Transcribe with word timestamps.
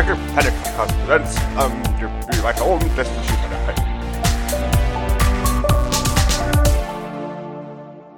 Detective 0.00 0.18
Panic 0.34 0.54
Präsenz. 1.06 1.36
Ähm, 1.60 2.42
weiter 2.42 2.66
oben 2.66 2.96
lässt 2.96 3.10
sich 3.10 3.30
nicht 3.30 3.40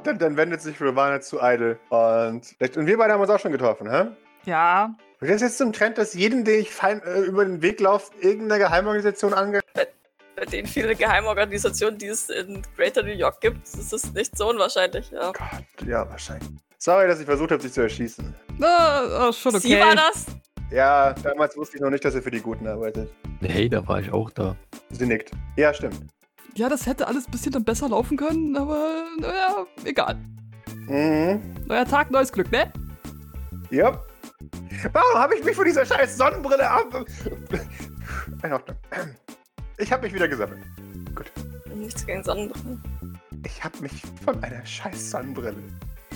dann, 0.05 0.19
dann 0.19 0.37
wendet 0.37 0.61
sich 0.61 0.81
Ravana 0.81 1.21
zu 1.21 1.39
Idle. 1.41 1.79
Und, 1.89 2.57
und 2.77 2.87
wir 2.87 2.99
beide 2.99 3.13
haben 3.13 3.21
uns 3.21 3.31
auch 3.31 3.39
schon 3.39 3.53
getroffen, 3.53 3.89
hä? 3.91 4.07
Ja. 4.45 4.95
Und 5.21 5.29
das 5.29 5.37
ist 5.37 5.43
jetzt 5.43 5.59
zum 5.59 5.73
Trend, 5.73 5.99
dass 5.99 6.15
jeden, 6.15 6.45
den 6.45 6.61
ich 6.61 6.71
fein, 6.71 7.01
äh, 7.03 7.21
über 7.21 7.45
den 7.45 7.63
Weg 7.63 7.81
laufe, 7.81 8.13
irgendeine 8.21 8.63
Geheimorganisation 8.63 9.33
ange... 9.33 9.61
Bei 10.35 10.45
den 10.45 10.67
vielen 10.67 10.97
Geheimorganisationen, 10.97 11.99
die 11.99 12.07
es 12.07 12.31
in 12.31 12.63
Greater 12.77 13.03
New 13.03 13.13
York 13.13 13.41
gibt, 13.41 13.65
ist 13.65 13.93
es 13.93 14.13
nicht 14.13 14.37
so 14.37 14.49
unwahrscheinlich, 14.49 15.11
ja. 15.11 15.33
Gott, 15.33 15.87
ja, 15.87 16.09
wahrscheinlich. 16.09 16.51
Sorry, 16.79 17.07
dass 17.07 17.21
ich 17.21 17.27
versucht 17.27 17.53
habe, 17.53 17.63
sich 17.63 17.73
zu 17.73 17.83
erschießen. 17.83 18.35
Na, 18.59 19.29
oh, 19.29 19.33
schon 19.33 19.55
okay. 19.55 19.69
Sie 19.69 19.79
war 19.79 19.95
das? 19.95 20.27
Ja, 20.73 21.13
damals 21.13 21.55
wusste 21.57 21.77
ich 21.77 21.83
noch 21.83 21.91
nicht, 21.91 22.03
dass 22.05 22.15
er 22.15 22.23
für 22.23 22.31
die 22.31 22.41
Guten 22.41 22.67
arbeitet. 22.67 23.13
Hey, 23.41 23.69
da 23.69 23.87
war 23.87 24.01
ich 24.01 24.11
auch 24.11 24.31
da. 24.31 24.57
Sie 24.91 25.05
nickt. 25.05 25.31
Ja, 25.57 25.75
stimmt. 25.75 26.01
Ja, 26.55 26.71
das 26.71 26.87
hätte 26.87 27.07
alles 27.07 27.27
ein 27.27 27.31
bisschen 27.31 27.53
dann 27.53 27.65
besser 27.65 27.91
laufen 27.91 28.17
können, 28.17 28.57
aber 28.57 29.05
naja, 29.19 29.67
egal. 29.85 30.19
Mhm. 30.87 31.41
Neuer 31.67 31.85
Tag, 31.85 32.11
neues 32.11 32.33
Glück, 32.33 32.51
ne? 32.51 32.73
Ja. 33.71 34.01
Warum 34.93 35.15
habe 35.15 35.35
ich 35.37 35.45
mich 35.45 35.55
von 35.55 35.67
dieser 35.67 35.85
scheiß 35.85 36.17
Sonnenbrille 36.17 36.69
ab... 36.69 37.05
In 38.43 38.53
Ordnung. 38.53 38.77
Ich 39.79 39.93
habe 39.93 40.05
mich 40.05 40.15
wieder 40.15 40.29
gesammelt. 40.29 40.63
Gut. 41.15 41.31
Nichts 41.75 42.07
gegen 42.07 42.25
Sonnenbrille. 42.25 42.79
Ich 43.45 43.63
habe 43.63 43.79
mich 43.81 44.03
von 44.25 44.43
einer 44.43 44.65
scheiß 44.65 45.11
Sonnenbrille 45.11 45.57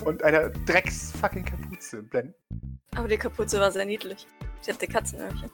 und 0.05 0.23
einer 0.23 0.51
Drecks-fucking-Kapuze 0.51 2.03
blenden. 2.03 2.35
Aber 2.95 3.09
die 3.09 3.17
Kapuze 3.17 3.61
war 3.61 3.71
sehr 3.71 3.85
niedlich. 3.85 4.27
Sie 4.61 4.73
hatte 4.73 4.87
Katzenöhrchen. 4.87 5.51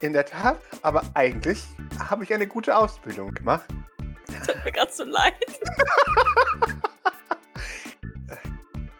In 0.00 0.12
der 0.12 0.24
Tat, 0.24 0.58
aber 0.82 1.02
eigentlich 1.14 1.64
habe 1.98 2.24
ich 2.24 2.32
eine 2.32 2.46
gute 2.46 2.76
Ausbildung 2.76 3.32
gemacht. 3.34 3.66
Tut 4.46 4.64
mir 4.64 4.72
gerade 4.72 4.92
so 4.92 5.04
leid. 5.04 5.34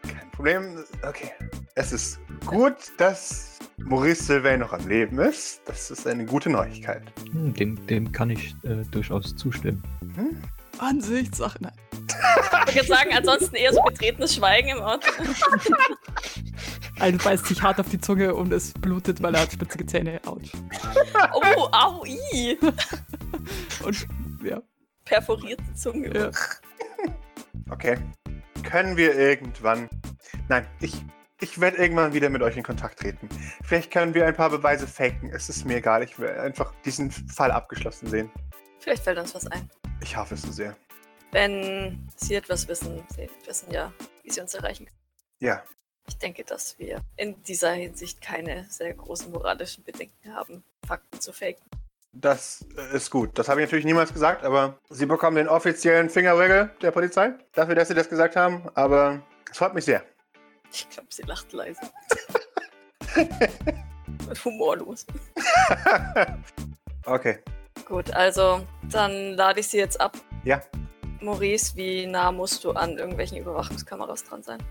Kein 0.03 0.31
Problem. 0.33 0.85
Okay. 1.07 1.31
Es 1.75 1.93
ist 1.93 2.19
gut, 2.47 2.75
dass 2.99 3.59
Maurice 3.79 4.25
Sylvain 4.25 4.61
noch 4.61 4.73
am 4.73 4.87
Leben 4.89 5.19
ist. 5.19 5.63
Das 5.67 5.91
ist 5.91 6.07
eine 6.07 6.27
gute 6.27 6.51
Neuigkeit. 6.51 7.03
Hm, 7.33 7.55
dem, 7.55 7.87
dem 7.87 8.13
kann 8.13 8.31
ich 8.31 8.55
äh, 8.65 8.85
durchaus 8.91 9.35
zustimmen. 9.37 9.83
Hm? 10.15 10.43
Ansichtssache, 10.81 11.59
nein. 11.61 11.73
Ich 12.69 12.75
würde 12.75 12.89
sagen, 12.89 13.11
ansonsten 13.15 13.55
eher 13.55 13.73
so 13.73 13.83
betretenes 13.83 14.35
Schweigen 14.35 14.69
im 14.69 14.81
Auto. 14.81 15.09
Eine 16.99 17.17
beißt 17.17 17.47
sich 17.47 17.63
hart 17.63 17.81
auf 17.81 17.89
die 17.89 18.01
Zunge 18.01 18.35
und 18.35 18.53
es 18.53 18.73
blutet, 18.75 19.23
weil 19.23 19.35
er 19.35 19.43
hat 19.43 19.53
spitzige 19.53 19.87
Zähne. 19.87 20.21
Autsch. 20.27 20.53
Oh, 21.33 21.69
au, 21.73 22.05
i. 22.05 22.59
Und 23.83 24.07
ja. 24.45 24.61
Perforierte 25.05 25.65
Zunge. 25.75 26.13
Ja. 26.15 26.31
Okay. 27.71 27.97
Können 28.63 28.97
wir 28.97 29.15
irgendwann. 29.15 29.89
Nein, 30.49 30.67
ich. 30.81 31.03
Ich 31.43 31.59
werde 31.59 31.79
irgendwann 31.79 32.13
wieder 32.13 32.29
mit 32.29 32.43
euch 32.43 32.59
in 32.59 32.63
Kontakt 32.63 32.99
treten. 32.99 33.27
Vielleicht 33.65 33.91
können 33.91 34.13
wir 34.13 34.27
ein 34.27 34.37
paar 34.37 34.51
Beweise 34.51 34.87
faken. 34.87 35.31
Es 35.33 35.49
ist 35.49 35.65
mir 35.65 35.79
egal. 35.79 36.03
Ich 36.03 36.19
will 36.19 36.29
einfach 36.29 36.75
diesen 36.85 37.11
Fall 37.11 37.51
abgeschlossen 37.51 38.09
sehen. 38.09 38.31
Vielleicht 38.79 39.05
fällt 39.05 39.19
uns 39.19 39.35
was 39.35 39.47
ein. 39.47 39.71
Ich 40.03 40.17
hoffe 40.17 40.35
es 40.35 40.43
so 40.43 40.53
sehr. 40.53 40.77
Wenn 41.33 42.09
Sie 42.17 42.35
etwas 42.35 42.67
wissen, 42.69 43.05
Sie 43.15 43.29
wissen 43.47 43.71
ja, 43.71 43.93
wie 44.23 44.31
Sie 44.31 44.41
uns 44.41 44.55
erreichen 44.55 44.87
können. 44.87 44.99
Ja. 45.39 45.63
Ich 46.09 46.19
denke, 46.19 46.43
dass 46.45 46.79
wir 46.79 47.01
in 47.17 47.41
dieser 47.45 47.73
Hinsicht 47.73 48.21
keine 48.21 48.67
sehr 48.69 48.95
großen 48.95 49.31
moralischen 49.31 49.85
Bedenken 49.85 50.35
haben, 50.35 50.65
Fakten 50.87 51.21
zu 51.21 51.33
faken. 51.33 51.63
Das 52.13 52.67
äh, 52.77 52.97
ist 52.97 53.11
gut. 53.11 53.39
Das 53.39 53.49
habe 53.49 53.61
ich 53.61 53.67
natürlich 53.67 53.85
niemals 53.85 54.13
gesagt, 54.13 54.45
aber 54.45 54.79
Sie 54.89 55.07
bekommen 55.07 55.37
den 55.37 55.49
offiziellen 55.49 56.11
Fingerwiggle 56.11 56.75
der 56.83 56.91
Polizei 56.91 57.35
dafür, 57.53 57.77
dass 57.77 57.89
Sie 57.89 57.95
das 57.95 58.09
gesagt 58.09 58.35
haben. 58.35 58.69
Aber 58.75 59.23
es 59.49 59.59
freut 59.59 59.75
mich 59.75 59.85
sehr. 59.85 60.03
Ich 60.73 60.89
glaube, 60.89 61.09
sie 61.11 61.23
lacht 61.23 61.53
leise. 61.53 61.81
Humorlos. 64.45 65.07
okay. 67.07 67.41
Gut, 67.91 68.15
also 68.15 68.65
dann 68.91 69.35
lade 69.35 69.59
ich 69.61 69.67
sie 69.69 69.79
jetzt 69.79 70.01
ab. 70.01 70.17
Ja. 70.45 70.63
Maurice, 71.21 71.75
wie 71.75 72.07
nah 72.07 72.31
musst 72.31 72.63
du 72.65 72.71
an 72.71 72.97
irgendwelchen 72.97 73.37
Überwachungskameras 73.39 74.23
dran 74.25 74.45
sein? 74.45 74.63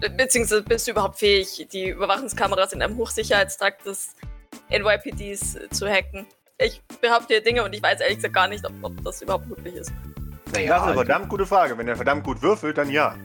Be- 0.00 0.08
Beziehungsweise 0.10 0.62
bist 0.62 0.86
du 0.86 0.92
überhaupt 0.92 1.18
fähig, 1.18 1.66
die 1.72 1.88
Überwachungskameras 1.88 2.72
in 2.72 2.80
einem 2.80 2.96
Hochsicherheitstrakt 2.96 3.84
des 3.84 4.14
NYPDs 4.70 5.58
zu 5.72 5.88
hacken? 5.88 6.26
Ich 6.58 6.80
behaupte 7.00 7.34
hier 7.34 7.42
Dinge 7.42 7.64
und 7.64 7.74
ich 7.74 7.82
weiß 7.82 8.00
ehrlich 8.00 8.18
gesagt 8.18 8.34
gar 8.34 8.46
nicht, 8.46 8.64
ob, 8.64 8.72
ob 8.82 9.04
das 9.04 9.22
überhaupt 9.22 9.48
möglich 9.48 9.74
ist. 9.74 9.92
das 10.52 10.62
ist 10.62 10.70
eine 10.70 10.94
verdammt 10.94 11.28
gute 11.28 11.46
Frage. 11.46 11.76
Wenn 11.76 11.88
er 11.88 11.96
verdammt 11.96 12.22
gut 12.22 12.40
würfelt, 12.42 12.78
dann 12.78 12.90
ja. 12.90 13.16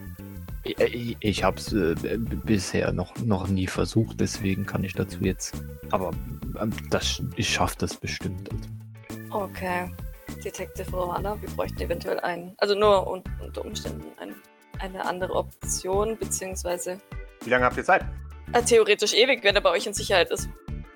Ich, 0.64 0.80
ich, 0.80 1.18
ich 1.20 1.44
habe 1.44 1.58
es 1.58 1.72
äh, 1.74 1.94
bisher 2.18 2.92
noch, 2.92 3.16
noch 3.18 3.48
nie 3.48 3.68
versucht, 3.68 4.20
deswegen 4.20 4.66
kann 4.66 4.84
ich 4.84 4.94
dazu 4.94 5.20
jetzt. 5.22 5.54
Aber 5.92 6.12
ähm, 6.60 6.72
das, 6.90 7.22
ich 7.36 7.54
schaffe 7.54 7.76
das 7.78 7.96
bestimmt. 7.96 8.50
Also, 8.52 8.64
Okay. 9.34 9.92
Detective 10.44 10.90
Romana, 10.92 11.42
wir 11.42 11.50
bräuchten 11.50 11.82
eventuell 11.82 12.20
einen, 12.20 12.54
also 12.58 12.76
nur 12.76 13.08
un 13.08 13.24
unter 13.44 13.66
Umständen 13.66 14.06
ein, 14.20 14.36
eine 14.80 15.06
andere 15.06 15.34
Option, 15.34 16.18
beziehungsweise 16.18 17.00
Wie 17.44 17.50
lange 17.50 17.66
habt 17.66 17.78
ihr 17.78 17.84
Zeit? 17.84 18.04
äh, 18.54 18.62
theoretisch 18.62 19.14
ewig, 19.14 19.44
wenn 19.44 19.56
er 19.56 19.62
bei 19.62 19.72
euch 19.72 19.88
in 19.88 19.94
Sicherheit 19.94 20.30
ist. 20.32 20.50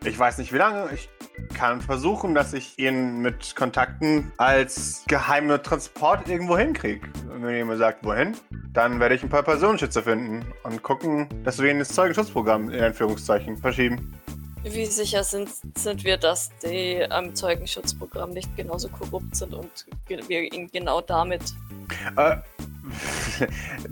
Ich 0.06 0.18
weiß 0.18 0.38
nicht 0.38 0.53
wie 0.53 0.58
lange. 0.58 0.90
Ich 0.94 1.09
kann 1.56 1.81
versuchen, 1.81 2.36
dass 2.36 2.53
ich 2.53 2.78
ihn 2.78 3.20
mit 3.20 3.56
Kontakten 3.56 4.31
als 4.38 5.03
geheime 5.08 5.62
Transport 5.62 6.30
irgendwo 6.30 6.58
hinkriege. 6.58 7.08
Und 7.31 7.44
wenn 7.44 7.56
ihr 7.56 7.66
mir 7.66 7.78
sagt, 7.78 8.06
wohin, 8.06 8.38
dann 8.74 9.00
werde 9.00 9.16
ich 9.16 9.24
ein 9.24 9.30
paar 9.30 9.44
Personenschützer 9.44 10.03
finden 10.03 10.46
und 10.64 10.84
gucken, 10.84 11.28
dass 11.44 11.59
wir 11.59 11.72
ihn 11.72 11.80
ins 11.80 11.90
Zeugenschutzprogramm 11.90 12.70
in 12.70 12.81
Anführungszeichen 12.84 13.58
verschieben. 13.58 14.14
Wie 14.69 14.85
sicher 14.85 15.23
sind, 15.23 15.50
sind 15.78 16.03
wir, 16.03 16.17
dass 16.17 16.51
die 16.59 17.05
am 17.09 17.33
Zeugenschutzprogramm 17.35 18.31
nicht 18.31 18.55
genauso 18.55 18.89
korrupt 18.89 19.35
sind 19.35 19.53
und 19.53 19.85
wir 20.07 20.53
ihn 20.53 20.67
genau 20.67 21.01
damit. 21.01 21.41
Äh, 22.16 22.38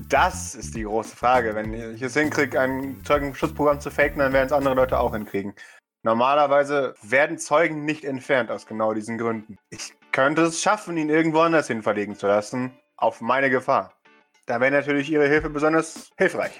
das 0.09 0.55
ist 0.55 0.75
die 0.75 0.83
große 0.83 1.15
Frage. 1.15 1.55
Wenn 1.55 1.73
ich 1.95 2.01
es 2.01 2.13
hinkriege, 2.13 2.59
ein 2.59 3.01
Zeugenschutzprogramm 3.03 3.79
zu 3.79 3.91
faken, 3.91 4.19
dann 4.19 4.33
werden 4.33 4.47
es 4.47 4.51
andere 4.51 4.75
Leute 4.75 4.99
auch 4.99 5.13
hinkriegen. 5.13 5.53
Normalerweise 6.03 6.93
werden 7.01 7.37
Zeugen 7.37 7.85
nicht 7.85 8.05
entfernt 8.05 8.51
aus 8.51 8.67
genau 8.67 8.93
diesen 8.93 9.17
Gründen. 9.17 9.57
Ich 9.69 9.93
könnte 10.11 10.43
es 10.43 10.61
schaffen, 10.61 10.97
ihn 10.97 11.09
irgendwo 11.09 11.39
anders 11.39 11.67
hin 11.67 11.81
verlegen 11.81 12.15
zu 12.15 12.27
lassen, 12.27 12.77
auf 12.95 13.21
meine 13.21 13.49
Gefahr. 13.49 13.93
Da 14.45 14.61
wäre 14.61 14.71
natürlich 14.71 15.09
Ihre 15.09 15.27
Hilfe 15.27 15.49
besonders 15.49 16.11
hilfreich. 16.17 16.59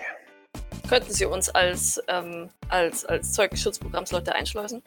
Könnten 0.88 1.12
Sie 1.12 1.26
uns 1.26 1.50
als, 1.50 2.02
ähm, 2.08 2.50
als, 2.70 3.06
als 3.06 3.34
Zeugenschutzprogrammsleute 3.34 4.34
einschleusen? 4.36 4.84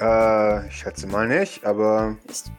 Äh, 0.00 0.66
ich 0.68 0.76
schätze 0.76 1.06
mal 1.06 1.28
nicht, 1.28 1.64
aber 1.64 2.16
Mist. 2.26 2.50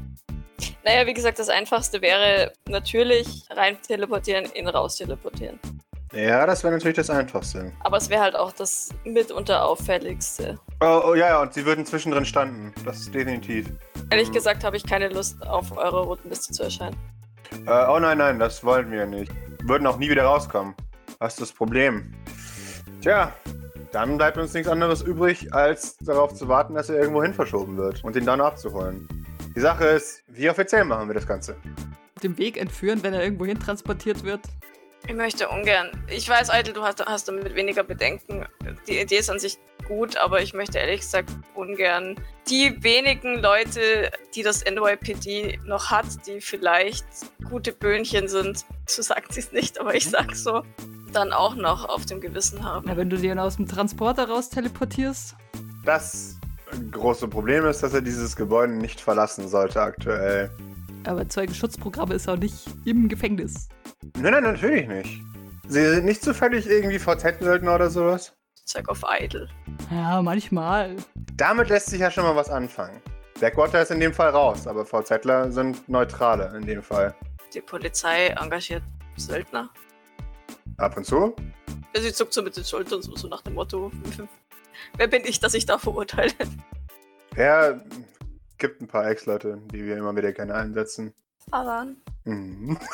Naja, 0.84 1.06
wie 1.06 1.14
gesagt, 1.14 1.38
das 1.40 1.50
Einfachste 1.50 2.02
wäre 2.02 2.53
natürlich 2.68 3.44
rein 3.52 3.78
teleportieren, 3.81 4.46
ihn 4.56 4.68
raus 4.70 4.96
teleportieren. 4.97 5.59
ja, 6.14 6.46
das 6.46 6.64
wäre 6.64 6.74
natürlich 6.74 6.96
das 6.96 7.09
Einfachste. 7.09 7.74
Aber 7.81 7.97
es 7.97 8.09
wäre 8.09 8.22
halt 8.22 8.36
auch 8.36 8.53
das 8.53 8.90
mitunter 9.03 9.66
auffälligste. 9.66 10.58
Oh, 10.81 11.02
oh 11.09 11.14
ja, 11.16 11.28
ja, 11.28 11.42
und 11.42 11.53
Sie 11.53 11.66
würden 11.66 11.86
zwischendrin 11.86 12.26
standen. 12.26 12.74
Das 12.86 13.00
ist 13.00 13.14
definitiv. 13.14 13.68
Ehrlich 14.09 14.30
Mhm. 14.30 14.34
gesagt 14.34 14.64
habe 14.64 14.78
ich 14.78 14.86
keine 14.86 15.09
Lust, 15.09 15.46
auf 15.46 15.76
eurer 15.76 16.03
Routenliste 16.03 16.53
zu 16.53 16.64
erscheinen. 16.64 16.96
Äh, 17.66 17.86
oh 17.90 18.00
nein, 18.00 18.18
nein, 18.18 18.40
das 18.40 18.64
wollen 18.64 18.90
wir 18.92 19.06
nicht. 19.06 19.31
Würden 19.64 19.86
auch 19.86 19.97
nie 19.97 20.09
wieder 20.09 20.24
rauskommen. 20.24 20.74
Was 21.20 21.34
ist 21.34 21.42
das 21.42 21.52
Problem? 21.52 22.14
Tja, 23.02 23.34
dann 23.91 24.18
bleibt 24.18 24.38
uns 24.38 24.53
nichts 24.53 24.68
anderes 24.68 25.02
übrig, 25.02 25.53
als 25.53 25.97
darauf 25.97 26.34
zu 26.34 26.47
warten, 26.47 26.73
dass 26.73 26.90
er 26.90 26.97
irgendwo 26.97 27.23
hin 27.23 27.34
verschoben 27.34 27.78
wird 27.78 28.03
und 28.03 28.16
ihn 28.16 28.26
dann 28.26 28.41
abzuholen. 28.41 29.08
Die 29.55 29.59
Sache 29.59 29.85
ist, 29.85 30.23
wie 30.28 30.49
offiziell 30.49 30.84
machen 30.84 31.08
wir 31.08 31.16
das 31.16 31.28
Ganze? 31.28 31.55
Den 32.22 32.38
Weg 32.38 32.58
entführen, 32.58 33.03
wenn 33.03 33.14
er 33.14 33.23
irgendwo 33.23 33.46
hin 33.46 33.59
transportiert 33.59 34.23
wird. 34.23 34.41
Ich 35.08 35.14
möchte 35.14 35.47
ungern. 35.47 35.90
Ich 36.09 36.28
weiß, 36.28 36.49
Eitel, 36.49 36.73
du 36.73 36.82
hast, 36.82 37.05
hast 37.05 37.28
damit 37.28 37.55
weniger 37.55 37.84
Bedenken. 37.84 38.46
Die 38.88 38.99
Idee 38.99 39.20
ist 39.20 39.29
an 39.29 39.40
sich 39.40 39.58
gut, 39.88 40.17
aber 40.17 40.41
ich 40.41 40.53
möchte 40.53 40.79
ehrlich 40.79 41.02
gesagt 41.02 41.29
ungern 41.55 42.16
die 42.49 42.82
wenigen 42.84 43.40
Leute, 43.40 44.11
die 44.35 44.44
das 44.44 44.64
NYPD 44.66 45.59
noch 45.66 45.91
hat, 45.91 46.05
die 46.28 46.41
vielleicht 46.41 47.05
gute 47.49 47.72
Böhnchen 47.72 48.28
sind, 48.28 48.66
so 48.85 49.02
sagt 49.02 49.34
sie 49.34 49.41
es 49.41 49.52
nicht, 49.52 49.79
aber 49.79 49.96
ich 49.96 50.09
sag 50.09 50.35
so, 50.35 50.64
dann 51.14 51.34
auch 51.34 51.56
noch 51.56 51.88
auf 51.88 52.06
dem 52.06 52.22
Gewissen 52.22 52.64
haben. 52.64 52.86
Na, 52.88 52.98
wenn 52.98 53.09
du 53.09 53.18
den 53.18 53.40
aus 53.40 53.58
dem 53.58 53.68
Transporter 53.68 54.28
raus 54.30 54.50
teleportierst. 54.50 55.36
Das 55.86 56.36
große 56.92 57.28
Problem 57.28 57.66
ist, 57.66 57.84
dass 57.84 57.94
er 57.94 58.02
dieses 58.02 58.36
Gebäude 58.36 58.74
nicht 58.74 59.00
verlassen 59.00 59.48
sollte 59.48 59.82
aktuell. 59.82 60.50
Aber 61.06 61.28
Zeugenschutzprogramm 61.28 62.12
ist 62.12 62.28
auch 62.28 62.38
nicht 62.38 62.66
im 62.86 63.08
Gefängnis. 63.08 63.70
Nein, 64.18 64.34
nein, 64.34 64.44
natürlich 64.44 64.88
nicht. 64.88 65.22
Sie 65.68 65.86
sind 65.86 66.06
nicht 66.06 66.22
zufällig 66.22 66.68
irgendwie 66.68 67.00
VZ-Söldner 67.00 67.76
oder 67.76 67.90
sowas? 67.90 68.34
Zeug 68.66 68.90
auf 68.90 69.04
Idle. 69.20 69.48
Ja, 69.92 70.22
manchmal. 70.22 70.96
Damit 71.36 71.70
lässt 71.70 71.88
sich 71.88 72.02
ja 72.02 72.12
schon 72.12 72.24
mal 72.24 72.36
was 72.36 72.50
anfangen. 72.50 73.02
Blackwater 73.40 73.82
ist 73.82 73.92
in 73.92 74.00
dem 74.00 74.14
Fall 74.14 74.30
raus, 74.30 74.68
aber 74.68 74.86
VZler 74.86 75.52
sind 75.52 75.88
Neutrale 75.88 76.54
in 76.58 76.66
dem 76.66 76.82
Fall. 76.82 77.14
Die 77.54 77.62
Polizei 77.62 78.28
engagiert 78.30 78.84
Söldner. 79.16 79.70
Ab 80.78 80.96
und 80.96 81.06
zu? 81.06 81.35
Ja, 81.96 82.02
Sie 82.02 82.14
zuckt 82.14 82.34
so 82.34 82.41
mit 82.44 82.56
den 82.56 82.64
Schultern, 82.64 83.02
so, 83.02 83.16
so 83.16 83.28
nach 83.28 83.41
dem 83.41 83.56
Motto: 83.56 83.91
Wer 84.97 85.08
bin 85.08 85.24
ich, 85.26 85.40
dass 85.40 85.53
ich 85.53 85.66
da 85.66 85.78
verurteile? 85.78 86.34
Ja, 87.35 87.79
gibt 88.58 88.82
ein 88.82 88.88
paar 88.88 89.08
Ex-Leute, 89.08 89.62
die 89.72 89.85
wir 89.85 89.97
immer 89.97 90.16
wieder 90.16 90.32
gerne 90.34 90.53
einsetzen. 90.56 91.14
Alan. 91.52 91.97
Mhm. 92.26 92.78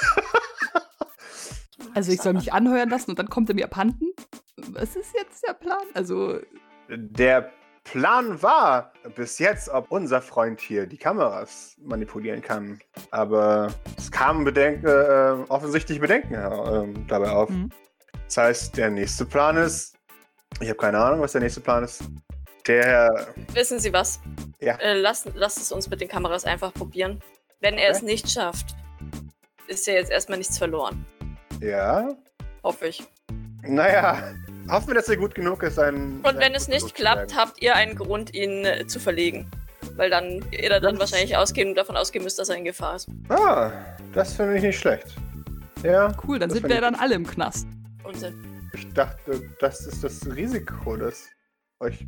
Also 1.95 2.11
ich 2.11 2.21
soll 2.21 2.33
mich 2.33 2.51
anheuern 2.51 2.89
lassen 2.89 3.11
und 3.11 3.19
dann 3.19 3.29
kommt 3.29 3.49
er 3.49 3.55
mir 3.55 3.65
abhanden. 3.65 4.07
Was 4.71 4.95
ist 4.95 5.13
jetzt 5.13 5.45
der 5.47 5.53
Plan? 5.53 5.83
Also, 5.93 6.39
Der 6.89 7.51
Plan 7.83 8.41
war 8.41 8.93
bis 9.15 9.37
jetzt, 9.37 9.69
ob 9.69 9.91
unser 9.91 10.21
Freund 10.21 10.59
hier 10.59 10.87
die 10.87 10.97
Kameras 10.97 11.75
manipulieren 11.79 12.41
kann. 12.41 12.79
Aber 13.11 13.71
es 14.03 14.11
kamen 14.11 14.43
Bedenken, 14.43 14.85
äh, 14.87 15.49
offensichtlich 15.49 15.99
Bedenken 15.99 16.33
äh, 16.33 17.05
dabei 17.07 17.29
auf. 17.31 17.49
Mhm. 17.49 17.69
Das 18.25 18.37
heißt, 18.37 18.77
der 18.77 18.89
nächste 18.89 19.25
Plan 19.25 19.57
ist, 19.57 19.95
ich 20.59 20.67
habe 20.69 20.77
keine 20.77 20.99
Ahnung, 20.99 21.21
was 21.21 21.31
der 21.33 21.41
nächste 21.41 21.61
Plan 21.61 21.83
ist. 21.83 22.03
Der, 22.67 23.27
Wissen 23.53 23.79
Sie 23.79 23.91
was? 23.91 24.19
Ja. 24.59 24.75
Äh, 24.77 24.93
lasst, 24.99 25.27
lasst 25.35 25.57
es 25.57 25.71
uns 25.71 25.89
mit 25.89 25.99
den 26.01 26.07
Kameras 26.07 26.45
einfach 26.45 26.73
probieren. 26.73 27.19
Wenn 27.59 27.75
er 27.77 27.89
es 27.91 27.97
Okay. 27.97 28.05
nicht 28.05 28.29
schafft, 28.31 28.75
ist 29.67 29.85
ja 29.87 29.93
jetzt 29.93 30.11
erstmal 30.11 30.37
nichts 30.37 30.57
verloren. 30.57 31.05
ja, 31.61 32.09
Hoffe 32.63 32.87
ich. 32.87 33.03
naja, 33.61 34.33
hoffen 34.69 34.87
wir, 34.87 34.95
dass 34.95 35.09
er 35.09 35.17
gut 35.17 35.35
genug 35.35 35.63
ist, 35.63 35.77
ein. 35.77 36.21
Und 36.23 36.37
wenn 36.39 36.55
es 36.55 36.69
nicht 36.69 36.95
klappt, 36.95 37.35
habt 37.35 37.61
ihr 37.61 37.75
einen 37.75 37.95
Grund, 37.95 38.33
ihn 38.33 38.63
äh, 38.65 38.87
zu 38.87 38.99
verlegen. 39.01 39.49
Weil 39.95 40.09
dann 40.09 40.43
ihr 40.51 40.69
da 40.69 40.79
dann 40.79 40.95
Das- 40.95 41.11
wahrscheinlich 41.11 41.35
ausgehen, 41.37 41.75
davon 41.75 41.95
ausgehen 41.97 42.23
müsst, 42.23 42.39
dass 42.39 42.49
er 42.49 42.55
in 42.57 42.63
Gefahr 42.65 42.95
ist. 42.95 43.07
Ah, 43.29 43.71
das 44.13 44.33
finde 44.33 44.57
ich 44.57 44.63
nicht 44.63 44.79
schlecht. 44.79 45.07
Ja, 45.83 46.15
cool, 46.27 46.39
dann 46.39 46.49
sind 46.49 46.67
wir 46.67 46.81
dann 46.81 46.95
alle 46.95 47.15
im 47.15 47.27
Knast. 47.27 47.67
Unsinn. 48.03 48.69
ich 48.73 48.91
dachte, 48.93 49.41
das 49.59 49.85
ist 49.85 50.03
das 50.03 50.25
Risiko, 50.35 50.95
das 50.97 51.27
euch 51.79 52.05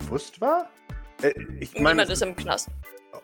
bewusst 0.00 0.40
war. 0.40 0.70
Äh, 1.22 1.32
ich 1.60 1.74
meine, 1.74 1.90
Niemand 1.90 2.10
ist 2.10 2.22
im 2.22 2.34
Knast. 2.36 2.68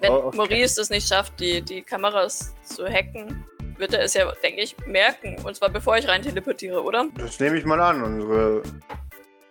Wenn 0.00 0.12
Oh, 0.12 0.26
okay. 0.26 0.36
Maurice 0.36 0.80
es 0.80 0.90
nicht 0.90 1.08
schafft, 1.08 1.38
die, 1.40 1.62
die 1.62 1.82
Kameras 1.82 2.54
zu 2.64 2.86
hacken, 2.86 3.44
wird 3.76 3.94
er 3.94 4.02
es 4.02 4.14
ja, 4.14 4.30
denke 4.42 4.60
ich, 4.62 4.76
merken. 4.86 5.36
Und 5.44 5.56
zwar 5.56 5.68
bevor 5.70 5.96
ich 5.96 6.06
rein 6.06 6.22
teleportiere, 6.22 6.82
oder? 6.82 7.06
Das 7.16 7.40
nehme 7.40 7.56
ich 7.58 7.64
mal 7.64 7.80
an. 7.80 8.02
Unsere, 8.02 8.62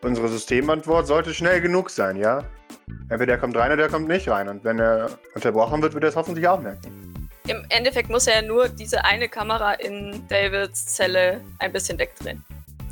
unsere 0.02 0.28
Systemantwort 0.30 1.08
sollte 1.08 1.34
schnell 1.34 1.62
genug 1.62 1.90
sein, 1.90 2.16
ja? 2.16 2.44
Entweder 3.10 3.34
er 3.34 3.40
kommt 3.40 3.56
rein 3.58 3.72
oder 3.72 3.84
er 3.84 3.90
kommt 3.90 4.08
nicht 4.08 4.28
rein. 4.30 4.48
Und 4.48 4.64
wenn 4.64 4.80
er 4.80 5.10
unterbrochen 5.36 5.82
wird, 5.82 5.94
wird 5.94 6.04
er 6.04 6.10
es 6.10 6.16
hoffentlich 6.16 6.48
auch 6.48 6.62
merken. 6.62 7.30
Im 7.48 7.66
Endeffekt 7.70 8.10
muss 8.10 8.28
er 8.28 8.42
ja 8.42 8.48
nur 8.48 8.70
diese 8.70 9.04
eine 9.06 9.28
Kamera 9.28 9.74
in 9.74 10.24
Davids 10.28 10.86
Zelle 10.86 11.42
ein 11.58 11.72
bisschen 11.72 11.98
wegdrehen. 11.98 12.44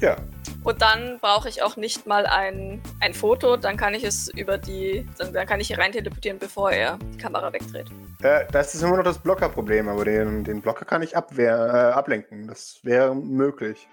Ja. 0.01 0.17
Und 0.63 0.81
dann 0.81 1.19
brauche 1.19 1.47
ich 1.47 1.61
auch 1.61 1.77
nicht 1.77 2.07
mal 2.07 2.25
ein, 2.25 2.81
ein 2.99 3.13
Foto, 3.13 3.55
dann 3.55 3.77
kann 3.77 3.93
ich 3.93 4.03
es 4.03 4.27
über 4.29 4.57
die, 4.57 5.07
dann, 5.17 5.31
dann 5.31 5.47
kann 5.47 5.59
ich 5.59 5.67
hier 5.67 5.77
rein 5.77 5.91
teleportieren, 5.91 6.39
bevor 6.39 6.71
er 6.71 6.97
die 7.13 7.17
Kamera 7.17 7.53
wegdreht. 7.53 7.87
Äh, 8.21 8.45
das 8.51 8.75
ist 8.75 8.81
immer 8.81 8.97
noch 8.97 9.03
das 9.03 9.19
Blockerproblem, 9.19 9.87
aber 9.87 10.05
den, 10.05 10.43
den 10.43 10.61
Blocker 10.61 10.85
kann 10.85 11.03
ich 11.03 11.15
abwehr, 11.15 11.55
äh, 11.55 11.93
ablenken. 11.93 12.47
Das 12.47 12.79
wäre 12.83 13.15
möglich. 13.15 13.87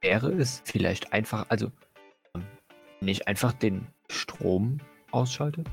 Wäre 0.00 0.32
es 0.32 0.62
vielleicht 0.64 1.12
einfach, 1.12 1.46
also 1.50 1.70
nicht 3.00 3.26
einfach 3.28 3.52
den 3.52 3.86
Strom 4.08 4.78
ausschaltet? 5.10 5.66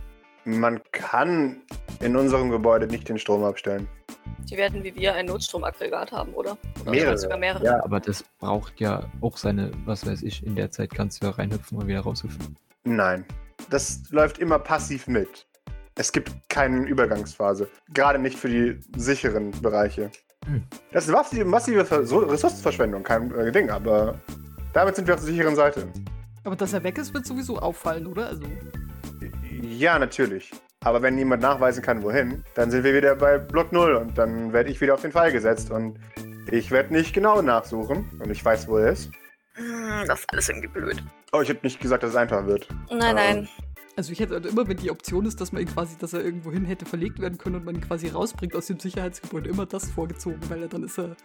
Man 0.46 0.82
kann 0.92 1.58
in 2.00 2.16
unserem 2.16 2.50
Gebäude 2.50 2.88
nicht 2.88 3.10
den 3.10 3.20
Strom 3.20 3.44
abstellen. 3.44 3.88
Die 4.50 4.56
werden 4.56 4.82
wie 4.84 4.96
wir 4.96 5.14
ein 5.14 5.26
Notstromaggregat 5.26 6.14
haben, 6.14 6.34
oder? 6.34 6.58
Oder 6.82 6.92
Mehrere. 6.92 7.18
sogar 7.18 7.38
mehrere. 7.38 7.66
Ja, 7.66 7.84
aber 7.84 8.00
das 8.00 8.24
braucht 8.40 8.80
ja 8.80 9.04
auch 9.20 9.36
seine, 9.36 9.72
was 9.84 10.06
weiß 10.06 10.22
ich, 10.24 10.46
in 10.46 10.56
der 10.56 10.72
Zeit 10.72 10.92
kannst 10.94 11.22
du 11.22 11.28
ja 11.28 11.34
reinhüpfen 11.34 11.78
und 11.78 11.88
wieder 11.88 12.00
raushüpfen. 12.00 12.56
Nein. 12.86 13.26
Das 13.70 14.04
läuft 14.12 14.38
immer 14.38 14.58
passiv 14.60 15.08
mit. 15.08 15.46
Es 15.96 16.12
gibt 16.14 16.32
keine 16.48 16.86
Übergangsphase. 16.86 17.68
Gerade 17.94 18.20
nicht 18.20 18.38
für 18.40 18.48
die 18.48 18.80
sicheren 18.96 19.52
Bereiche. 19.62 20.12
Hm. 20.46 20.64
Das 20.94 21.06
ist 21.08 21.12
massive, 21.12 21.44
massive 21.44 21.84
Ver- 21.84 22.06
so- 22.06 22.20
Ressourcenverschwendung, 22.20 23.04
kein 23.04 23.32
äh, 23.36 23.52
Ding, 23.52 23.70
aber 23.70 24.16
damit 24.72 24.96
sind 24.96 25.08
wir 25.08 25.16
auf 25.16 25.20
der 25.20 25.30
sicheren 25.34 25.56
Seite. 25.58 25.88
Aber 26.48 26.56
dass 26.56 26.72
er 26.72 26.82
weg 26.82 26.98
ist, 26.98 27.14
wird 27.14 27.26
sowieso 27.26 27.60
auffallen, 27.60 28.08
oder? 28.08 28.28
Also, 28.28 28.44
Ja, 29.52 30.00
natürlich. 30.00 30.50
Aber 30.80 31.02
wenn 31.02 31.16
niemand 31.16 31.42
nachweisen 31.42 31.84
kann, 31.84 32.02
wohin, 32.04 32.46
dann 32.56 32.72
sind 32.72 32.86
wir 32.86 32.94
wieder 32.94 33.18
bei 33.18 33.38
Block 33.38 33.74
0 33.74 33.96
und 33.96 34.18
dann 34.18 34.54
werde 34.54 34.70
ich 34.70 34.80
wieder 34.80 34.94
auf 34.94 35.02
den 35.02 35.12
Fall 35.12 35.34
gesetzt 35.34 35.72
und 35.72 36.00
ich 36.50 36.72
werde 36.72 36.94
nicht 36.94 37.14
genau 37.14 37.42
nachsuchen 37.42 38.10
und 38.24 38.32
ich 38.32 38.46
weiß, 38.46 38.70
wo 38.70 38.78
er 38.78 38.94
ist. 38.94 39.12
Hm, 39.56 40.06
Das 40.08 40.22
ist 40.22 40.32
alles 40.32 40.48
irgendwie 40.48 40.70
blöd. 40.70 41.04
Oh, 41.34 41.42
ich 41.42 41.50
habe 41.50 41.60
nicht 41.64 41.82
gesagt, 41.82 42.04
dass 42.04 42.12
es 42.12 42.16
einfach 42.16 42.46
wird. 42.46 42.70
Nein, 42.90 43.16
nein. 43.16 43.50
also 43.98 44.14
ich 44.14 44.20
hätte 44.22 44.36
halt 44.36 44.46
immer, 44.46 44.66
wenn 44.70 44.78
die 44.78 44.90
Option 44.90 45.26
ist, 45.26 45.42
dass 45.42 45.52
man 45.52 45.64
ihn 45.64 45.68
quasi, 45.68 45.98
dass 45.98 46.14
er 46.14 46.24
irgendwo 46.24 46.54
hin 46.54 46.64
hätte 46.64 46.86
verlegt 46.86 47.20
werden 47.20 47.38
können 47.38 47.58
und 47.58 47.66
man 47.66 47.76
ihn 47.76 47.82
quasi 47.82 48.08
rausbringt 48.08 48.56
aus 48.56 48.68
dem 48.68 48.80
Sicherheitsgebäude, 48.80 49.50
immer 49.50 49.66
das 49.66 49.92
vorgezogen, 49.92 50.40
weil 50.48 50.62
er 50.62 50.70
dann 50.70 50.86
ist 50.86 50.98
er. 50.98 51.18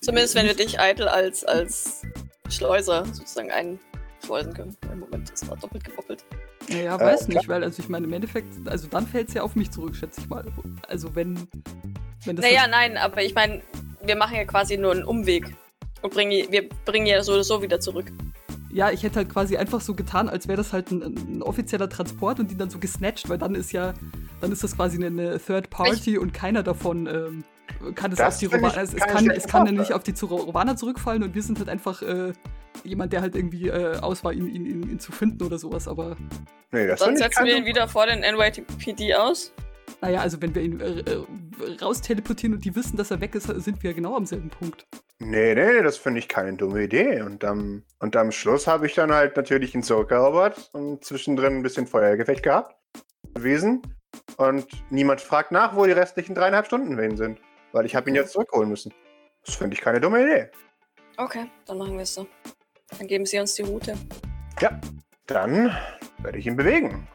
Zumindest 0.00 0.34
wenn 0.34 0.46
wir 0.46 0.54
dich 0.54 0.80
eitel 0.80 1.06
als, 1.06 1.44
als 1.44 2.02
Schleuser 2.48 3.04
sozusagen 3.06 3.52
einschleusen 3.52 3.93
können. 4.28 4.76
Im 4.92 5.00
Moment, 5.00 5.30
das 5.32 5.48
war 5.48 5.56
doppelt 5.56 5.84
gemoppelt. 5.84 6.24
Naja, 6.68 6.96
Äh, 6.96 7.00
weiß 7.00 7.26
klar. 7.26 7.36
nicht, 7.38 7.48
weil 7.48 7.64
also 7.64 7.82
ich 7.82 7.88
meine, 7.88 8.06
im 8.06 8.12
Endeffekt, 8.12 8.48
also 8.68 8.86
dann 8.88 9.06
fällt 9.06 9.28
es 9.28 9.34
ja 9.34 9.42
auf 9.42 9.54
mich 9.56 9.70
zurück, 9.70 9.94
schätze 9.96 10.20
ich 10.20 10.28
mal. 10.28 10.44
Also 10.88 11.14
wenn. 11.14 11.36
wenn 12.24 12.36
das 12.36 12.44
Naja, 12.44 12.62
halt- 12.62 12.70
nein, 12.70 12.96
aber 12.96 13.22
ich 13.22 13.34
meine, 13.34 13.62
wir 14.02 14.16
machen 14.16 14.36
ja 14.36 14.44
quasi 14.44 14.76
nur 14.76 14.92
einen 14.92 15.04
Umweg. 15.04 15.54
Und 16.02 16.12
bringen, 16.12 16.46
wir 16.50 16.68
bringen 16.84 17.06
ja 17.06 17.22
so 17.22 17.32
oder 17.32 17.44
so 17.44 17.62
wieder 17.62 17.80
zurück. 17.80 18.12
Ja, 18.70 18.90
ich 18.90 19.02
hätte 19.04 19.16
halt 19.16 19.28
quasi 19.30 19.56
einfach 19.56 19.80
so 19.80 19.94
getan, 19.94 20.28
als 20.28 20.48
wäre 20.48 20.56
das 20.56 20.72
halt 20.72 20.90
ein, 20.90 21.02
ein 21.02 21.42
offizieller 21.42 21.88
Transport 21.88 22.40
und 22.40 22.50
die 22.50 22.56
dann 22.56 22.68
so 22.70 22.78
gesnatcht, 22.78 23.28
weil 23.28 23.38
dann 23.38 23.54
ist 23.54 23.72
ja, 23.72 23.94
dann 24.40 24.50
ist 24.52 24.64
das 24.64 24.74
quasi 24.76 24.96
eine, 24.96 25.06
eine 25.06 25.38
Third 25.38 25.70
Party 25.70 26.18
und 26.18 26.34
keiner 26.34 26.62
davon 26.64 27.06
ähm, 27.06 27.44
kann 27.94 28.10
es 28.12 28.18
Das 28.18 28.34
auf 28.34 28.38
die 28.40 28.48
finde 28.48 28.66
ich 28.68 28.72
Roma 28.74 28.82
es, 28.82 28.92
es 28.92 29.00
kann, 29.00 29.30
es 29.30 29.46
kann 29.46 29.62
ja 29.66 29.70
Sache. 29.72 29.80
nicht 29.80 29.92
auf 29.92 30.02
die 30.02 30.12
Rovaner 30.24 30.76
zurückfallen 30.76 31.22
und 31.22 31.34
wir 31.34 31.42
sind 31.42 31.58
halt 31.60 31.68
einfach 31.68 32.02
äh, 32.02 32.32
jemand, 32.82 33.12
der 33.12 33.20
halt 33.20 33.36
irgendwie 33.36 33.68
äh, 33.68 33.98
aus 33.98 34.24
war, 34.24 34.32
ihn, 34.32 34.48
ihn, 34.48 34.66
ihn, 34.66 34.90
ihn 34.90 35.00
zu 35.00 35.12
finden 35.12 35.42
oder 35.44 35.58
sowas, 35.58 35.86
aber 35.88 36.16
Nee, 36.74 36.88
das 36.88 37.00
Dann 37.00 37.16
setzen 37.16 37.44
wir 37.44 37.56
ihn 37.56 37.66
wieder 37.66 37.86
vor 37.86 38.06
den 38.06 38.20
NYPD 38.20 39.14
aus. 39.14 39.52
naja, 40.00 40.20
also 40.20 40.42
wenn 40.42 40.54
wir 40.56 40.62
ihn 40.62 40.80
äh, 40.80 41.00
äh, 41.00 41.24
raus 41.80 42.00
teleportieren 42.00 42.54
und 42.54 42.64
die 42.64 42.74
wissen, 42.74 42.96
dass 42.96 43.12
er 43.12 43.20
weg 43.20 43.36
ist, 43.36 43.46
sind 43.46 43.80
wir 43.84 43.94
genau 43.94 44.16
am 44.16 44.26
selben 44.26 44.50
Punkt. 44.50 44.84
Nee, 45.20 45.54
nee, 45.54 45.82
das 45.82 45.96
finde 45.96 46.18
ich 46.18 46.26
keine 46.26 46.54
dumme 46.54 46.82
Idee. 46.82 47.22
Und 47.22 47.44
am, 47.44 47.84
und 48.00 48.16
am 48.16 48.32
Schluss 48.32 48.66
habe 48.66 48.86
ich 48.86 48.94
dann 48.94 49.12
halt 49.12 49.36
natürlich 49.36 49.72
ihn 49.76 49.84
zurückerobert 49.84 50.70
und 50.72 51.04
zwischendrin 51.04 51.58
ein 51.58 51.62
bisschen 51.62 51.86
Feuergefecht 51.86 52.42
gehabt. 52.42 52.74
Gewesen. 53.34 53.82
Und 54.36 54.66
niemand 54.90 55.20
fragt 55.20 55.52
nach, 55.52 55.76
wo 55.76 55.86
die 55.86 55.92
restlichen 55.92 56.34
dreieinhalb 56.34 56.66
Stunden 56.66 56.98
wen 56.98 57.16
sind. 57.16 57.38
Weil 57.70 57.86
ich 57.86 57.94
habe 57.94 58.10
ihn 58.10 58.16
jetzt 58.16 58.32
zurückholen 58.32 58.68
müssen. 58.68 58.92
Das 59.46 59.54
finde 59.54 59.74
ich 59.74 59.80
keine 59.80 60.00
dumme 60.00 60.22
Idee. 60.22 60.50
Okay, 61.16 61.46
dann 61.66 61.78
machen 61.78 61.94
wir 61.94 62.02
es 62.02 62.14
so. 62.14 62.26
Dann 62.98 63.06
geben 63.06 63.26
Sie 63.26 63.38
uns 63.38 63.54
die 63.54 63.62
Route. 63.62 63.94
Ja, 64.60 64.80
dann 65.26 65.74
werde 66.18 66.38
ich 66.38 66.46
ihn 66.46 66.56
bewegen. 66.56 67.06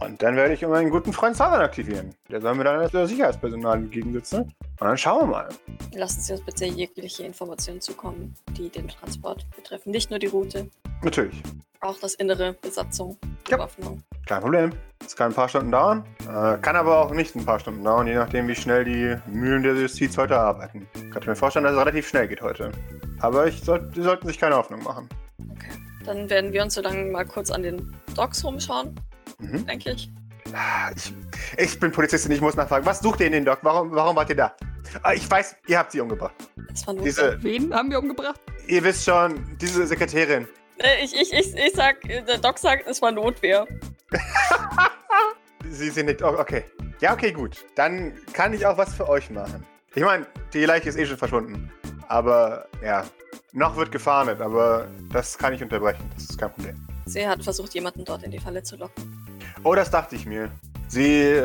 Und 0.00 0.22
dann 0.22 0.34
werde 0.34 0.54
ich 0.54 0.62
meinen 0.62 0.88
guten 0.90 1.12
Freund 1.12 1.36
Southern 1.36 1.60
aktivieren. 1.60 2.14
Der 2.30 2.40
soll 2.40 2.54
mir 2.54 2.64
dann 2.64 2.80
als 2.80 2.92
Sicherheitspersonal 3.10 3.76
entgegensitzen. 3.76 4.42
Und 4.44 4.54
dann 4.80 4.96
schauen 4.96 5.20
wir 5.22 5.26
mal. 5.26 5.48
Lassen 5.92 6.20
Sie 6.22 6.32
uns 6.32 6.42
bitte 6.44 6.64
jegliche 6.64 7.24
Informationen 7.24 7.82
zukommen, 7.82 8.34
die 8.56 8.70
den 8.70 8.88
Transport 8.88 9.44
betreffen. 9.54 9.90
Nicht 9.90 10.08
nur 10.08 10.18
die 10.18 10.28
Route, 10.28 10.70
Natürlich. 11.02 11.42
auch 11.80 11.98
das 12.00 12.14
innere 12.14 12.54
Besatzung, 12.54 13.18
Ja. 13.48 13.56
Bewaffnung. 13.58 14.02
Kein 14.26 14.40
Problem. 14.40 14.70
Es 15.04 15.14
kann 15.14 15.32
ein 15.32 15.34
paar 15.34 15.48
Stunden 15.50 15.70
dauern. 15.70 16.04
Äh, 16.22 16.56
kann 16.62 16.76
aber 16.76 16.98
auch 17.04 17.10
nicht 17.12 17.36
ein 17.36 17.44
paar 17.44 17.60
Stunden 17.60 17.84
dauern, 17.84 18.06
je 18.06 18.14
nachdem, 18.14 18.48
wie 18.48 18.54
schnell 18.54 18.84
die 18.84 19.16
Mühlen 19.30 19.62
der 19.62 19.74
Justiz 19.74 20.16
heute 20.16 20.38
arbeiten. 20.38 20.86
Ich 20.94 21.10
kann 21.10 21.22
mir 21.26 21.36
vorstellen, 21.36 21.64
dass 21.64 21.74
es 21.74 21.78
relativ 21.78 22.08
schnell 22.08 22.26
geht 22.26 22.40
heute. 22.40 22.72
Aber 23.20 23.46
ich 23.46 23.60
soll, 23.62 23.90
Sie 23.94 24.02
sollten 24.02 24.26
sich 24.26 24.38
keine 24.38 24.56
Hoffnung 24.56 24.82
machen. 24.82 25.08
Okay. 25.52 25.70
Dann 26.04 26.28
werden 26.30 26.52
wir 26.52 26.62
uns 26.62 26.74
so 26.74 26.80
lange 26.80 27.04
mal 27.10 27.24
kurz 27.24 27.50
an 27.50 27.62
den 27.62 27.94
Docks 28.14 28.42
rumschauen, 28.44 28.94
Mhm. 29.38 29.66
denke 29.66 29.92
ich. 29.92 30.10
Ah, 30.52 30.90
Ich, 30.96 31.12
ich 31.58 31.78
bin 31.80 31.92
Polizistin, 31.92 32.32
ich 32.32 32.40
muss 32.40 32.56
nachfragen. 32.56 32.84
Was 32.86 33.00
sucht 33.00 33.20
ihr 33.20 33.26
in 33.26 33.32
den 33.32 33.44
Doc? 33.44 33.58
Warum, 33.62 33.92
warum 33.92 34.16
wart 34.16 34.30
ihr 34.30 34.36
da? 34.36 34.54
Ah, 35.02 35.12
ich 35.12 35.30
weiß, 35.30 35.54
ihr 35.68 35.78
habt 35.78 35.92
sie 35.92 36.00
umgebracht. 36.00 36.34
Das 36.70 36.86
war 36.86 36.94
nur 36.94 37.04
Diese, 37.04 37.40
Wen 37.42 37.72
haben 37.72 37.90
wir 37.90 37.98
umgebracht? 38.00 38.40
ihr 38.66 38.82
wisst 38.82 39.04
schon, 39.04 39.56
diese 39.60 39.86
Sekretärin. 39.86 40.48
Äh, 40.78 41.04
ich, 41.04 41.14
ich, 41.14 41.32
ich, 41.32 41.54
ich 41.54 41.72
sag, 41.74 42.00
der 42.02 42.38
Doc 42.38 42.58
sagt, 42.58 42.86
es 42.88 43.00
war 43.02 43.12
Notwehr. 43.12 43.66
Sie 45.68 45.90
sind 45.90 46.06
nicht. 46.06 46.22
Oh, 46.22 46.34
okay. 46.38 46.64
Ja, 47.00 47.12
okay, 47.12 47.32
gut. 47.32 47.64
Dann 47.76 48.14
kann 48.32 48.52
ich 48.52 48.66
auch 48.66 48.76
was 48.78 48.94
für 48.94 49.08
euch 49.08 49.30
machen. 49.30 49.64
Ich 49.94 50.02
meine, 50.02 50.26
die 50.52 50.64
Leiche 50.64 50.88
ist 50.88 50.96
eh 50.96 51.06
schon 51.06 51.16
verschwunden. 51.18 51.70
Aber 52.10 52.66
ja, 52.82 53.04
noch 53.52 53.76
wird 53.76 53.92
gefahndet, 53.92 54.40
aber 54.40 54.88
das 55.12 55.38
kann 55.38 55.54
ich 55.54 55.62
unterbrechen. 55.62 56.02
Das 56.14 56.24
ist 56.24 56.38
kein 56.38 56.52
Problem. 56.52 56.86
Sie 57.06 57.26
hat 57.26 57.42
versucht, 57.42 57.72
jemanden 57.72 58.04
dort 58.04 58.24
in 58.24 58.32
die 58.32 58.40
Falle 58.40 58.64
zu 58.64 58.76
locken. 58.76 59.26
Oh, 59.62 59.76
das 59.76 59.92
dachte 59.92 60.16
ich 60.16 60.26
mir. 60.26 60.50
Sie 60.88 61.40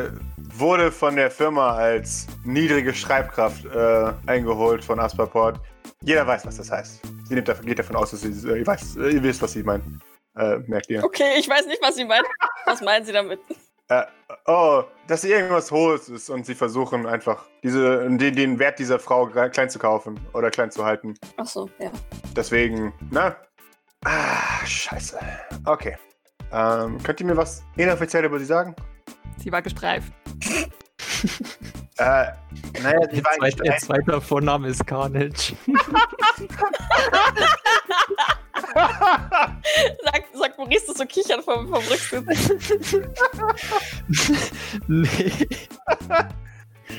wurde 0.56 0.90
von 0.90 1.14
der 1.14 1.30
Firma 1.30 1.76
als 1.76 2.26
niedrige 2.44 2.92
Schreibkraft 2.92 3.64
äh, 3.64 4.12
eingeholt 4.26 4.84
von 4.84 4.98
Asperport. 4.98 5.60
Jeder 6.02 6.26
weiß, 6.26 6.44
was 6.44 6.56
das 6.56 6.72
heißt. 6.72 7.00
Sie 7.28 7.34
nimmt, 7.34 7.62
geht 7.64 7.78
davon 7.78 7.94
aus, 7.94 8.10
dass 8.10 8.22
sie, 8.22 8.48
äh, 8.48 8.58
ihr, 8.58 8.66
weiß, 8.66 8.96
äh, 8.96 9.10
ihr 9.10 9.22
wisst, 9.22 9.42
was 9.42 9.52
sie 9.52 9.62
meint. 9.62 9.84
Äh, 10.34 10.58
merkt 10.66 10.90
ihr. 10.90 11.04
Okay, 11.04 11.38
ich 11.38 11.48
weiß 11.48 11.66
nicht, 11.66 11.80
was 11.80 11.94
Sie 11.94 12.04
meinen. 12.04 12.26
Was 12.66 12.80
meinen 12.80 13.06
Sie 13.06 13.12
damit? 13.12 13.38
Äh, 13.88 14.02
oh, 14.46 14.82
dass 15.06 15.22
sie 15.22 15.30
irgendwas 15.30 15.70
Hohes 15.70 16.08
ist 16.08 16.28
und 16.28 16.44
sie 16.44 16.54
versuchen 16.54 17.06
einfach 17.06 17.44
diese, 17.62 18.08
den, 18.08 18.34
den 18.34 18.58
Wert 18.58 18.78
dieser 18.78 18.98
Frau 18.98 19.26
klein 19.26 19.70
zu 19.70 19.78
kaufen 19.78 20.18
oder 20.32 20.50
klein 20.50 20.70
zu 20.70 20.84
halten. 20.84 21.14
Ach 21.36 21.46
so, 21.46 21.70
ja. 21.78 21.90
Deswegen, 22.34 22.92
na? 23.10 23.36
Ah, 24.04 24.64
scheiße. 24.64 25.18
Okay. 25.64 25.96
Ähm, 26.52 27.00
könnt 27.02 27.20
ihr 27.20 27.26
mir 27.26 27.36
was 27.36 27.62
inoffiziell 27.76 28.24
über 28.24 28.38
sie 28.38 28.44
sagen? 28.44 28.74
Sie 29.38 29.52
war 29.52 29.62
gestreift. 29.62 30.12
Äh, 31.98 32.26
naja, 32.82 32.98
sie 33.10 33.16
Ihr, 33.16 33.24
war 33.24 33.32
zweit, 33.32 33.60
ein 33.60 33.64
ihr 33.66 33.72
Streit- 33.72 33.80
zweiter 33.80 34.20
Vorname 34.20 34.68
ist 34.68 34.86
Carnage. 34.86 35.54
Sagt, 40.04 40.26
sagt 40.34 40.58
Maurice 40.58 40.86
das 40.88 40.98
so 40.98 41.04
kichern 41.06 41.42
vom, 41.42 41.68
vom 41.68 41.82
Rücksitz. 41.84 42.52
nee. 44.88 45.32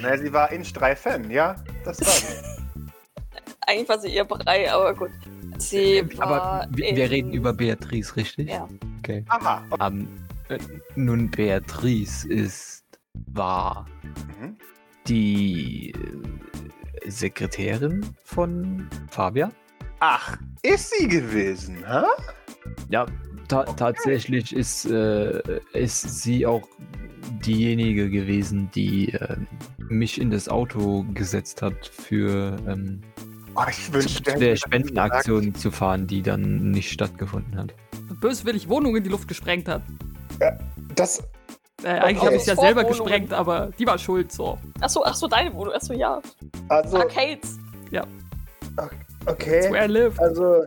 Naja, 0.01 0.17
sie 0.17 0.33
war 0.33 0.51
in 0.51 0.65
Streifen, 0.65 1.29
ja? 1.31 1.55
Das 1.85 1.99
war 2.01 2.07
sie. 2.07 2.35
Eigentlich 3.67 3.89
war 3.89 3.99
sie 3.99 4.13
eher 4.13 4.25
Brei, 4.25 4.71
aber 4.71 4.93
gut. 4.93 5.11
Sie 5.57 6.03
war 6.17 6.27
Aber 6.27 6.67
wir, 6.71 6.95
wir 6.95 7.03
in- 7.05 7.09
reden 7.09 7.33
über 7.33 7.53
Beatrice, 7.53 8.15
richtig? 8.15 8.49
Ja. 8.49 8.67
Okay. 8.99 9.25
Aha. 9.29 9.63
Okay. 9.69 9.87
Ähm, 9.87 10.07
äh, 10.49 10.57
nun, 10.95 11.29
Beatrice 11.29 12.27
ist, 12.27 12.83
war 13.33 13.85
Mhm. 14.39 14.57
Die 15.07 15.91
äh, 15.91 17.09
Sekretärin 17.09 18.05
von 18.23 18.89
Fabia. 19.09 19.51
Ach, 19.99 20.37
ist 20.61 20.93
sie 20.97 21.07
gewesen, 21.07 21.77
ha? 21.87 22.05
Ja, 22.89 23.05
ta 23.47 23.63
tatsächlich 23.63 24.53
ist, 24.53 24.85
äh, 24.85 25.41
ist 25.73 26.21
sie 26.21 26.45
auch 26.45 26.67
diejenige 27.43 28.09
gewesen, 28.09 28.69
die 28.75 29.13
äh, 29.13 29.37
mich 29.89 30.19
in 30.21 30.29
das 30.29 30.49
Auto 30.49 31.05
gesetzt 31.13 31.61
hat 31.61 31.87
für 31.87 32.57
ähm, 32.67 33.01
Oh, 33.59 33.63
zu 33.71 34.21
der 34.21 34.55
Spendenaktion 34.55 35.55
zu 35.55 35.71
fahren, 35.71 36.05
die 36.05 36.21
dann 36.21 36.69
nicht 36.69 36.91
stattgefunden 36.91 37.57
hat. 37.57 37.73
Böswillig 38.21 38.69
Wohnungen 38.69 38.97
in 38.97 39.03
die 39.03 39.09
Luft 39.09 39.27
gesprengt 39.27 39.67
hat. 39.67 39.81
Das. 40.93 41.23
Äh, 41.83 41.89
eigentlich 41.89 42.17
Okay. 42.17 42.25
habe 42.25 42.35
ich 42.35 42.41
es 42.41 42.47
ja 42.47 42.55
selber 42.55 42.83
gesprengt, 42.83 43.33
aber 43.33 43.69
die 43.77 43.85
war 43.85 43.97
schuld, 43.97 44.31
so. 44.31 44.57
Achso, 44.81 45.03
ach 45.05 45.15
so, 45.15 45.27
deine 45.27 45.53
Wohnung. 45.53 45.73
Achso, 45.73 45.93
ja. 45.93 46.21
Also, 46.69 46.97
Arcades. 46.97 47.57
okay. 49.25 49.61
That's 49.61 49.71
where 49.71 49.85
I 49.85 49.87
live. 49.87 50.19
Also, 50.19 50.63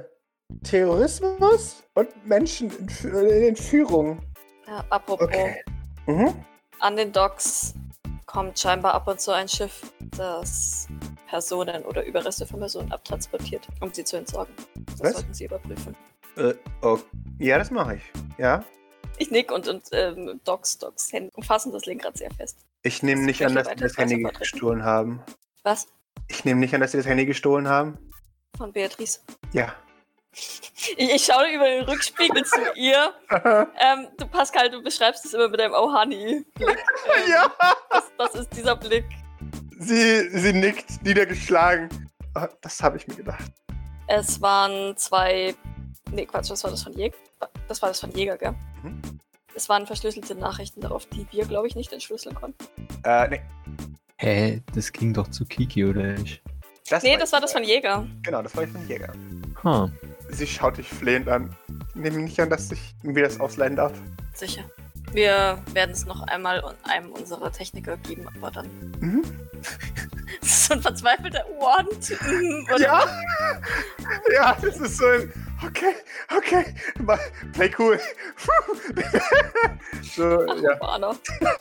Terrorismus 0.62 1.82
und 1.94 2.08
Menschenentführung. 2.26 4.20
Ja, 4.66 4.84
apropos. 4.90 5.26
Okay. 5.26 5.62
Mhm. 6.06 6.34
An 6.80 6.96
den 6.96 7.12
Docks 7.12 7.74
kommt 8.26 8.58
scheinbar 8.58 8.94
ab 8.94 9.08
und 9.08 9.20
zu 9.20 9.32
ein 9.32 9.48
Schiff, 9.48 9.92
das 10.16 10.86
Personen 11.28 11.84
oder 11.84 12.04
Überreste 12.04 12.46
von 12.46 12.60
Personen 12.60 12.92
abtransportiert, 12.92 13.66
um 13.80 13.92
sie 13.92 14.04
zu 14.04 14.16
entsorgen. 14.16 14.54
Das 14.92 15.00
Was? 15.00 15.12
sollten 15.14 15.34
Sie 15.34 15.44
überprüfen. 15.44 15.96
Äh, 16.36 16.54
oh. 16.82 16.98
Ja, 17.38 17.58
das 17.58 17.70
mache 17.70 17.96
ich. 17.96 18.02
Ja. 18.38 18.64
Ich 19.20 19.30
nick 19.30 19.52
und, 19.52 19.68
und 19.68 19.84
ähm, 19.92 20.40
Docs, 20.44 20.78
Docs 20.78 21.12
Hände 21.12 21.30
umfassen 21.34 21.72
das 21.72 21.84
Lenkrad 21.84 22.16
sehr 22.16 22.30
fest. 22.30 22.56
Ich 22.82 23.02
nehme 23.02 23.22
nicht 23.22 23.44
an, 23.44 23.54
dass 23.54 23.68
sie 23.68 23.74
das 23.74 23.98
Handy 23.98 24.22
gestohlen 24.22 24.82
haben. 24.82 25.22
Was? 25.62 25.88
Ich 26.28 26.46
nehme 26.46 26.58
nicht 26.58 26.74
an, 26.74 26.80
dass 26.80 26.92
sie 26.92 26.96
das 26.96 27.06
Handy 27.06 27.26
gestohlen 27.26 27.68
haben. 27.68 27.98
Von 28.56 28.72
Beatrice. 28.72 29.20
Ja. 29.52 29.74
Ich, 30.32 30.98
ich 30.98 31.22
schaue 31.22 31.52
über 31.54 31.66
den 31.66 31.84
Rückspiegel 31.84 32.44
zu 32.46 32.56
ihr. 32.76 33.12
Ähm, 33.78 34.08
du, 34.16 34.26
Pascal, 34.26 34.70
du 34.70 34.82
beschreibst 34.82 35.26
es 35.26 35.34
immer 35.34 35.48
mit 35.48 35.60
deinem 35.60 35.74
Oh 35.74 35.92
Honey-Blick. 35.92 36.68
Ähm, 36.68 37.22
ja. 37.30 37.52
das, 37.90 38.04
das 38.16 38.34
ist 38.36 38.56
dieser 38.56 38.76
Blick. 38.76 39.04
Sie, 39.78 40.30
sie 40.30 40.54
nickt, 40.54 41.02
niedergeschlagen. 41.02 42.10
Ah, 42.32 42.48
Das 42.62 42.82
habe 42.82 42.96
ich 42.96 43.06
mir 43.06 43.16
gedacht. 43.16 43.52
Es 44.06 44.40
waren 44.40 44.96
zwei. 44.96 45.54
Nee, 46.10 46.24
Quatsch, 46.24 46.50
was 46.50 46.64
war 46.64 46.70
das 46.70 46.82
von 46.82 46.94
Jäger? 46.94 47.16
Das 47.68 47.80
war 47.82 47.88
das 47.88 48.00
von 48.00 48.10
Jäger, 48.12 48.36
gell? 48.36 48.54
Mhm. 48.82 49.00
Es 49.54 49.68
waren 49.68 49.86
verschlüsselte 49.86 50.34
Nachrichten 50.34 50.80
darauf, 50.80 51.06
die 51.06 51.26
wir, 51.30 51.44
glaube 51.44 51.66
ich, 51.66 51.74
nicht 51.74 51.92
entschlüsseln 51.92 52.34
konnten. 52.34 52.64
Äh, 53.04 53.28
nee. 53.28 53.40
Hä, 54.16 54.62
das 54.74 54.92
ging 54.92 55.12
doch 55.14 55.28
zu 55.28 55.44
Kiki, 55.46 55.84
oder 55.84 56.02
nicht? 56.18 56.42
Das 56.88 57.02
Nee, 57.02 57.16
das 57.16 57.32
war 57.32 57.40
das 57.40 57.52
von 57.52 57.62
Jäger. 57.64 58.06
Genau, 58.22 58.42
das 58.42 58.54
war 58.56 58.64
ich 58.64 58.70
von 58.70 58.86
Jäger. 58.88 59.12
Ha. 59.64 59.90
Sie 60.30 60.46
schaut 60.46 60.76
dich 60.78 60.88
flehend 60.88 61.28
an. 61.28 61.54
Ich 61.90 61.94
nehme 61.96 62.18
nicht 62.18 62.38
an, 62.40 62.50
dass 62.50 62.70
ich 62.70 62.94
mir 63.02 63.22
das 63.24 63.40
ausleihen 63.40 63.76
darf. 63.76 63.92
Sicher. 64.34 64.62
Wir 65.12 65.60
werden 65.72 65.90
es 65.90 66.04
noch 66.06 66.22
einmal 66.28 66.62
einem 66.84 67.10
unserer 67.12 67.50
Techniker 67.50 67.96
geben, 67.98 68.28
aber 68.36 68.50
dann. 68.50 68.68
Mhm. 69.00 69.22
Das 70.40 70.50
ist 70.50 70.64
so 70.66 70.74
ein 70.74 70.82
verzweifelter 70.82 71.44
Want. 71.58 72.10
Mhm, 72.22 72.66
oder- 72.72 72.80
Ja. 72.80 73.04
ja, 74.32 74.56
das 74.60 74.76
ist 74.78 74.96
so 74.98 75.06
ein. 75.06 75.32
Okay, 75.66 75.94
okay. 76.36 76.74
Play 77.52 77.70
cool. 77.78 78.00
so, 80.02 80.46
Ach, 80.48 80.62
ja. 80.62 81.14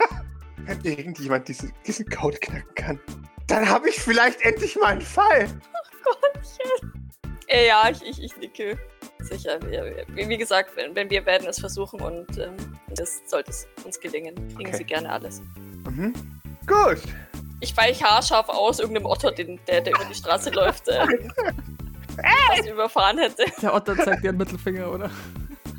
Wenn 0.66 0.80
irgendjemand 0.84 1.48
diese, 1.48 1.70
diesen 1.86 2.08
Code 2.08 2.38
knacken 2.38 2.74
kann, 2.74 3.00
dann 3.46 3.68
habe 3.68 3.88
ich 3.88 4.00
vielleicht 4.00 4.40
endlich 4.42 4.76
mal 4.76 4.92
einen 4.92 5.00
Fall. 5.00 5.48
Äh, 7.48 7.66
ja, 7.66 7.90
ich, 7.90 8.02
ich, 8.02 8.22
ich 8.22 8.36
nicke. 8.36 8.78
Sicher. 9.18 9.60
Wir, 9.62 10.06
wie 10.14 10.28
wie 10.28 10.38
gesagt, 10.38 10.76
wenn, 10.76 10.94
wenn 10.94 11.10
wir 11.10 11.26
werden 11.26 11.48
es 11.48 11.58
versuchen 11.58 12.00
und 12.00 12.38
ähm, 12.38 12.56
das 12.94 13.20
sollte 13.26 13.50
es 13.50 13.66
uns 13.84 13.98
gelingen. 13.98 14.34
Kriegen 14.54 14.68
Okay. 14.68 14.76
Sie 14.76 14.84
gerne 14.84 15.10
alles. 15.10 15.42
Mhm. 15.84 16.14
Gut. 16.66 17.00
Ich 17.60 17.76
weiche 17.76 18.04
haarscharf 18.04 18.48
aus 18.48 18.78
irgendeinem 18.78 19.06
Otter, 19.06 19.32
den, 19.32 19.60
der, 19.66 19.80
der 19.80 19.94
über 19.94 20.04
die 20.04 20.14
Straße 20.14 20.50
läuft, 20.54 20.88
äh, 20.88 21.06
was 22.22 22.66
überfahren 22.66 23.18
hätte. 23.18 23.44
Der 23.62 23.74
Otter 23.74 23.96
zeigt 23.96 24.24
dir 24.24 24.30
einen 24.30 24.38
Mittelfinger, 24.38 24.90
oder? 24.90 25.10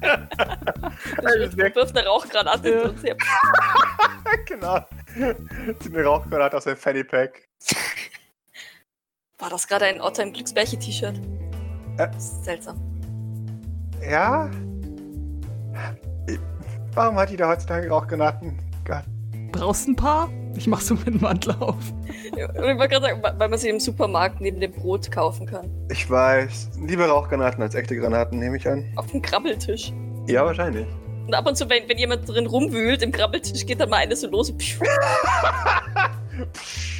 Also, 0.01 1.57
wirft 1.57 1.97
eine 1.97 2.07
Rauchgranate 2.07 2.69
Ja. 2.69 2.81
in 2.81 2.89
uns 2.89 3.03
her. 3.03 3.15
genau. 4.45 4.79
Die 5.15 5.89
eine 5.93 6.03
Rauchgranate 6.03 6.57
aus 6.57 6.63
dem 6.63 6.77
Fanny 6.77 7.03
Pack. 7.03 7.47
War 9.37 9.49
das 9.49 9.67
gerade 9.67 9.85
ein 9.85 10.01
Otter 10.01 10.23
im 10.23 10.33
Glücksbärchen-T-Shirt? 10.33 11.19
Äh. 11.97 12.07
Seltsam. 12.17 12.79
Ja. 14.01 14.49
Warum 16.93 17.15
hat 17.15 17.29
jeder 17.29 17.47
heutzutage 17.47 17.87
Rauchgranaten? 17.89 18.57
Gott. 18.85 19.03
Brauchst 19.51 19.87
ein 19.87 19.95
paar? 19.95 20.29
Ich 20.55 20.67
mach 20.67 20.81
so 20.81 20.95
meinen 20.95 21.21
Mantel 21.21 21.55
auf. 21.59 21.75
Und 22.33 22.35
ich 22.35 22.77
wollte 22.77 22.87
gerade 22.89 23.05
sagen, 23.05 23.21
weil 23.37 23.49
man 23.49 23.57
sie 23.59 23.69
im 23.69 23.79
Supermarkt 23.79 24.41
neben 24.41 24.59
dem 24.59 24.71
Brot 24.71 25.09
kaufen 25.11 25.45
kann. 25.45 25.69
Ich 25.89 26.09
weiß. 26.09 26.71
Lieber 26.85 27.07
Rauchgranaten 27.07 27.61
als 27.63 27.75
echte 27.75 27.95
Granaten, 27.95 28.39
nehme 28.39 28.57
ich 28.57 28.67
an. 28.67 28.85
Auf 28.95 29.07
dem 29.11 29.21
Krabbeltisch. 29.21 29.93
Ja, 30.27 30.45
wahrscheinlich. 30.45 30.87
Und 31.27 31.33
ab 31.33 31.47
und 31.47 31.55
zu, 31.55 31.69
wenn, 31.69 31.87
wenn 31.87 31.97
jemand 31.97 32.27
drin 32.27 32.47
rumwühlt 32.47 33.01
im 33.03 33.11
Krabbeltisch, 33.11 33.65
geht 33.65 33.79
dann 33.79 33.89
mal 33.89 33.97
eine 33.97 34.15
so 34.15 34.27
los. 34.29 34.51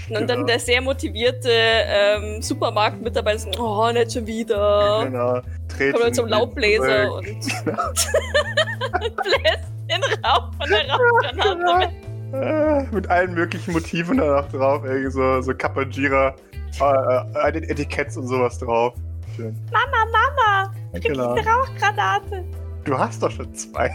Und 0.10 0.18
Und 0.18 0.30
dann 0.30 0.46
der 0.46 0.60
sehr 0.60 0.82
motivierte 0.82 1.50
ähm, 1.52 2.42
Supermarktmitarbeiter 2.42 3.40
so, 3.40 3.50
oh, 3.60 3.90
nicht 3.92 4.12
schon 4.14 4.28
wieder. 4.28 5.04
Genau. 5.06 5.40
Treten 5.70 5.94
Kommt 5.94 6.06
dann 6.06 6.14
zum 6.14 6.28
Laubbläser 6.28 7.08
zurück. 7.08 7.28
und 7.28 7.66
Genau. 7.66 7.78
bläst 9.24 9.72
den 9.90 10.04
Rauch 10.24 10.52
von 10.60 10.70
der 10.70 10.90
Rauchgranate 10.90 11.80
weg. 11.80 11.90
Äh, 12.34 12.84
mit 12.94 13.10
allen 13.10 13.34
möglichen 13.34 13.74
Motiven 13.74 14.18
danach 14.18 14.48
drauf. 14.50 14.84
Irgendwie 14.86 15.12
so, 15.12 15.42
so 15.42 15.54
Kappa-Gira, 15.54 16.34
äh, 16.80 17.50
äh, 17.58 17.70
Etiketts 17.70 18.18
und 18.18 18.28
sowas 18.28 18.58
drauf. 18.60 18.94
Schön. 19.36 19.58
Mama, 19.72 20.06
Mama, 20.12 20.74
Genau. 21.00 21.34
eine 21.34 21.46
Rauchgranate. 21.48 22.44
Du 22.84 22.98
hast 22.98 23.22
doch 23.22 23.32
schon 23.32 23.54
zwei. 23.54 23.92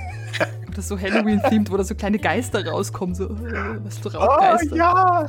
Das 0.69 0.79
ist 0.85 0.89
so 0.89 1.01
Halloween-themed, 1.01 1.71
wo 1.71 1.77
da 1.79 1.85
so 1.85 1.95
kleine 1.95 2.19
Geister 2.19 2.67
rauskommen. 2.67 3.15
So, 3.15 3.25
äh, 3.25 3.79
was 3.85 3.99
für 3.99 4.09
Oh 4.15 4.23
Rauchgeister. 4.25 4.77
ja! 4.77 5.27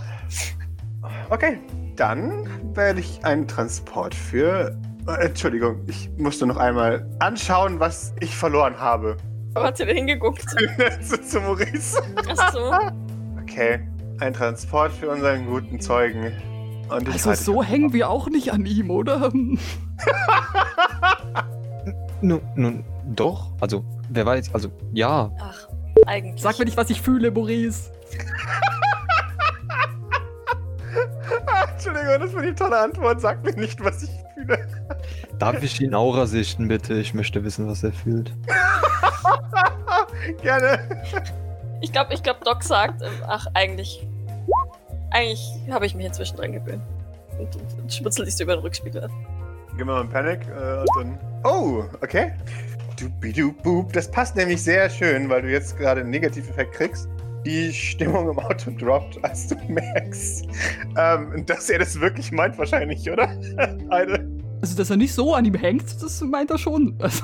Okay, 1.29 1.59
dann 1.95 2.47
werde 2.75 2.99
ich 2.99 3.23
einen 3.23 3.47
Transport 3.47 4.13
für. 4.13 4.77
äh, 5.07 5.25
Entschuldigung, 5.25 5.79
ich 5.87 6.09
musste 6.17 6.45
noch 6.45 6.57
einmal 6.57 7.07
anschauen, 7.19 7.79
was 7.79 8.13
ich 8.19 8.35
verloren 8.35 8.77
habe. 8.77 9.15
Wo 9.57 9.63
hat 9.63 9.77
sie 9.77 9.85
denn 9.85 9.97
hingeguckt? 9.97 10.45
zu, 11.01 11.21
zu 11.21 11.39
Maurice. 11.41 12.01
Ach 12.37 12.53
so. 12.53 12.71
Okay, 13.41 13.79
ein 14.19 14.33
Transport 14.33 14.91
für 14.91 15.09
unseren 15.09 15.45
guten 15.47 15.79
Zeugen. 15.79 16.31
Und 16.89 17.07
ich 17.07 17.25
Also 17.25 17.33
so 17.53 17.63
hängen 17.63 17.93
wir 17.93 18.09
auch 18.09 18.29
nicht 18.29 18.51
an 18.53 18.65
ihm, 18.65 18.91
oder? 18.91 19.31
Nun, 22.21 22.41
nun, 22.55 22.83
doch. 23.15 23.51
Also, 23.59 23.85
wer 24.09 24.25
weiß, 24.25 24.53
also, 24.53 24.69
ja. 24.93 25.31
Ach, 25.39 25.67
eigentlich. 26.07 26.41
Sag 26.41 26.57
mir 26.57 26.65
nicht, 26.65 26.77
was 26.77 26.89
ich 26.89 27.01
fühle, 27.01 27.29
Maurice. 27.31 27.91
Entschuldigung, 31.73 32.19
das 32.19 32.33
war 32.33 32.41
die 32.41 32.53
tolle 32.53 32.79
Antwort. 32.79 33.21
Sag 33.21 33.43
mir 33.43 33.53
nicht, 33.53 33.83
was 33.83 34.03
ich 34.03 34.09
fühle. 34.33 34.67
Darf 35.39 35.61
ich 35.61 35.79
ihn 35.81 35.93
Aura 35.93 36.25
sichten, 36.25 36.67
bitte? 36.67 36.95
Ich 36.95 37.13
möchte 37.13 37.43
wissen, 37.43 37.67
was 37.67 37.83
er 37.83 37.91
fühlt. 37.91 38.33
Gerne. 40.41 40.79
Ich 41.81 41.91
glaube, 41.91 42.13
ich 42.13 42.23
glaub, 42.23 42.43
Doc 42.43 42.63
sagt, 42.63 43.03
ach, 43.27 43.47
eigentlich. 43.53 44.07
Eigentlich 45.11 45.41
habe 45.71 45.85
ich 45.85 45.95
mich 45.95 46.05
inzwischen 46.05 46.37
dran 46.37 46.51
gewöhnt. 46.51 46.81
Und, 47.37 47.55
und, 47.55 47.79
und 47.79 47.93
schmutzelt 47.93 48.27
dich 48.27 48.35
so 48.35 48.43
über 48.43 48.55
den 48.55 48.61
Rückspiegel 48.61 49.03
an. 49.03 49.11
Gib 49.69 49.85
mir 49.85 49.93
mal 49.93 50.01
einen 50.01 50.09
Panic 50.09 50.41
äh, 50.47 50.79
und 50.79 50.87
dann. 50.95 51.19
Oh, 51.43 51.83
okay. 52.01 52.33
Dubiduboop. 52.99 53.93
Das 53.93 54.09
passt 54.09 54.35
nämlich 54.35 54.61
sehr 54.61 54.89
schön, 54.89 55.29
weil 55.29 55.43
du 55.43 55.51
jetzt 55.51 55.77
gerade 55.77 56.01
einen 56.01 56.09
Negativeffekt 56.09 56.73
kriegst. 56.73 57.07
Die 57.45 57.71
Stimmung 57.71 58.29
im 58.29 58.39
Auto 58.39 58.71
droppt, 58.71 59.23
als 59.23 59.47
du 59.47 59.55
merkst, 59.67 60.47
ähm, 60.97 61.45
dass 61.45 61.69
er 61.69 61.79
das 61.79 61.99
wirklich 61.99 62.31
meint, 62.31 62.57
wahrscheinlich, 62.57 63.09
oder? 63.09 63.29
Also, 64.59 64.75
dass 64.75 64.89
er 64.89 64.97
nicht 64.97 65.13
so 65.13 65.35
an 65.35 65.45
ihm 65.45 65.53
hängt, 65.53 66.01
das 66.01 66.19
meint 66.21 66.49
er 66.49 66.57
schon. 66.57 66.95
Also, 66.99 67.23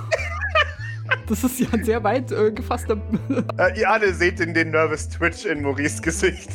das 1.28 1.44
ist 1.44 1.60
ja 1.60 1.68
ein 1.72 1.84
sehr 1.84 2.04
weit 2.04 2.32
äh, 2.32 2.52
gefasster. 2.52 3.02
Äh, 3.58 3.80
ihr 3.80 3.90
alle 3.90 4.14
seht 4.14 4.38
den, 4.40 4.54
den 4.54 4.70
Nervous 4.70 5.10
Twitch 5.10 5.46
in 5.46 5.64
Maurice 5.64 6.00
Gesicht. 6.02 6.52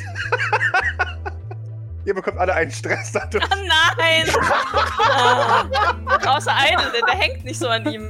ihr 2.05 2.15
bekommt 2.15 2.39
alle 2.39 2.55
einen 2.55 2.71
Stress 2.71 3.11
dadurch. 3.13 3.45
Ah, 3.45 3.57
nein! 3.97 4.25
ah, 5.03 6.37
außer 6.37 6.53
Idle, 6.53 6.93
denn 6.95 7.03
der 7.07 7.19
hängt 7.19 7.45
nicht 7.45 7.59
so 7.59 7.69
an 7.69 7.85
ihm. 7.93 8.09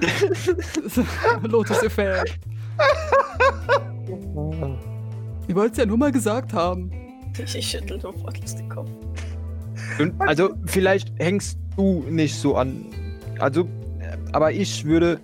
Lotus-Effekt. 1.42 2.38
Ich 5.48 5.54
wollte 5.54 5.72
es 5.72 5.78
ja 5.78 5.86
nur 5.86 5.98
mal 5.98 6.12
gesagt 6.12 6.52
haben. 6.52 6.90
Ich, 7.38 7.56
ich 7.56 7.66
schüttel 7.68 7.98
nur 7.98 8.14
wortlos 8.22 8.56
den 8.56 8.68
Kopf. 8.68 8.90
Und, 9.98 10.14
also, 10.20 10.50
vielleicht 10.66 11.12
hängst 11.18 11.58
du 11.76 12.04
nicht 12.08 12.34
so 12.34 12.56
an. 12.56 12.86
Also, 13.38 13.68
aber 14.32 14.52
ich 14.52 14.84
würde. 14.84 15.20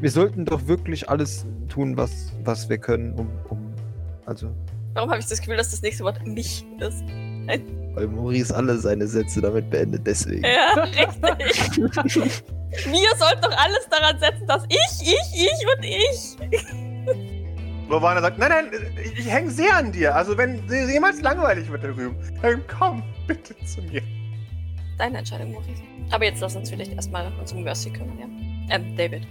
Wir 0.00 0.10
sollten 0.10 0.44
doch 0.44 0.66
wirklich 0.66 1.08
alles 1.08 1.46
tun, 1.68 1.96
was, 1.96 2.32
was 2.44 2.68
wir 2.68 2.78
können, 2.78 3.14
um. 3.14 3.28
um 3.48 3.72
also. 4.26 4.50
Warum 4.94 5.10
habe 5.10 5.20
ich 5.20 5.26
das 5.26 5.40
Gefühl, 5.40 5.56
dass 5.56 5.70
das 5.70 5.82
nächste 5.82 6.04
Wort 6.04 6.26
mich 6.26 6.66
ist? 6.80 7.02
Weil 7.94 8.08
Maurice 8.08 8.54
alle 8.54 8.76
seine 8.78 9.06
Sätze 9.06 9.40
damit 9.40 9.70
beendet, 9.70 10.06
deswegen. 10.06 10.44
Ja, 10.44 10.82
richtig. 10.82 12.42
Wir 12.84 13.16
sollten 13.16 13.42
doch 13.42 13.56
alles 13.56 13.88
daran 13.90 14.18
setzen, 14.18 14.46
dass 14.46 14.64
ich, 14.68 15.02
ich, 15.02 15.46
ich 15.46 15.76
und 15.76 15.84
ich. 15.84 16.36
Rovana 17.90 18.20
sagt, 18.20 18.38
nein, 18.38 18.50
nein, 18.50 18.70
ich, 19.02 19.20
ich 19.20 19.30
hänge 19.30 19.50
sehr 19.50 19.76
an 19.76 19.92
dir. 19.92 20.14
Also 20.14 20.36
wenn 20.36 20.62
jemals 20.68 21.20
langweilig 21.22 21.70
wird 21.70 21.84
da 21.84 21.88
drüben, 21.88 22.16
dann 22.42 22.62
komm 22.66 23.02
bitte 23.26 23.54
zu 23.64 23.80
mir. 23.82 24.02
Deine 24.98 25.18
Entscheidung, 25.18 25.52
Maurice. 25.52 25.82
Aber 26.10 26.24
jetzt 26.24 26.40
lass 26.40 26.56
uns 26.56 26.70
vielleicht 26.70 26.92
erstmal 26.92 27.32
uns 27.38 27.52
um 27.52 27.62
Mercy 27.62 27.90
kümmern, 27.90 28.18
ja? 28.18 28.74
Ähm, 28.74 28.96
David. 28.96 29.26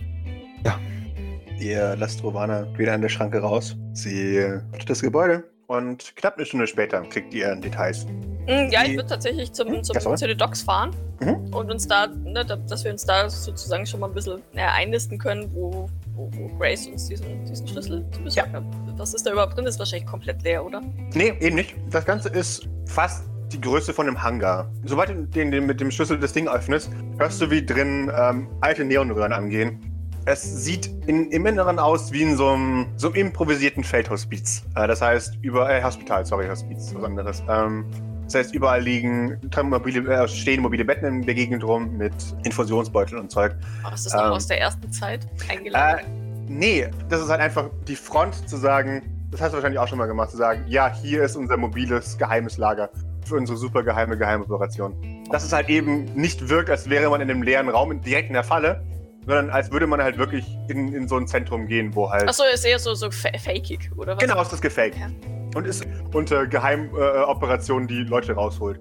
Ihr 1.60 1.96
lasst 1.98 2.24
Rovana 2.24 2.68
wieder 2.78 2.94
an 2.94 3.02
der 3.02 3.10
Schranke 3.10 3.40
raus. 3.40 3.76
Sie 3.94 4.38
öffnet 4.38 4.90
das 4.90 5.02
Gebäude 5.02 5.44
und 5.68 6.16
knapp 6.16 6.36
eine 6.38 6.46
Stunde 6.46 6.68
später 6.68 7.02
kriegt 7.02 7.34
ihr 7.34 7.56
Details. 7.56 8.06
Mm, 8.48 8.70
Ja, 8.72 8.84
ich 8.86 8.96
würde 8.96 9.08
tatsächlich 9.10 9.52
zum, 9.54 9.70
Hm, 9.70 9.84
zum, 9.84 9.96
ja, 9.96 10.28
den 10.28 10.38
Docks 10.38 10.62
fahren 10.62 10.92
Mhm. 11.20 11.54
und 11.54 11.72
uns 11.72 11.88
da, 11.88 12.08
ne, 12.08 12.46
da, 12.46 12.56
dass 12.56 12.84
wir 12.84 12.92
uns 12.92 13.06
da 13.06 13.30
sozusagen 13.30 13.86
schon 13.86 14.00
mal 14.00 14.08
ein 14.08 14.14
bisschen 14.14 14.42
näher 14.54 14.74
einnisten 14.74 15.18
können, 15.18 15.50
wo, 15.54 15.90
wo, 16.16 16.30
wo 16.34 16.48
Grace 16.60 16.88
uns 16.88 17.08
diesen, 17.08 17.44
diesen 17.46 17.68
Schlüssel 17.68 18.06
zu 18.12 18.22
besorgen 18.22 18.54
hat. 18.54 18.64
Was 18.98 19.14
ist 19.14 19.26
da 19.26 19.32
überhaupt 19.32 19.56
drin? 19.56 19.66
Das 19.66 19.76
ist 19.76 19.80
wahrscheinlich 19.80 20.08
komplett 20.08 20.44
leer, 20.44 20.64
oder? 20.66 20.82
Nee, 21.14 21.34
eben 21.40 21.56
nicht. 21.56 21.76
Das 21.90 22.06
Ganze 22.06 22.30
ist 22.30 22.68
fast 22.86 23.26
die 23.52 23.62
Größe 23.62 23.94
von 23.94 24.08
einem 24.08 24.22
Hangar. 24.22 24.70
Sobald 24.86 25.10
du 25.10 25.16
den, 25.28 25.52
den 25.52 25.66
mit 25.66 25.80
dem 25.80 25.92
Schlüssel 25.92 26.20
das 26.20 26.34
Ding 26.34 26.48
öffnest, 26.48 26.90
hörst 27.18 27.42
du, 27.42 27.50
wie 27.52 27.64
drin 27.66 28.12
ähm, 28.18 28.48
alte 28.62 28.84
Neonröhren 28.84 29.34
angehen. 29.34 29.85
Es 30.28 30.42
sieht 30.64 30.88
in, 31.06 31.30
im 31.30 31.46
Inneren 31.46 31.78
aus 31.78 32.12
wie 32.12 32.24
in 32.24 32.36
so 32.36 32.50
einem, 32.50 32.88
so 32.98 33.08
einem 33.08 33.16
improvisierten 33.28 33.84
Feldhospiz. 33.84 34.64
Äh, 34.76 34.88
das 34.88 35.02
heißt, 35.02 35.38
überall, 35.42 35.80
äh, 35.80 35.84
Hospital, 35.84 36.26
sorry, 36.26 36.48
Hospiz, 36.48 36.94
was 36.96 37.04
anderes. 37.04 37.44
Ähm, 37.48 37.86
das 38.26 38.34
heißt, 38.34 38.56
überall 38.56 38.82
liegen 38.82 39.40
mobile, 39.66 40.12
äh, 40.12 40.28
stehen 40.28 40.64
mobile 40.64 40.84
Betten 40.84 41.06
in 41.06 41.22
der 41.22 41.36
Gegend 41.36 41.64
rum 41.64 41.96
mit 41.96 42.14
Infusionsbeuteln 42.44 43.22
und 43.22 43.30
Zeug. 43.32 43.56
Aber 43.84 43.94
ist 43.94 44.08
das 44.08 44.14
noch 44.14 44.26
Ähm. 44.26 44.32
aus 44.32 44.48
der 44.48 44.60
ersten 44.60 44.92
Zeit 44.92 45.28
Äh, 45.48 45.58
eingelagert? 45.58 46.06
nee, 46.48 46.88
das 47.08 47.22
ist 47.22 47.30
halt 47.30 47.42
einfach 47.42 47.70
die 47.88 47.96
Front 47.96 48.50
zu 48.50 48.58
sagen, 48.58 49.04
das 49.30 49.42
hast 49.42 49.52
du 49.52 49.58
wahrscheinlich 49.58 49.80
auch 49.80 49.88
schon 49.88 50.00
mal 50.00 50.08
gemacht, 50.08 50.32
zu 50.32 50.38
sagen, 50.38 50.64
ja, 50.68 50.92
hier 50.92 51.22
ist 51.24 51.36
unser 51.36 51.58
mobiles 51.58 52.18
geheimes 52.18 52.58
Lager 52.58 52.90
für 53.28 53.36
unsere 53.36 53.60
super 53.60 53.84
geheime 53.84 54.18
Geheimoperation. 54.18 54.96
Dass 55.30 55.44
es 55.44 55.54
halt 55.54 55.70
eben 55.70 56.06
nicht 56.16 56.50
wirkt, 56.50 56.72
als 56.72 56.90
wäre 56.90 57.10
man 57.12 57.22
in 57.22 57.30
einem 57.30 57.44
leeren 57.44 57.70
Raum 57.70 58.02
direkt 58.02 58.30
in 58.30 58.34
der 58.34 58.44
Falle, 58.44 58.84
sondern 59.26 59.50
als 59.50 59.72
würde 59.72 59.88
man 59.88 60.02
halt 60.02 60.18
wirklich 60.18 60.46
in, 60.70 60.94
in 60.94 61.08
so 61.08 61.18
ein 61.18 61.28
Zentrum 61.28 61.68
gehen, 61.68 61.96
wo 61.96 62.10
halt. 62.10 62.28
Achso, 62.28 62.44
ist 62.54 62.66
eher 62.66 62.80
so, 62.80 62.94
so 62.94 63.10
fa 63.12 63.30
fakig, 63.38 63.90
oder 63.98 64.16
was? 64.16 64.24
Genau, 64.24 64.42
ist 64.42 64.52
das 64.52 64.62
gefaked. 64.62 64.98
Ja. 64.98 65.10
Und 65.56 65.66
ist 65.66 65.86
unter 66.14 66.46
Geheimoperationen 66.48 67.90
äh, 67.90 67.94
die 67.94 68.04
Leute 68.04 68.34
rausholt. 68.34 68.80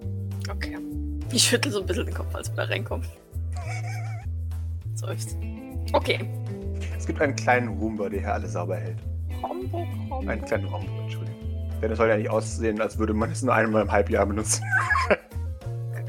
Okay. 0.50 0.76
Ich 1.32 1.44
schüttel 1.44 1.72
so 1.72 1.80
ein 1.80 1.86
bisschen 1.86 2.06
den 2.06 2.14
Kopf, 2.14 2.34
als 2.34 2.50
wir 2.50 2.56
da 2.56 2.64
reinkommen. 2.64 3.06
Seufzt. 4.94 5.36
Okay. 5.92 6.28
Es 6.96 7.06
gibt 7.06 7.20
einen 7.20 7.36
kleinen 7.36 7.68
Roomba, 7.78 8.08
der 8.08 8.20
hier 8.20 8.34
alles 8.34 8.52
sauber 8.52 8.76
hält. 8.76 8.98
Combo, 9.42 9.86
Combo. 10.08 10.30
Einen 10.30 10.44
kleinen 10.44 10.66
Raum, 10.66 10.86
Entschuldigung. 11.02 11.34
Denn 11.82 11.90
es 11.90 11.98
soll 11.98 12.08
ja 12.08 12.16
nicht 12.16 12.30
aussehen, 12.30 12.80
als 12.80 12.98
würde 12.98 13.14
man 13.14 13.30
es 13.30 13.42
nur 13.42 13.54
einmal 13.54 13.82
im 13.82 13.92
Halbjahr 13.92 14.26
benutzen. 14.26 14.64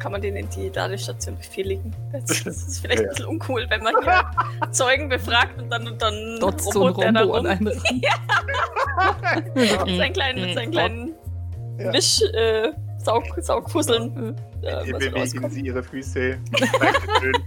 Kann 0.06 0.12
man 0.12 0.22
den 0.22 0.36
in 0.36 0.48
die 0.52 0.70
Ladestation 0.70 1.36
befehligen? 1.36 1.92
Das, 2.12 2.44
das 2.44 2.58
ist 2.68 2.78
vielleicht 2.80 3.00
Ja. 3.02 3.08
ein 3.08 3.10
bisschen 3.10 3.26
uncool, 3.26 3.66
wenn 3.70 3.82
man 3.82 3.96
hier 4.04 4.22
Zeugen 4.72 5.10
befragt 5.10 5.60
und 5.60 5.68
dann, 5.72 5.88
und 5.88 6.00
dann 6.00 6.38
Dort 6.40 6.62
so 6.62 6.70
ein 6.70 6.78
robot 6.90 7.04
der 7.06 7.12
da 7.12 7.22
Rombo 7.22 7.34
an 7.38 7.48
rum 7.48 7.64
mit 9.56 9.98
seinen 9.98 10.14
kleinen, 10.14 10.42
mit 10.46 10.54
seinen 10.54 10.70
kleinen 10.70 11.16
Ja. 11.80 11.92
Wisch, 11.92 12.22
äh, 12.36 12.72
Saug, 13.00 13.24
Saugfusseln. 13.40 14.36
Äh, 14.62 14.68
Ihr 14.68 14.76
was 14.76 14.86
bewegen 15.00 15.18
rauskommt. 15.18 15.54
sie 15.54 15.62
ihre 15.62 15.82
Füße. 15.82 16.38
Dankeschön. 16.52 17.34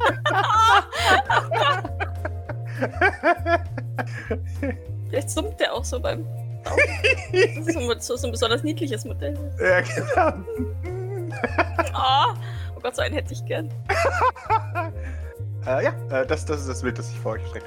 Vielleicht 5.09 5.31
summt 5.31 5.61
der 5.61 5.73
auch 5.75 5.85
so 5.85 6.01
beim 6.01 6.25
Saugen. 6.65 6.83
Das 7.95 8.11
ist 8.11 8.21
so 8.21 8.27
ein 8.27 8.33
besonders 8.33 8.65
niedliches 8.65 9.05
Modell. 9.05 9.39
ja, 9.61 9.81
genau. 9.81 10.33
Oh, 11.95 12.35
oh 12.77 12.81
Gott, 12.81 12.95
so 12.95 13.03
einen 13.03 13.15
hätte 13.15 13.33
ich 13.33 13.45
gern. 13.45 13.69
äh, 15.67 15.85
ja, 15.85 15.93
äh, 16.11 16.27
das, 16.27 16.45
das 16.45 16.61
ist 16.61 16.69
das 16.69 16.83
Bild, 16.83 16.99
das 16.99 17.11
ich 17.11 17.19
vor 17.19 17.33
euch 17.33 17.47
strecke. 17.49 17.67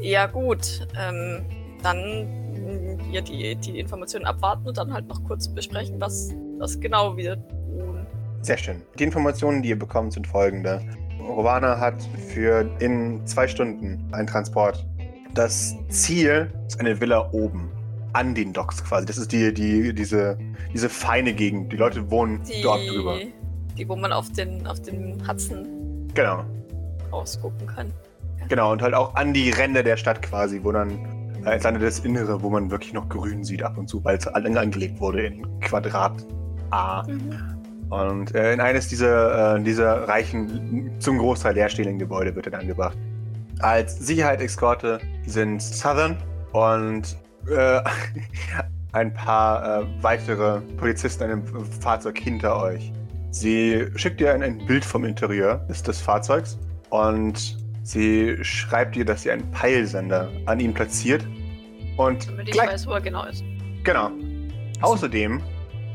Ja, 0.00 0.26
gut. 0.26 0.86
Ähm, 0.98 1.44
dann 1.82 2.98
hier 3.10 3.22
die, 3.22 3.54
die 3.56 3.78
Informationen 3.78 4.24
abwarten 4.26 4.66
und 4.66 4.76
dann 4.76 4.92
halt 4.92 5.06
noch 5.08 5.22
kurz 5.24 5.48
besprechen, 5.48 6.00
was, 6.00 6.32
was 6.58 6.78
genau 6.80 7.16
wir 7.16 7.36
tun. 7.48 8.06
Sehr 8.40 8.56
schön. 8.56 8.82
Die 8.98 9.04
Informationen, 9.04 9.62
die 9.62 9.70
ihr 9.70 9.78
bekommt, 9.78 10.12
sind 10.12 10.26
folgende. 10.26 10.80
Rovana 11.20 11.78
hat 11.78 12.02
für 12.28 12.68
in 12.80 13.24
zwei 13.26 13.46
Stunden 13.46 14.02
einen 14.12 14.26
Transport. 14.26 14.84
Das 15.34 15.76
Ziel 15.88 16.52
ist 16.66 16.80
eine 16.80 17.00
Villa 17.00 17.30
oben. 17.32 17.70
An 18.14 18.34
den 18.34 18.52
Docks 18.52 18.84
quasi. 18.84 19.06
Das 19.06 19.16
ist 19.18 19.32
die, 19.32 19.52
die, 19.54 19.94
diese, 19.94 20.38
diese 20.72 20.88
feine 20.88 21.32
Gegend. 21.32 21.72
Die 21.72 21.76
Leute 21.76 22.10
wohnen 22.10 22.42
Die, 22.44 22.62
dort 22.62 22.80
drüber. 22.88 23.16
die, 23.78 23.88
wo 23.88 23.96
man 23.96 24.12
auf 24.12 24.30
den, 24.32 24.66
auf 24.66 24.80
den 24.82 25.26
Hudson 25.26 26.08
Genau. 26.14 26.44
rausgucken 27.10 27.66
kann. 27.66 27.90
Genau. 28.48 28.72
Und 28.72 28.82
halt 28.82 28.94
auch 28.94 29.14
an 29.14 29.32
die 29.32 29.50
Ränder 29.50 29.82
der 29.82 29.96
Stadt 29.96 30.20
quasi, 30.20 30.60
wo 30.62 30.72
dann 30.72 30.90
äh, 31.46 31.54
ins 31.54 31.64
Lande 31.64 31.80
das 31.80 32.00
Innere, 32.00 32.42
wo 32.42 32.50
man 32.50 32.70
wirklich 32.70 32.92
noch 32.92 33.08
grün 33.08 33.44
sieht 33.44 33.62
ab 33.62 33.78
und 33.78 33.88
zu, 33.88 34.04
weil 34.04 34.18
es 34.18 34.26
an- 34.28 34.56
angelegt 34.56 35.00
wurde 35.00 35.26
in 35.26 35.60
Quadrat 35.60 36.12
A. 36.70 37.02
Und 37.88 38.34
äh, 38.34 38.52
in 38.54 38.60
eines 38.60 38.88
dieser, 38.88 39.56
äh, 39.56 39.62
dieser 39.62 40.06
reichen, 40.08 40.90
zum 40.98 41.18
Großteil 41.18 41.54
leerstehenden 41.54 41.98
Gebäude 41.98 42.34
wird 42.34 42.52
dann 42.52 42.66
gebracht. 42.66 42.96
Als 43.60 43.98
Sicherheit-Eskorte 43.98 44.98
sind 45.26 45.60
Southern 45.62 46.16
und 46.52 47.16
äh, 47.50 47.80
ein 48.92 49.12
paar 49.14 49.82
äh, 49.82 49.86
weitere 50.02 50.60
Polizisten 50.76 51.24
in 51.24 51.30
einem 51.30 51.46
Fahrzeug 51.80 52.18
hinter 52.18 52.60
euch. 52.62 52.92
Sie 53.30 53.86
schickt 53.96 54.20
dir 54.20 54.34
ein, 54.34 54.42
ein 54.42 54.66
Bild 54.66 54.84
vom 54.84 55.04
Interieur 55.04 55.56
des, 55.68 55.82
des 55.82 56.00
Fahrzeugs 56.00 56.58
und 56.90 57.56
sie 57.82 58.36
schreibt 58.42 58.94
dir, 58.96 59.04
dass 59.04 59.22
sie 59.22 59.30
einen 59.30 59.50
Peilsender 59.50 60.28
an 60.46 60.60
ihm 60.60 60.74
platziert. 60.74 61.26
Und 61.96 62.28
Damit 62.28 62.48
ich 62.48 62.52
gleich, 62.54 62.68
weiß, 62.68 62.86
wo 62.86 62.92
er 62.92 63.00
genau 63.00 63.24
ist. 63.24 63.42
Genau. 63.84 64.10
Außerdem 64.80 65.40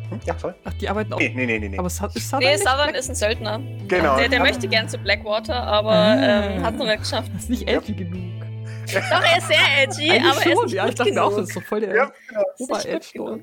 Hm? 0.10 0.20
Ja, 0.26 0.36
sorry. 0.40 0.54
Ach, 0.64 0.74
die 0.74 0.88
arbeiten 0.88 1.12
auch. 1.12 1.20
Nee, 1.20 1.34
nee, 1.36 1.46
nee, 1.46 1.60
nee. 1.60 1.68
nee. 1.70 1.78
Aber 1.78 1.88
ist 1.88 1.98
Southern 1.98 2.40
Nee, 2.40 2.52
nicht 2.54 2.60
Southern 2.66 2.96
ist 2.96 3.10
ein 3.10 3.16
Söldner. 3.16 3.60
Genau. 3.90 4.16
Der, 4.18 4.30
der 4.30 4.40
Aber- 4.40 4.48
möchte 4.50 4.68
gern 4.68 4.88
zu 4.88 4.98
Blackwater, 4.98 5.62
aber 5.64 5.92
Ah. 5.92 6.46
ähm, 6.46 6.64
hat 6.64 6.78
noch 6.78 6.86
nicht 6.86 7.00
geschafft. 7.00 7.30
Das 7.34 7.44
ist 7.44 7.50
nicht 7.50 7.68
edgy 7.68 7.94
genug. 7.94 8.47
Doch, 8.94 9.24
er 9.24 9.38
ist 9.38 9.48
sehr 9.48 9.58
edgy, 9.84 10.12
Eigentlich 10.12 10.32
aber 10.32 10.42
er 10.42 10.46
ist 10.46 10.54
schon, 10.54 10.64
nicht 10.66 10.74
ja, 10.74 10.84
ich 10.86 10.90
gut 10.92 11.00
dachte 11.00 11.12
mir 11.14 11.24
auch, 11.24 11.30
genug. 11.30 11.40
das 11.42 11.50
ist 11.50 11.58
doch 11.58 11.64
voll 11.64 11.80
der 11.82 11.96
Ja, 11.96 12.12
genau. 12.28 12.42
Ist 12.42 12.58
gut 12.58 12.70
Ober-Edge 12.70 13.08
genug. 13.14 13.42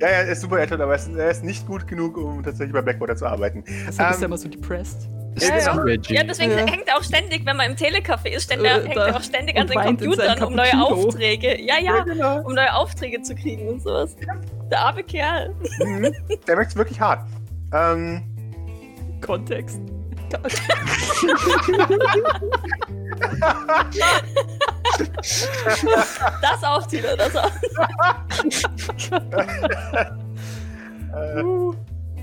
Ja, 0.00 0.08
ja, 0.08 0.14
er 0.16 0.28
ist 0.28 0.40
super 0.40 0.58
älter, 0.58 0.74
aber 0.80 0.92
er 0.92 0.96
ist, 0.96 1.08
ist 1.08 1.44
nicht 1.44 1.66
gut 1.66 1.86
genug, 1.86 2.16
um 2.16 2.42
tatsächlich 2.42 2.72
bei 2.72 2.82
Blackwater 2.82 3.16
zu 3.16 3.26
arbeiten. 3.26 3.62
Deshalb 3.86 4.10
ist 4.10 4.16
Ähm, 4.16 4.22
er 4.22 4.26
immer 4.26 4.38
so 4.38 4.48
depressed. 4.48 5.08
Ist 5.36 5.48
Ja, 5.48 5.58
ja. 5.58 5.84
Ja, 6.08 6.22
deswegen 6.24 6.50
Ja. 6.52 6.58
hängt 6.58 6.86
er 6.88 6.96
auch 6.96 7.02
ständig, 7.02 7.44
wenn 7.46 7.56
man 7.56 7.70
im 7.70 7.76
Telecafé 7.76 8.28
ist, 8.28 8.44
ständig, 8.44 8.70
Äh, 8.70 8.82
hängt 8.84 8.96
er 8.96 9.16
auch 9.16 9.22
ständig 9.22 9.56
an 9.56 9.66
den 9.66 9.80
Computern, 9.80 10.42
um 10.44 10.54
neue. 10.54 10.72
Aufträge. 10.80 11.60
Ja, 11.60 11.78
ja, 11.80 12.02
genau. 12.04 12.40
um 12.42 12.54
neue 12.54 12.72
Aufträge 12.74 13.22
zu 13.22 13.34
kriegen 13.34 13.68
und 13.68 13.82
sowas. 13.82 14.16
Der 14.70 14.80
arme 14.80 15.02
Kerl. 15.04 15.54
Mhm. 15.80 16.12
Der 16.46 16.56
möchte 16.56 16.70
es 16.70 16.76
wirklich 16.76 17.00
hart. 17.00 17.26
Ähm, 17.72 18.22
Kontext. 19.20 19.80
Das 26.40 26.62
auch, 26.62 26.86
Tina, 26.86 27.16
das 27.16 27.34
auch. 27.36 27.50
äh, 31.12 31.42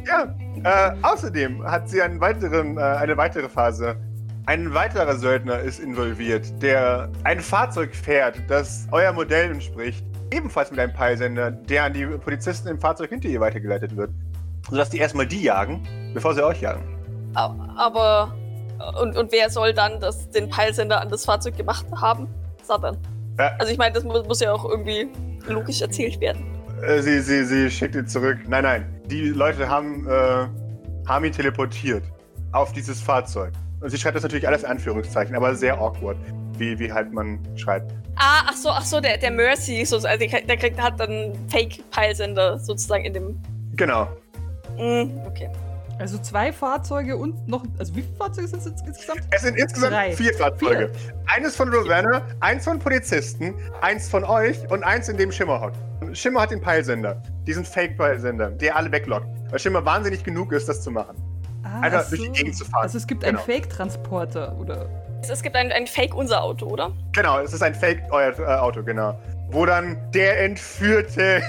ja, 0.08 0.36
äh, 0.64 0.96
außerdem 1.02 1.64
hat 1.64 1.90
sie 1.90 2.02
einen 2.02 2.20
weiteren, 2.20 2.78
äh, 2.78 2.82
eine 2.82 3.18
weitere 3.18 3.50
Phase. 3.50 3.96
Ein 4.46 4.74
weiterer 4.74 5.16
Söldner 5.16 5.60
ist 5.60 5.80
involviert, 5.80 6.62
der 6.62 7.10
ein 7.24 7.40
Fahrzeug 7.40 7.96
fährt, 7.96 8.42
das 8.48 8.88
euer 8.92 9.14
Modell 9.14 9.52
entspricht. 9.52 10.04
Ebenfalls 10.32 10.72
mit 10.72 10.80
einem 10.80 10.94
Peilsender, 10.94 11.52
der 11.52 11.84
an 11.84 11.94
die 11.94 12.06
Polizisten 12.06 12.68
im 12.68 12.80
Fahrzeug 12.80 13.10
hinter 13.10 13.28
ihr 13.28 13.40
weitergeleitet 13.40 13.96
wird. 13.96 14.12
Sodass 14.70 14.90
die 14.90 14.98
erstmal 14.98 15.28
die 15.28 15.44
jagen, 15.44 15.88
bevor 16.14 16.34
sie 16.34 16.44
euch 16.44 16.62
jagen. 16.62 16.84
Aber. 17.34 18.34
Und, 19.02 19.18
und 19.18 19.32
wer 19.32 19.50
soll 19.50 19.74
dann 19.74 20.00
das, 20.00 20.30
den 20.30 20.50
Peilsender 20.50 21.02
an 21.02 21.10
das 21.10 21.26
Fahrzeug 21.26 21.58
gemacht 21.58 21.86
haben? 21.96 22.28
Southern. 22.64 22.98
Ja. 23.40 23.52
Also 23.60 23.72
ich 23.72 23.78
meine, 23.78 23.94
das 23.94 24.04
muss, 24.04 24.26
muss 24.28 24.40
ja 24.40 24.52
auch 24.54 24.66
irgendwie 24.66 25.08
logisch 25.48 25.82
erzählt 25.82 26.20
werden. 26.20 26.44
Äh, 26.82 27.02
sie, 27.02 27.20
sie, 27.22 27.44
sie 27.46 27.70
schickt 27.72 27.96
ihn 27.96 28.08
zurück. 28.08 28.38
Nein, 28.48 28.64
nein. 28.64 29.02
Die 29.06 29.30
Leute 29.30 29.68
haben, 29.70 30.08
äh, 30.08 30.48
haben 31.08 31.26
ihn 31.26 31.32
teleportiert 31.32 32.04
auf 32.52 32.72
dieses 32.74 33.02
Fahrzeug. 33.02 33.52
Und 33.80 33.90
sie 33.90 33.98
schreibt 33.98 34.16
das 34.16 34.24
natürlich 34.24 34.48
alles 34.48 34.64
in 34.64 34.70
Anführungszeichen, 34.70 35.36
aber 35.36 35.56
sehr 35.56 35.80
awkward, 35.80 36.18
wie, 36.58 36.78
wie 36.78 36.92
halt 36.92 37.12
man 37.14 37.40
schreibt. 37.56 37.92
Ah, 38.18 38.44
ach 38.48 38.54
so, 38.54 38.70
ach 38.70 38.84
so, 38.86 39.00
der, 39.00 39.18
der 39.18 39.32
Mercy, 39.32 39.84
so, 39.86 39.96
also 39.96 40.08
der, 40.08 40.28
kriegt- 40.28 40.48
der 40.48 40.58
kriegt, 40.58 40.80
hat 40.80 41.00
dann 41.00 41.34
Fake-Peilsender 41.48 42.60
sozusagen 42.60 43.06
in 43.06 43.14
dem. 43.14 43.42
Genau. 43.76 44.08
Mm, 44.78 45.18
okay. 45.26 45.50
Also 46.02 46.18
zwei 46.18 46.52
Fahrzeuge 46.52 47.16
und 47.16 47.48
noch. 47.48 47.64
Also 47.78 47.96
wie 47.96 48.02
viele 48.02 48.16
Fahrzeuge 48.16 48.48
sind 48.48 48.60
es 48.60 48.66
jetzt 48.66 48.86
insgesamt? 48.88 49.22
Es 49.32 49.42
sind 49.44 49.58
insgesamt 49.58 49.94
Drei. 49.94 50.12
vier 50.14 50.34
Fahrzeuge. 50.34 50.92
Eines 51.34 51.56
von 51.56 51.70
Ravenna, 51.74 52.24
eins 52.40 52.64
von 52.66 52.80
Polizisten, 52.80 53.54
eins 53.82 54.10
von 54.10 54.24
euch 54.24 54.58
und 54.72 54.84
eins, 54.84 55.08
in 55.10 55.18
dem 55.18 55.32
Schimmer 55.32 55.62
hockt. 55.62 55.78
Und 56.02 56.18
Schimmer 56.18 56.42
hat 56.42 56.52
den 56.52 56.60
Peilsender, 56.62 57.22
diesen 57.46 57.64
Fake-Peilsender, 57.64 58.50
der 58.52 58.76
alle 58.76 58.92
weglockt. 58.92 59.28
Weil 59.52 59.60
Schimmer 59.60 59.86
wahnsinnig 59.86 60.24
genug 60.24 60.52
ist, 60.52 60.68
das 60.68 60.82
zu 60.82 60.90
machen. 60.92 61.16
Ah, 61.64 61.82
Einfach 61.82 62.04
ach 62.06 62.10
durch 62.10 62.22
die. 62.24 62.30
Gegend 62.32 62.58
zu 62.58 62.66
fahren. 62.66 62.84
Also 62.84 62.98
es 62.98 63.06
gibt 63.06 63.24
Genau. 63.24 63.38
einen 63.38 63.46
Fake-Transporter, 63.46 64.58
oder? 64.58 64.90
Es, 65.22 65.30
es 65.30 65.44
gibt 65.44 65.56
ein, 65.56 65.72
ein 65.72 65.86
Fake-Unser-Auto, 65.86 66.66
oder? 66.66 66.92
Genau, 67.12 67.40
es 67.40 67.54
ist 67.54 67.62
ein 67.62 67.76
Fake, 67.76 68.02
euer 68.10 68.38
äh, 68.40 68.44
Auto, 68.56 68.82
genau. 68.84 69.20
Wo 69.52 69.66
dann 69.66 69.98
der 70.14 70.40
Entführte, 70.44 71.44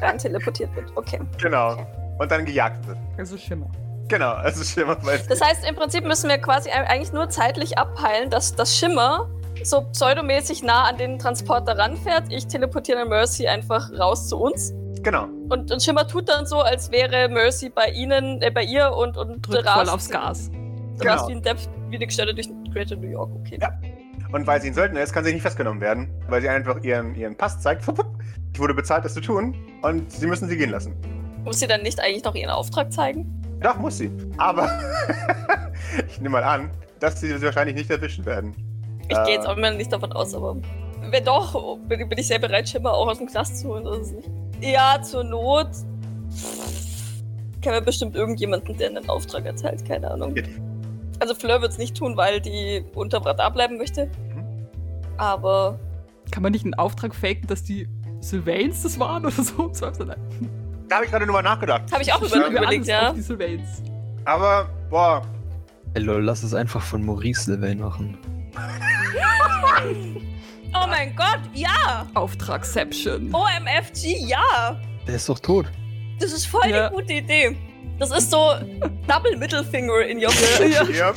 Rein 0.00 0.18
teleportiert 0.18 0.74
wird. 0.76 0.92
Okay. 0.94 1.18
genau, 1.42 1.84
und 2.20 2.30
dann 2.30 2.44
gejagt 2.44 2.86
wird. 2.86 2.98
Also 3.18 3.36
Schimmer. 3.36 3.66
Genau, 4.08 4.32
also 4.32 4.62
Schimmer 4.64 4.96
weiß 5.04 5.26
Das 5.28 5.40
heißt, 5.40 5.68
im 5.68 5.74
Prinzip 5.76 6.04
müssen 6.04 6.28
wir 6.28 6.38
quasi 6.38 6.68
ei- 6.70 6.86
eigentlich 6.86 7.12
nur 7.12 7.28
zeitlich 7.28 7.78
abpeilen, 7.78 8.28
dass 8.30 8.54
das 8.54 8.76
Schimmer 8.76 9.28
so 9.62 9.82
pseudomäßig 9.92 10.62
nah 10.62 10.84
an 10.84 10.96
den 10.96 11.18
Transporter 11.18 11.76
ranfährt. 11.78 12.24
Ich 12.30 12.46
teleportiere 12.46 12.98
dann 13.00 13.08
Mercy 13.08 13.46
einfach 13.46 13.90
raus 13.98 14.28
zu 14.28 14.38
uns. 14.38 14.72
Genau. 15.02 15.24
Und, 15.48 15.70
und 15.72 15.82
Schimmer 15.82 16.06
tut 16.06 16.28
dann 16.28 16.44
so, 16.46 16.58
als 16.60 16.90
wäre 16.90 17.28
Mercy 17.28 17.68
bei 17.70 17.86
ihnen, 17.90 18.42
äh, 18.42 18.50
bei 18.50 18.62
ihr 18.64 18.92
und, 18.92 19.16
und 19.16 19.42
Drückt 19.46 19.66
rast- 19.66 19.78
voll 19.78 19.88
aufs 19.88 20.08
Gas. 20.10 20.50
Du 20.50 20.58
Genau. 20.98 21.12
rast 21.12 21.28
wie 21.28 21.32
ein 21.32 21.42
Depp, 21.42 21.56
wie 21.88 21.96
eine 21.96 22.06
Gestelle 22.06 22.34
durch 22.34 22.48
Greater 22.72 22.96
New 22.96 23.08
York. 23.08 23.30
Okay. 23.40 23.58
Ja. 23.60 23.70
Und 24.32 24.46
weil 24.46 24.60
sie 24.60 24.68
ein 24.68 24.74
Söldner 24.74 25.00
ist, 25.02 25.12
kann 25.12 25.24
sie 25.24 25.32
nicht 25.32 25.42
festgenommen 25.42 25.80
werden, 25.80 26.08
weil 26.28 26.40
sie 26.42 26.48
einfach 26.48 26.82
ihren, 26.82 27.14
ihren 27.14 27.36
Pass 27.36 27.60
zeigt. 27.60 27.84
Ich 28.52 28.58
wurde 28.58 28.74
bezahlt, 28.74 29.04
das 29.04 29.14
zu 29.14 29.20
tun. 29.20 29.54
Und 29.82 30.10
sie 30.10 30.26
müssen 30.26 30.48
sie 30.48 30.56
gehen 30.56 30.70
lassen. 30.70 30.94
Muss 31.44 31.60
sie 31.60 31.66
dann 31.66 31.82
nicht 31.82 32.00
eigentlich 32.00 32.24
noch 32.24 32.34
ihren 32.34 32.50
Auftrag 32.50 32.92
zeigen? 32.92 33.26
Doch, 33.60 33.76
muss 33.78 33.98
sie. 33.98 34.10
Aber 34.36 34.70
ich 36.08 36.18
nehme 36.20 36.30
mal 36.40 36.44
an, 36.44 36.70
dass 36.98 37.20
sie 37.20 37.28
sie 37.28 37.42
wahrscheinlich 37.42 37.76
nicht 37.76 37.90
erwischen 37.90 38.24
werden. 38.26 38.54
Ich 39.08 39.16
Äh. 39.16 39.24
gehe 39.24 39.34
jetzt 39.34 39.46
auch 39.46 39.56
immer 39.56 39.70
nicht 39.70 39.92
davon 39.92 40.12
aus, 40.12 40.34
aber 40.34 40.56
wenn 41.10 41.24
doch, 41.24 41.78
bin, 41.88 42.08
bin 42.08 42.18
ich 42.18 42.26
sehr 42.26 42.38
bereit, 42.38 42.68
Schimmer 42.68 42.92
auch 42.92 43.08
aus 43.08 43.18
dem 43.18 43.26
Knast 43.26 43.58
zu 43.58 43.68
holen. 43.68 43.84
Das 43.84 43.98
ist 44.00 44.12
nicht. 44.14 44.30
Ja, 44.60 45.00
zur 45.02 45.24
Not 45.24 45.68
kennen 47.62 47.74
wir 47.74 47.80
bestimmt 47.80 48.14
irgendjemanden, 48.14 48.76
der 48.76 48.90
einen 48.90 49.08
Auftrag 49.08 49.44
erteilt. 49.46 49.84
Keine 49.86 50.10
Ahnung. 50.10 50.34
Also 51.18 51.34
Fleur 51.34 51.60
wird 51.60 51.72
es 51.72 51.78
nicht 51.78 51.96
tun, 51.96 52.16
weil 52.16 52.40
die 52.40 52.84
unterm 52.94 53.22
Radar 53.24 53.50
bleiben 53.52 53.76
möchte. 53.76 54.06
Mhm. 54.06 54.66
Aber 55.18 55.78
Kann 56.30 56.42
man 56.42 56.52
nicht 56.52 56.64
einen 56.64 56.74
Auftrag 56.74 57.14
faken, 57.14 57.46
dass 57.48 57.62
die 57.62 57.88
Sylvains 58.20 58.82
das 58.82 58.98
waren 58.98 59.24
oder 59.26 59.42
so? 59.42 59.70
Nein. 60.04 60.16
Da 60.90 60.96
habe 60.96 61.04
ich 61.04 61.10
gerade 61.12 61.24
drüber 61.24 61.40
nachgedacht. 61.40 61.82
habe 61.92 62.02
ich 62.02 62.12
auch 62.12 62.20
über, 62.20 62.48
überlegt, 62.48 62.86
ja. 62.86 63.10
auf 63.10 63.14
die 63.14 63.22
Sylvains. 63.22 63.82
Aber, 64.24 64.68
boah, 64.90 65.22
Ey, 65.94 66.02
lol, 66.02 66.22
lass 66.22 66.42
es 66.42 66.52
einfach 66.52 66.82
von 66.82 67.04
Maurice 67.04 67.42
Sylvain 67.44 67.78
machen. 67.78 68.18
Oh 70.72 70.86
mein 70.86 71.16
Gott, 71.16 71.40
ja! 71.52 72.06
Auftragsception. 72.14 73.34
OMFG, 73.34 74.18
ja! 74.26 74.80
Der 75.06 75.16
ist 75.16 75.28
doch 75.28 75.38
tot. 75.40 75.66
Das 76.20 76.32
ist 76.32 76.46
voll 76.46 76.68
Ja. 76.68 76.88
die 76.88 76.94
gute 76.94 77.12
Idee. 77.14 77.56
Das 77.98 78.10
ist 78.16 78.30
so 78.30 78.54
Double 79.08 79.36
Middle 79.36 79.64
Finger 79.64 80.00
in 80.06 80.18
your 80.18 80.30
Ja. 80.68 80.84
ja. 80.84 81.14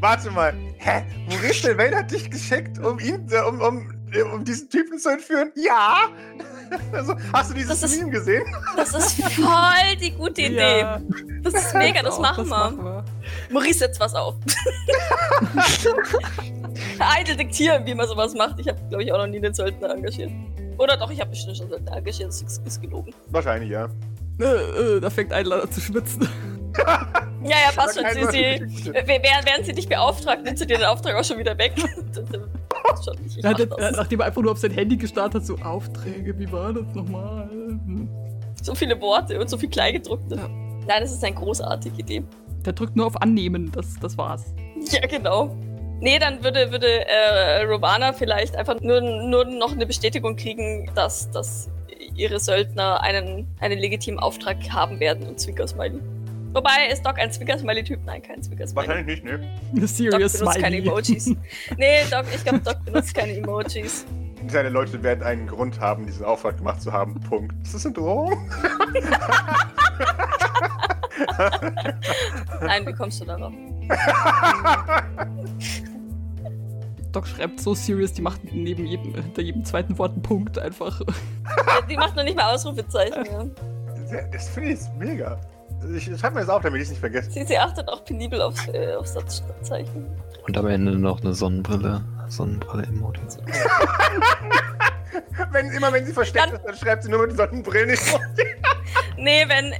Warte 0.00 0.30
mal. 0.30 0.54
Hä? 0.78 1.04
Maurice 1.28 1.60
Sylvain 1.66 1.94
hat 1.94 2.10
dich 2.10 2.30
geschickt, 2.30 2.78
um 2.78 2.98
ihn, 2.98 3.26
äh, 3.30 3.40
um, 3.40 3.60
um, 3.60 3.94
um 4.32 4.44
diesen 4.44 4.70
Typen 4.70 4.98
zu 4.98 5.10
entführen? 5.10 5.52
Ja! 5.54 6.08
Also, 6.92 7.14
hast 7.32 7.50
du 7.50 7.54
dieses 7.54 7.80
Das 7.80 7.90
ist- 7.90 7.98
Meme 7.98 8.10
gesehen? 8.12 8.42
Das 8.76 8.92
ist 8.94 9.22
voll 9.22 9.96
die 10.00 10.10
gute 10.12 10.42
Idee. 10.42 10.80
Ja, 10.80 11.00
Das 11.42 11.54
ist 11.54 11.74
mega, 11.74 12.02
das 12.02 12.14
auch, 12.14 12.20
machen 12.20 12.44
das 12.44 12.46
wir. 12.50 12.56
machen 12.56 12.84
wir. 12.84 13.04
Maurice 13.50 13.78
setzt 13.80 14.00
was 14.00 14.14
auf. 14.14 14.34
Eitel 16.98 17.36
diktieren, 17.36 17.84
wie 17.86 17.94
man 17.94 18.06
sowas 18.08 18.34
macht. 18.34 18.58
Ich 18.58 18.68
habe, 18.68 18.78
glaube 18.88 19.02
ich, 19.04 19.12
auch 19.12 19.18
noch 19.18 19.26
nie 19.26 19.40
den 19.40 19.54
Söldner 19.54 19.90
engagiert. 19.94 20.30
Oder 20.78 20.96
doch, 20.96 21.10
ich 21.10 21.20
habe 21.20 21.30
bestimmt 21.30 21.56
schon 21.56 21.68
Söldner 21.68 21.96
engagiert. 21.96 22.28
Das 22.28 22.42
ist, 22.42 22.66
ist 22.66 22.80
gelogen. 22.82 23.12
Wahrscheinlich, 23.28 23.70
ja. 23.70 23.88
Äh, 24.40 24.44
äh, 24.44 25.00
da 25.00 25.10
fängt 25.10 25.32
einer 25.32 25.62
an 25.62 25.70
zu 25.72 25.80
schwitzen. 25.80 26.28
Ja, 26.76 27.56
ja, 27.66 27.72
passt 27.74 27.96
schon. 27.98 28.04
Sie, 28.14 28.24
sie, 28.30 28.94
während 28.94 29.66
sie 29.66 29.72
dich 29.72 29.88
beauftragt, 29.88 30.44
nimmt 30.44 30.58
sie 30.58 30.66
dir 30.66 30.76
den 30.78 30.86
Auftrag 30.86 31.16
auch 31.16 31.24
schon 31.24 31.38
wieder 31.38 31.56
weg. 31.58 31.72
Schon, 33.04 33.16
ich 33.26 33.42
Er 33.44 33.50
hat, 33.50 33.58
jetzt- 33.58 33.76
nachdem 33.96 34.20
er 34.20 34.26
einfach 34.26 34.42
nur 34.42 34.52
auf 34.52 34.58
sein 34.58 34.70
Handy 34.72 34.96
gestartet 34.96 35.42
hat, 35.42 35.46
so 35.46 35.56
Aufträge, 35.58 36.38
wie 36.38 36.50
war 36.50 36.72
das 36.72 36.94
nochmal? 36.94 37.48
Hm. 37.50 38.08
So 38.62 38.74
viele 38.74 39.00
Worte 39.00 39.38
und 39.40 39.48
so 39.48 39.56
viel 39.56 39.68
Kleingedruckte. 39.68 40.36
Ja. 40.36 40.48
Nein, 40.48 41.00
das 41.02 41.12
ist 41.12 41.22
eine 41.24 41.34
großartige 41.36 41.98
Idee. 42.00 42.22
Der 42.64 42.72
drückt 42.72 42.96
nur 42.96 43.06
auf 43.06 43.20
Annehmen, 43.22 43.70
das, 43.72 43.94
das 44.00 44.18
war's. 44.18 44.52
Ja, 44.90 45.06
genau. 45.06 45.54
Nee, 46.00 46.18
dann 46.18 46.42
würde, 46.44 46.70
würde 46.70 47.06
äh, 47.06 47.62
Robana 47.62 48.12
vielleicht 48.12 48.56
einfach 48.56 48.80
nur, 48.80 49.00
nur 49.00 49.44
noch 49.44 49.72
eine 49.72 49.86
Bestätigung 49.86 50.36
kriegen, 50.36 50.90
dass, 50.94 51.30
dass 51.30 51.68
ihre 52.14 52.38
Söldner 52.40 53.00
einen, 53.02 53.46
einen 53.60 53.78
legitimen 53.78 54.18
Auftrag 54.18 54.56
haben 54.70 54.98
werden 55.00 55.26
und 55.26 55.38
Zwinker-Smiley. 55.40 56.00
Wobei, 56.58 56.88
ist 56.90 57.06
Doc 57.06 57.20
ein 57.20 57.30
Zwinker-Smiley-Typ? 57.30 58.00
Nein, 58.04 58.20
kein 58.20 58.42
Zwinker-Smiley. 58.42 58.88
Wahrscheinlich 58.88 59.22
nicht, 59.22 59.24
ne? 59.24 59.34
Eine 59.70 59.80
Doc 59.80 59.88
Serious 59.88 60.32
benutzt 60.32 60.58
keine 60.58 60.76
Smiley. 60.76 60.88
Emojis. 60.88 61.26
nee, 61.76 62.04
Doc, 62.10 62.24
ich 62.34 62.42
glaube, 62.42 62.58
Doc 62.58 62.84
benutzt 62.84 63.14
keine 63.14 63.36
Emojis. 63.36 64.04
Seine 64.48 64.68
Leute 64.70 65.00
werden 65.04 65.22
einen 65.22 65.46
Grund 65.46 65.78
haben, 65.78 66.04
diesen 66.04 66.24
Auftrag 66.24 66.56
gemacht 66.56 66.82
zu 66.82 66.92
haben. 66.92 67.20
Punkt. 67.20 67.54
Ist 67.62 67.74
das 67.74 67.86
eine 67.86 67.94
Drohung? 67.94 68.32
Nein, 72.60 72.84
wie 72.88 72.92
kommst 72.92 73.20
du 73.20 73.24
darauf? 73.24 73.52
Doc 77.12 77.28
schreibt 77.28 77.60
so 77.60 77.72
serious, 77.76 78.14
die 78.14 78.22
macht 78.22 78.40
neben 78.52 78.84
jedem, 78.84 79.14
hinter 79.14 79.42
jedem 79.42 79.64
zweiten 79.64 79.96
Wort 79.96 80.14
einen 80.14 80.22
Punkt 80.22 80.58
einfach. 80.58 81.00
Die 81.88 81.96
macht 81.96 82.16
noch 82.16 82.24
nicht 82.24 82.36
mal 82.36 82.52
Ausrufezeichen. 82.52 83.52
Ja. 84.10 84.22
Das 84.32 84.48
finde 84.48 84.70
ich 84.70 84.80
mega. 84.98 85.38
Ich 85.94 86.04
schreibe 86.04 86.34
mir 86.34 86.40
das 86.40 86.48
auf, 86.48 86.62
damit 86.62 86.80
ich 86.80 86.84
es 86.84 86.90
nicht 86.90 87.00
vergesse. 87.00 87.30
Sie, 87.30 87.44
sie 87.44 87.58
achtet 87.58 87.88
auch 87.88 88.04
penibel 88.04 88.42
auf, 88.42 88.54
äh, 88.72 88.94
auf 88.94 89.06
Satzzeichen. 89.06 90.06
Und 90.46 90.56
am 90.56 90.66
Ende 90.66 90.98
noch 90.98 91.20
eine 91.20 91.34
Sonnenbrille. 91.34 92.04
Sonnenbrille-Emoji. 92.28 93.20
Wenn, 95.52 95.70
immer 95.70 95.92
wenn 95.92 96.04
sie 96.04 96.12
versteckt 96.12 96.52
ist, 96.52 96.62
dann 96.64 96.76
schreibt 96.76 97.04
sie 97.04 97.10
nur 97.10 97.26
mit 97.26 97.36
Sonnenbrillen. 97.36 97.96
Nee, 99.20 99.44
wenn, 99.48 99.72
äh, 99.72 99.78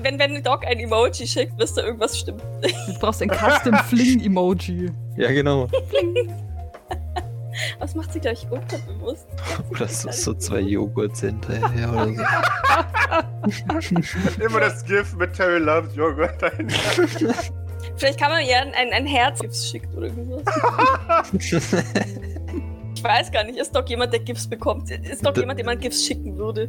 wenn, 0.00 0.18
wenn 0.18 0.42
Doc 0.42 0.66
ein 0.66 0.80
Emoji 0.80 1.26
schickt, 1.26 1.52
wisst 1.58 1.76
ihr, 1.76 1.84
irgendwas 1.84 2.18
stimmt. 2.18 2.42
Du 2.62 2.98
brauchst 2.98 3.22
ein 3.22 3.30
Custom 3.30 3.74
Fling-Emoji. 3.74 4.90
Ja, 5.16 5.30
genau. 5.30 5.68
Was 7.78 7.94
macht 7.94 8.12
sie, 8.12 8.20
glaube 8.20 8.36
ich, 8.36 8.50
unterbewusst? 8.50 9.26
Oder 9.70 9.88
so, 9.88 10.10
so 10.10 10.34
zwei 10.34 10.60
Joghurts 10.60 11.20
hinterher 11.22 11.90
oder 11.92 12.06
so. 12.06 12.22
Immer 14.44 14.60
das 14.60 14.84
GIF 14.84 15.14
mit 15.16 15.34
Terry 15.34 15.58
Loves 15.58 15.94
Joghurt 15.94 16.40
dahinter. 16.42 16.74
Vielleicht 17.96 18.18
kann 18.20 18.30
man 18.30 18.42
ihr 18.44 18.58
ein, 18.60 18.72
ein, 18.74 18.92
ein 18.92 19.06
Herz 19.06 19.40
schickt 19.68 19.94
oder 19.96 20.06
irgendwas. 20.08 20.42
Ich 22.94 23.04
weiß 23.04 23.30
gar 23.32 23.44
nicht, 23.44 23.58
ist 23.58 23.74
Doc 23.74 23.88
jemand, 23.88 24.12
der 24.12 24.20
GIFs 24.20 24.46
bekommt? 24.48 24.90
Ist 24.90 25.24
Doc 25.24 25.34
Da- 25.34 25.40
jemand, 25.40 25.58
dem 25.58 25.66
man 25.66 25.78
GIFs 25.78 26.04
schicken 26.04 26.36
würde? 26.36 26.68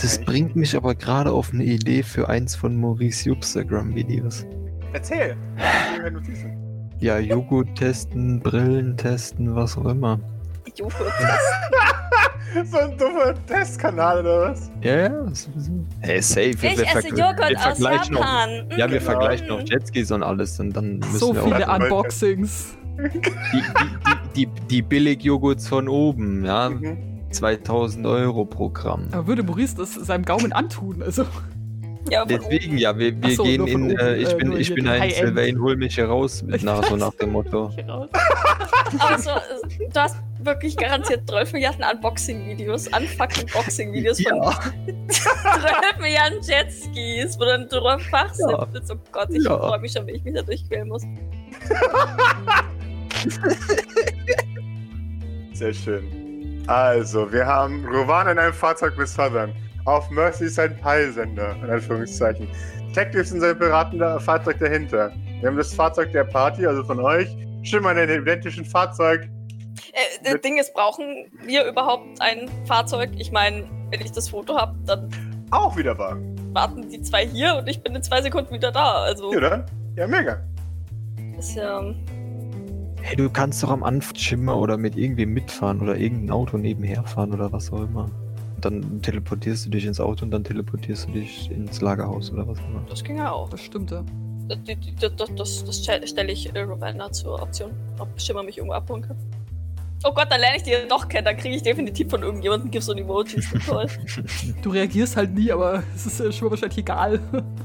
Das 0.00 0.18
bringt 0.24 0.56
mich 0.56 0.76
aber 0.76 0.94
gerade 0.94 1.30
auf 1.32 1.52
eine 1.52 1.64
Idee 1.64 2.02
für 2.02 2.28
eins 2.28 2.54
von 2.54 2.76
Maurice 2.80 3.28
Instagram-Videos. 3.30 4.46
Erzähl. 4.92 5.36
Wenn 6.02 6.14
Notizen. 6.14 6.56
Ja, 7.02 7.18
Joghurt 7.18 7.74
testen, 7.74 8.38
Brillen 8.38 8.96
testen, 8.96 9.56
was 9.56 9.76
auch 9.76 9.86
immer. 9.86 10.20
Joghurt. 10.76 11.12
So 12.70 12.76
ein 12.76 12.98
dummer 12.98 13.34
Testkanal 13.46 14.20
oder 14.20 14.50
was? 14.50 14.70
Ja, 14.82 14.96
ja. 14.98 15.26
Hey, 16.00 16.20
safe. 16.20 16.50
Ich 16.50 16.60
wir 16.62 16.70
esse 16.70 17.08
Joghurt 17.08 17.48
wir 17.48 17.56
aus 17.56 17.62
vergleichen 17.78 18.14
Noch, 18.14 18.20
Japan. 18.20 18.50
ja, 18.70 18.76
wir. 18.76 18.86
Genau. 18.88 19.00
vergleichen 19.00 19.46
noch 19.48 19.60
Jetskis 19.62 20.12
und 20.12 20.22
alles 20.22 20.60
und 20.60 20.76
dann 20.76 20.98
müssen 20.98 21.18
So 21.18 21.34
wir 21.34 21.42
auch 21.42 21.46
viele 21.46 21.66
Unboxings. 21.66 22.76
die, 22.98 23.20
die, 23.20 23.62
die, 24.36 24.46
die, 24.46 24.48
die 24.68 24.82
Billig-Joghurts 24.82 25.66
von 25.66 25.88
oben, 25.88 26.44
ja. 26.44 26.68
Mhm. 26.68 26.98
2000 27.30 28.06
Euro 28.06 28.44
pro 28.44 28.68
Gramm. 28.68 29.08
Aber 29.12 29.26
würde 29.26 29.42
Maurice 29.42 29.74
das 29.76 29.94
seinem 29.94 30.26
Gaumen 30.26 30.52
antun? 30.52 31.02
Also, 31.02 31.24
Ja, 32.10 32.24
Deswegen, 32.24 32.78
ja, 32.78 32.98
wir, 32.98 33.20
wir 33.22 33.36
so, 33.36 33.44
gehen 33.44 33.66
in, 33.66 33.90
äh, 33.90 33.94
oben, 33.94 34.20
ich 34.20 34.32
äh, 34.32 34.34
bin, 34.36 34.48
nur 34.48 34.58
ich 34.58 34.74
bin 34.74 34.88
ein. 34.88 35.10
Sylvain, 35.10 35.60
hol 35.60 35.76
mich 35.76 35.94
hier 35.94 36.06
raus, 36.06 36.42
mit 36.42 36.56
Ich 36.56 36.62
nach, 36.62 36.82
so 36.84 36.96
nach 36.96 37.14
dem 37.14 37.30
Motto. 37.32 37.70
hier 37.74 37.86
raus. 37.88 38.08
Aber 38.98 39.18
so, 39.18 39.30
du 39.78 40.00
hast 40.00 40.16
wirklich 40.40 40.76
garantiert 40.76 41.28
12 41.28 41.52
Milliarden 41.52 41.84
Unboxing-Videos, 41.94 42.88
unfucking 42.88 43.46
Boxing-Videos 43.52 44.20
von 44.20 44.42
12 45.08 45.98
Milliarden 46.00 46.40
Jetskis, 46.42 47.38
wo 47.38 47.44
dann 47.44 47.68
drüber 47.68 47.98
fachsimpelt. 48.10 48.82
Oh 48.90 48.96
Gott, 49.12 49.28
ich 49.30 49.44
Ja. 49.44 49.56
freue 49.58 49.78
mich 49.78 49.92
schon, 49.92 50.06
wenn 50.06 50.16
ich 50.16 50.24
mich 50.24 50.34
da 50.34 50.42
durchquälen 50.42 50.88
muss. 50.88 51.02
Sehr 55.52 55.72
schön. 55.72 56.64
Also, 56.66 57.30
wir 57.32 57.46
haben 57.46 57.84
Rowan 57.86 58.28
in 58.28 58.38
einem 58.38 58.52
Fahrzeug 58.54 58.96
bis 58.96 59.14
Southern. 59.14 59.52
Auf 59.84 60.08
Mercy 60.10 60.44
ist 60.44 60.58
ein 60.58 60.76
Peilsender, 60.78 61.56
in 61.62 61.70
Anführungszeichen. 61.70 62.48
Detectives 62.90 63.32
in 63.32 63.40
seinem 63.40 63.58
beratenden 63.58 64.20
Fahrzeug 64.20 64.58
dahinter. 64.60 65.12
Wir 65.40 65.48
haben 65.48 65.56
das 65.56 65.74
Fahrzeug 65.74 66.12
der 66.12 66.24
Party, 66.24 66.66
also 66.66 66.84
von 66.84 67.00
euch. 67.00 67.28
Schimmer 67.62 67.92
in 67.92 67.98
einem 67.98 68.22
identischen 68.22 68.64
Fahrzeug. 68.64 69.28
Äh, 69.92 70.24
das 70.32 70.40
Ding 70.40 70.58
ist, 70.58 70.72
brauchen 70.74 71.26
wir 71.44 71.64
überhaupt 71.66 72.06
ein 72.20 72.48
Fahrzeug? 72.66 73.10
Ich 73.18 73.32
meine, 73.32 73.64
wenn 73.90 74.00
ich 74.00 74.12
das 74.12 74.28
Foto 74.28 74.56
habe, 74.56 74.76
dann 74.86 75.08
Auch 75.50 75.76
wieder 75.76 75.96
wahr. 75.98 76.16
warten 76.52 76.88
die 76.88 77.00
zwei 77.02 77.26
hier 77.26 77.56
und 77.56 77.68
ich 77.68 77.82
bin 77.82 77.94
in 77.94 78.02
zwei 78.02 78.22
Sekunden 78.22 78.52
wieder 78.54 78.70
da. 78.70 79.02
Also, 79.02 79.32
Ja, 79.32 79.40
dann? 79.40 79.64
Ja, 79.96 80.06
mega. 80.06 80.40
ist 81.38 81.56
ja. 81.56 81.82
Hey, 83.00 83.16
du 83.16 83.28
kannst 83.28 83.62
doch 83.64 83.70
am 83.70 83.82
Anfang 83.82 84.14
Schimmer 84.16 84.56
oder 84.56 84.76
mit 84.76 84.96
irgendwem 84.96 85.32
mitfahren 85.32 85.80
oder 85.80 85.96
irgendein 85.96 86.30
Auto 86.30 86.56
nebenher 86.56 87.02
fahren 87.02 87.32
oder 87.34 87.50
was 87.52 87.72
auch 87.72 87.82
immer. 87.82 88.08
Dann 88.62 89.02
teleportierst 89.02 89.66
du 89.66 89.70
dich 89.70 89.84
ins 89.84 90.00
Auto 90.00 90.24
und 90.24 90.30
dann 90.30 90.44
teleportierst 90.44 91.08
du 91.08 91.12
dich 91.12 91.50
ins 91.50 91.80
Lagerhaus 91.80 92.32
oder 92.32 92.46
was 92.46 92.58
auch 92.58 92.68
immer. 92.68 92.84
Das 92.88 93.04
ging 93.04 93.18
ja 93.18 93.30
auch. 93.30 93.50
Das 93.50 93.60
stimmt, 93.60 93.90
ja. 93.90 94.04
Das, 94.48 94.58
das, 95.16 95.34
das, 95.36 95.64
das, 95.64 95.82
stelle 95.82 96.06
stell 96.06 96.30
ich 96.30 96.54
äh, 96.54 96.60
Ravenna 96.60 97.10
zur 97.12 97.40
Option, 97.42 97.72
ob 97.98 98.08
Schimmer 98.20 98.42
mich 98.42 98.58
irgendwo 98.58 98.74
abholen 98.74 99.02
kann. 99.02 99.16
Oh 100.04 100.12
Gott, 100.12 100.26
dann 100.30 100.40
lerne 100.40 100.56
ich 100.56 100.62
die 100.64 100.72
doch 100.88 101.08
kennen, 101.08 101.24
dann 101.24 101.36
kriege 101.36 101.54
ich 101.54 101.62
definitiv 101.62 102.10
von 102.10 102.22
irgendjemandem 102.22 102.70
Gifts 102.70 102.88
und 102.88 102.98
Emojis. 102.98 103.48
Toll. 103.66 103.86
Du 104.62 104.70
reagierst 104.70 105.16
halt 105.16 105.32
nie, 105.32 105.52
aber 105.52 105.82
es 105.94 106.06
ist 106.06 106.20
äh, 106.20 106.32
schon 106.32 106.50
wahrscheinlich 106.50 106.78
egal. 106.78 107.20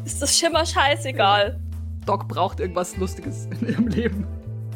Ist 0.06 0.22
das 0.22 0.38
Schimmer 0.38 0.66
scheißegal? 0.66 1.60
Doc 2.06 2.28
braucht 2.28 2.60
irgendwas 2.60 2.96
Lustiges 2.98 3.48
in 3.60 3.68
ihrem 3.68 3.88
Leben. 3.88 4.28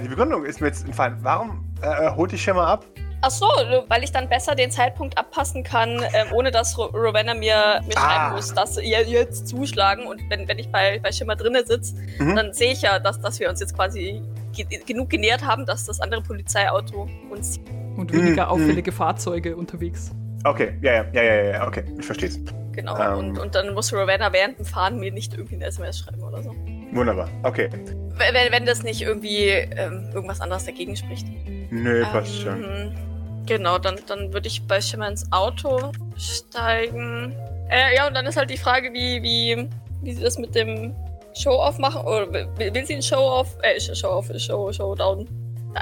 Die 0.04 0.08
Begründung 0.08 0.44
ist 0.46 0.60
mir 0.60 0.68
jetzt 0.68 0.86
entfallen. 0.86 1.18
Warum 1.22 1.64
äh, 1.82 2.12
holt 2.16 2.32
die 2.32 2.38
Schimmer 2.38 2.68
ab? 2.68 2.86
Ach 3.24 3.30
so, 3.30 3.46
weil 3.88 4.04
ich 4.04 4.12
dann 4.12 4.28
besser 4.30 4.56
den 4.56 4.72
Zeitpunkt 4.72 5.18
abpassen 5.18 5.64
kann, 5.64 6.02
ähm, 6.14 6.28
ohne 6.34 6.50
dass 6.50 6.76
Ro- 6.78 6.90
Ravenna 6.94 7.34
mir, 7.36 7.82
mir 7.88 7.96
Ah. 7.96 8.00
schreiben 8.00 8.36
muss, 8.36 8.54
dass 8.54 8.76
sie 8.76 8.84
ihr 8.84 9.04
jetzt 9.04 9.48
zuschlagen. 9.48 10.08
Und 10.08 10.22
wenn, 10.30 10.48
wenn 10.48 10.58
ich 10.58 10.70
bei, 10.72 10.98
bei 11.00 11.12
Schimmer 11.12 11.36
drinnen 11.36 11.64
sitze, 11.66 11.96
Mhm. 12.18 12.36
dann 12.36 12.54
sehe 12.54 12.72
ich 12.72 12.82
ja, 12.82 12.98
dass, 13.00 13.22
dass 13.22 13.40
wir 13.40 13.50
uns 13.50 13.60
jetzt 13.60 13.76
quasi 13.76 14.22
ge 14.54 14.66
genug 14.88 15.10
genähert 15.12 15.46
haben, 15.46 15.66
dass 15.68 15.86
das 15.86 16.02
andere 16.02 16.22
Polizeiauto 16.22 17.08
uns 17.30 17.60
Und 17.96 18.12
weniger 18.12 18.46
Mhm. 18.46 18.52
auffällige 18.52 18.92
Fahrzeuge 18.92 19.56
unterwegs. 19.56 20.12
Okay, 20.44 20.74
ja, 20.82 20.94
ja, 20.94 21.06
ja, 21.14 21.22
ja, 21.24 21.44
ja, 21.52 21.68
okay, 21.68 21.84
ich 22.00 22.06
versteh's. 22.06 22.40
Genau. 22.72 22.98
Ähm. 23.00 23.18
Und, 23.20 23.38
und 23.40 23.54
dann 23.54 23.74
muss 23.76 23.94
Ravenna 23.94 24.34
während 24.34 24.58
dem 24.58 24.66
Fahren 24.66 24.98
mir 25.00 25.12
nicht 25.12 25.34
irgendwie 25.34 25.56
eine 25.56 25.66
SMS 25.66 26.00
schreiben 26.00 26.24
oder 26.24 26.42
so. 26.42 26.56
Wunderbar, 26.94 27.30
okay. 27.44 27.70
Wenn, 27.72 28.52
wenn- 28.52 28.66
das 28.66 28.82
nicht 28.84 29.02
irgendwie 29.02 29.50
ähm, 29.50 30.10
irgendwas 30.14 30.42
anderes 30.42 30.66
dagegen 30.66 30.96
spricht. 30.96 31.28
Nö, 31.70 32.04
passt 32.12 32.42
schon. 32.42 32.96
Genau, 33.46 33.78
dann, 33.78 34.00
dann 34.08 34.34
würde 34.34 34.48
ich 34.48 34.66
bei 34.68 34.82
Schimmer 34.82 35.08
ins 35.08 35.32
Auto 35.32 35.92
steigen. 36.18 37.36
Äh, 37.70 37.96
ja, 37.96 38.08
und 38.08 38.14
dann 38.14 38.26
ist 38.26 38.38
halt 38.38 38.50
die 38.50 38.58
Frage, 38.58 38.94
wie, 38.94 39.22
wie, 39.24 39.70
wie 40.02 40.14
sie 40.14 40.24
das 40.24 40.38
mit 40.38 40.54
dem 40.56 40.96
Show-Off 41.34 41.78
machen. 41.78 42.02
Oder 42.02 42.32
will, 42.32 42.74
will 42.74 42.86
sie 42.86 42.96
ein 42.96 43.02
Show-Off? 43.02 43.58
Äh, 43.62 43.80
Show-Off, 43.80 44.32
Show, 44.38 44.72
Showdown. 44.72 45.28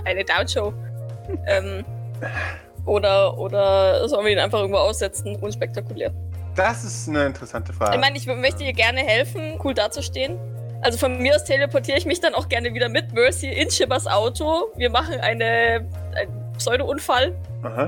Eine 0.05 0.23
Down-Show. 0.23 0.73
ähm, 1.47 1.83
oder, 2.85 3.37
oder 3.37 4.07
sollen 4.07 4.25
wir 4.25 4.31
ihn 4.31 4.39
einfach 4.39 4.59
irgendwo 4.59 4.79
aussetzen, 4.79 5.35
unspektakulär? 5.37 6.11
Das 6.55 6.83
ist 6.83 7.07
eine 7.07 7.25
interessante 7.25 7.71
Frage. 7.73 7.95
Ich 7.95 8.01
meine, 8.01 8.17
ich 8.17 8.25
möchte 8.25 8.63
ihr 8.63 8.73
gerne 8.73 9.01
helfen, 9.01 9.59
cool 9.63 9.73
dazustehen. 9.73 10.39
Also 10.81 10.97
von 10.97 11.19
mir 11.19 11.35
aus 11.35 11.43
teleportiere 11.43 11.97
ich 11.97 12.05
mich 12.05 12.21
dann 12.21 12.33
auch 12.33 12.47
gerne 12.47 12.73
wieder 12.73 12.89
mit 12.89 13.13
Mercy 13.13 13.47
in 13.47 13.69
Shibbers 13.69 14.07
Auto. 14.07 14.71
Wir 14.75 14.89
machen 14.89 15.19
eine, 15.19 15.87
einen 16.15 16.38
Pseudo-Unfall, 16.59 17.33
Aha. 17.63 17.87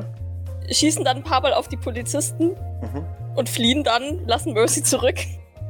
schießen 0.71 1.03
dann 1.05 1.17
ein 1.17 1.23
paar 1.23 1.41
Mal 1.41 1.53
auf 1.53 1.67
die 1.67 1.77
Polizisten 1.77 2.51
Mhm. 2.81 3.05
und 3.35 3.47
fliehen 3.47 3.83
dann, 3.83 4.25
lassen 4.25 4.53
Mercy 4.53 4.81
zurück. 4.81 5.15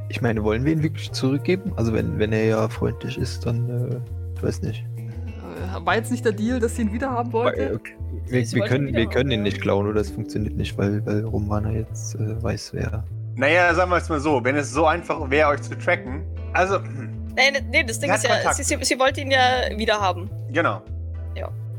Ich 0.09 0.21
meine, 0.21 0.43
wollen 0.43 0.63
wir 0.65 0.71
ihn 0.71 0.83
wirklich 0.83 1.11
zurückgeben? 1.11 1.73
Also 1.75 1.93
wenn, 1.93 2.17
wenn 2.19 2.31
er 2.33 2.45
ja 2.45 2.69
freundlich 2.69 3.17
ist, 3.17 3.45
dann, 3.45 3.69
äh, 3.69 3.99
ich 4.35 4.43
weiß 4.43 4.61
nicht. 4.61 4.85
Äh, 4.97 5.85
War 5.85 5.95
jetzt 5.95 6.11
nicht 6.11 6.23
der 6.25 6.31
Deal, 6.33 6.59
dass 6.59 6.75
sie 6.75 6.83
ihn 6.83 6.93
wieder 6.93 7.09
haben 7.11 7.31
Weil, 7.33 7.43
wollte? 7.43 7.73
okay. 7.75 7.93
Wir, 8.25 8.41
wir, 8.41 8.59
wollte 8.59 8.73
können, 8.73 8.87
wieder 8.87 8.97
wir 8.99 9.05
können 9.07 9.31
ihn 9.31 9.39
ja. 9.39 9.43
nicht 9.43 9.61
klauen 9.61 9.87
oder 9.87 9.99
es 10.01 10.09
funktioniert 10.09 10.55
nicht, 10.55 10.77
weil, 10.77 11.05
weil 11.05 11.25
Romana 11.25 11.71
jetzt 11.71 12.15
äh, 12.15 12.41
weiß, 12.41 12.71
wer. 12.73 13.03
Naja, 13.35 13.73
sagen 13.73 13.89
wir 13.91 13.97
es 13.97 14.09
mal 14.09 14.19
so, 14.19 14.43
wenn 14.43 14.55
es 14.57 14.71
so 14.71 14.85
einfach 14.85 15.29
wäre, 15.29 15.49
euch 15.49 15.61
zu 15.61 15.77
tracken. 15.77 16.23
Also, 16.53 16.75
hm, 16.81 17.17
Nee, 17.35 17.51
nee, 17.51 17.61
nee 17.71 17.83
das 17.85 17.97
Ding 17.99 18.09
Sie 18.11 18.15
ist 18.15 18.23
ja, 18.43 18.53
sie, 18.53 18.63
sie, 18.63 18.77
sie 18.83 18.99
wollte 18.99 19.21
ihn 19.21 19.31
ja 19.31 19.39
wieder 19.77 19.99
haben. 20.01 20.29
genau, 20.51 20.81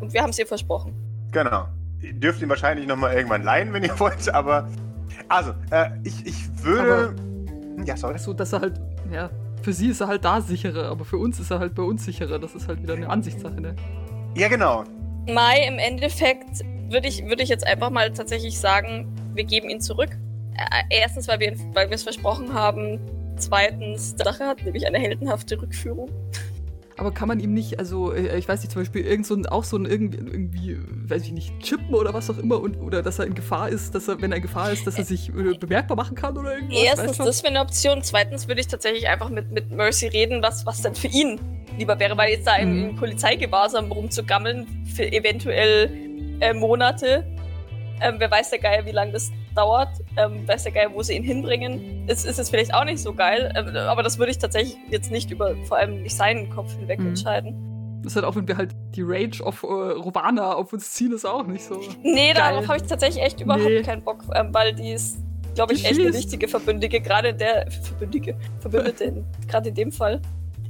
Und 0.00 0.12
wir 0.14 0.22
haben 0.22 0.30
es 0.30 0.38
ihr 0.38 0.46
versprochen. 0.46 0.94
Genau. 1.33 1.68
Ihr 2.01 2.12
dürft 2.14 2.42
ihn 2.42 2.49
wahrscheinlich 2.49 2.87
nochmal 2.87 3.14
irgendwann 3.14 3.42
leihen, 3.42 3.73
wenn 3.73 3.83
ihr 3.83 3.99
wollt, 4.01 4.33
aber. 4.33 4.68
Also, 5.29 5.53
äh, 5.71 5.90
ich, 6.05 6.27
ich 6.27 6.64
würde. 6.64 7.14
Hm, 7.77 7.85
ja, 7.85 7.97
sorry. 7.97 8.18
So, 8.18 8.33
dass 8.33 8.53
er 8.53 8.61
halt, 8.61 8.81
ja, 9.12 9.31
für 9.62 9.73
sie 9.73 9.88
ist 9.88 10.01
er 10.01 10.09
halt 10.09 10.25
da 10.25 10.40
sicherer, 10.40 10.88
aber 10.90 11.05
für 11.05 11.16
uns 11.16 11.38
ist 11.40 11.51
er 11.51 11.59
halt 11.59 11.75
bei 11.75 11.83
uns 11.83 12.05
sicherer. 12.05 12.38
Das 12.38 12.55
ist 12.55 12.68
halt 12.68 12.83
wieder 12.83 12.95
eine 12.95 13.09
Ansichtssache, 13.09 13.61
ne? 13.61 13.75
Ja, 14.37 14.49
genau. 14.49 14.85
Mai, 15.27 15.66
im 15.66 15.79
Endeffekt 15.79 16.61
würde 16.90 17.09
ich, 17.09 17.25
würde 17.25 17.42
ich 17.42 17.49
jetzt 17.49 17.66
einfach 17.66 17.90
mal 17.90 18.12
tatsächlich 18.12 18.59
sagen, 18.59 19.07
wir 19.35 19.45
geben 19.45 19.71
ihn 19.71 19.81
zurück. 19.81 20.11
Äh, 20.55 21.01
Erstens, 21.01 21.29
weil 21.29 21.40
wir 21.40 21.55
weil 21.73 21.88
wir 21.88 21.95
es 21.95 22.03
versprochen 22.03 22.53
haben. 22.53 22.99
Zweitens, 23.37 24.14
die 24.14 24.25
Sache 24.25 24.47
hat 24.47 24.62
nämlich 24.62 24.87
eine 24.87 24.99
heldenhafte 24.99 25.61
Rückführung. 25.61 26.11
Aber 26.96 27.12
kann 27.12 27.28
man 27.28 27.40
ihm 27.40 27.55
nicht, 27.55 27.78
also 27.78 28.12
äh, 28.12 28.38
ich 28.38 28.48
weiß 28.48 28.61
nicht, 28.61 28.72
zum 28.72 28.83
Beispiel 28.83 29.02
irgend 29.02 29.26
so 29.26 29.35
ein, 29.35 29.46
auch 29.46 29.64
so 29.64 29.76
ein 29.76 29.87
irgendwie, 29.87 30.18
irgendwie, 30.18 30.78
weiß 31.09 31.22
ich 31.24 31.33
nicht, 31.33 31.59
chippen 31.61 31.94
oder 31.94 32.12
was 32.14 32.28
auch 32.31 32.38
immer 32.38 32.61
und 32.61 32.81
oder 32.81 33.02
dass 33.02 33.18
er 33.18 33.26
in 33.26 33.35
Gefahr 33.35 33.68
ist, 33.68 33.94
dass 33.94 34.09
er, 34.09 34.20
wenn 34.20 34.33
er 34.33 34.37
in 34.37 34.42
Gefahr 34.42 34.70
ist, 34.72 34.87
dass 34.87 34.98
er 34.98 35.05
sich 35.05 35.28
äh, 35.31 35.57
bemerkbar 35.59 35.96
machen 35.96 36.14
kann 36.14 36.37
oder 36.37 36.55
irgendwas. 36.55 36.78
Erstens, 36.83 37.16
das 37.18 37.42
wäre 37.42 37.55
eine 37.55 37.61
Option. 37.61 38.02
Zweitens 38.02 38.48
würde 38.48 38.61
ich 38.61 38.66
tatsächlich 38.68 39.09
einfach 39.09 39.28
mit, 39.31 39.50
mit 39.52 39.70
Mercy 39.70 40.07
reden, 40.09 40.42
was, 40.42 40.66
was 40.66 40.83
denn 40.83 40.94
für 40.94 41.09
ihn 41.09 41.40
lieber 41.78 41.98
wäre, 41.98 42.16
weil 42.16 42.31
jetzt 42.33 42.46
da 42.46 42.57
im, 42.57 42.72
Mhm. 42.72 42.88
im 42.90 42.96
Polizeigewahrsam 42.96 43.90
rumzugammeln 43.90 44.66
für 44.94 45.11
eventuell 45.11 45.90
äh, 46.40 46.52
Monate. 46.52 47.24
Ähm, 48.03 48.17
wer 48.19 48.31
weiß 48.31 48.51
der 48.51 48.59
Geil, 48.59 48.85
wie 48.87 48.91
lange 48.93 49.12
das 49.12 49.31
dauert. 49.55 49.88
Ähm, 50.17 50.47
weiß 50.49 50.65
der 50.65 50.73
Geil, 50.73 50.88
wo 50.93 51.03
sie 51.03 51.15
ihn 51.15 51.23
hinbringen. 51.25 52.05
Es 52.09 52.25
ist 52.25 52.38
es 52.38 52.51
vielleicht 52.51 52.75
auch 52.75 52.85
nicht 52.85 53.01
so 53.01 53.15
geil, 53.15 53.53
ähm, 53.57 53.75
aber 53.77 54.03
das 54.03 54.19
würde 54.19 54.31
ich 54.33 54.38
tatsächlich 54.38 54.77
jetzt 54.91 55.11
nicht 55.11 55.31
über, 55.31 55.55
vor 55.65 55.77
allem 55.79 56.03
nicht 56.03 56.17
seinen 56.17 56.51
Kopf 56.51 56.73
hinweg 56.77 56.99
Mhm. 57.01 57.09
entscheiden. 57.09 58.01
Das 58.03 58.12
ist 58.12 58.17
halt 58.17 58.25
auch, 58.25 58.35
wenn 58.35 58.49
wir 58.49 58.57
halt 58.57 58.75
die 58.97 59.03
Rage 59.03 59.45
auf 59.47 59.62
äh, 59.62 59.67
Rovana 59.67 60.55
auf 60.55 60.73
uns 60.73 60.91
ziehen, 60.93 61.12
ist 61.12 61.25
auch 61.25 61.47
nicht 61.47 61.65
so. 61.65 61.81
Nee, 62.03 62.33
Geil. 62.33 62.35
darauf 62.35 62.67
habe 62.69 62.79
ich 62.79 62.83
tatsächlich 62.85 63.23
echt 63.23 63.41
überhaupt 63.41 63.65
Nee. 63.65 63.83
keinen 63.83 64.03
Bock, 64.03 64.25
ähm, 64.35 64.53
weil 64.53 64.75
die 64.75 64.91
ist 64.93 65.19
glaube 65.55 65.75
ich, 65.75 65.85
echt 65.85 66.01
eine 66.01 66.15
wichtige 66.15 66.49
Verbündige, 66.49 67.01
gerade 67.03 67.35
der 67.35 67.71
Verbündige, 67.71 68.35
Verbündete, 68.61 69.23
gerade 69.47 69.69
in 69.69 69.75
dem 69.75 69.93
Fall. 69.93 70.21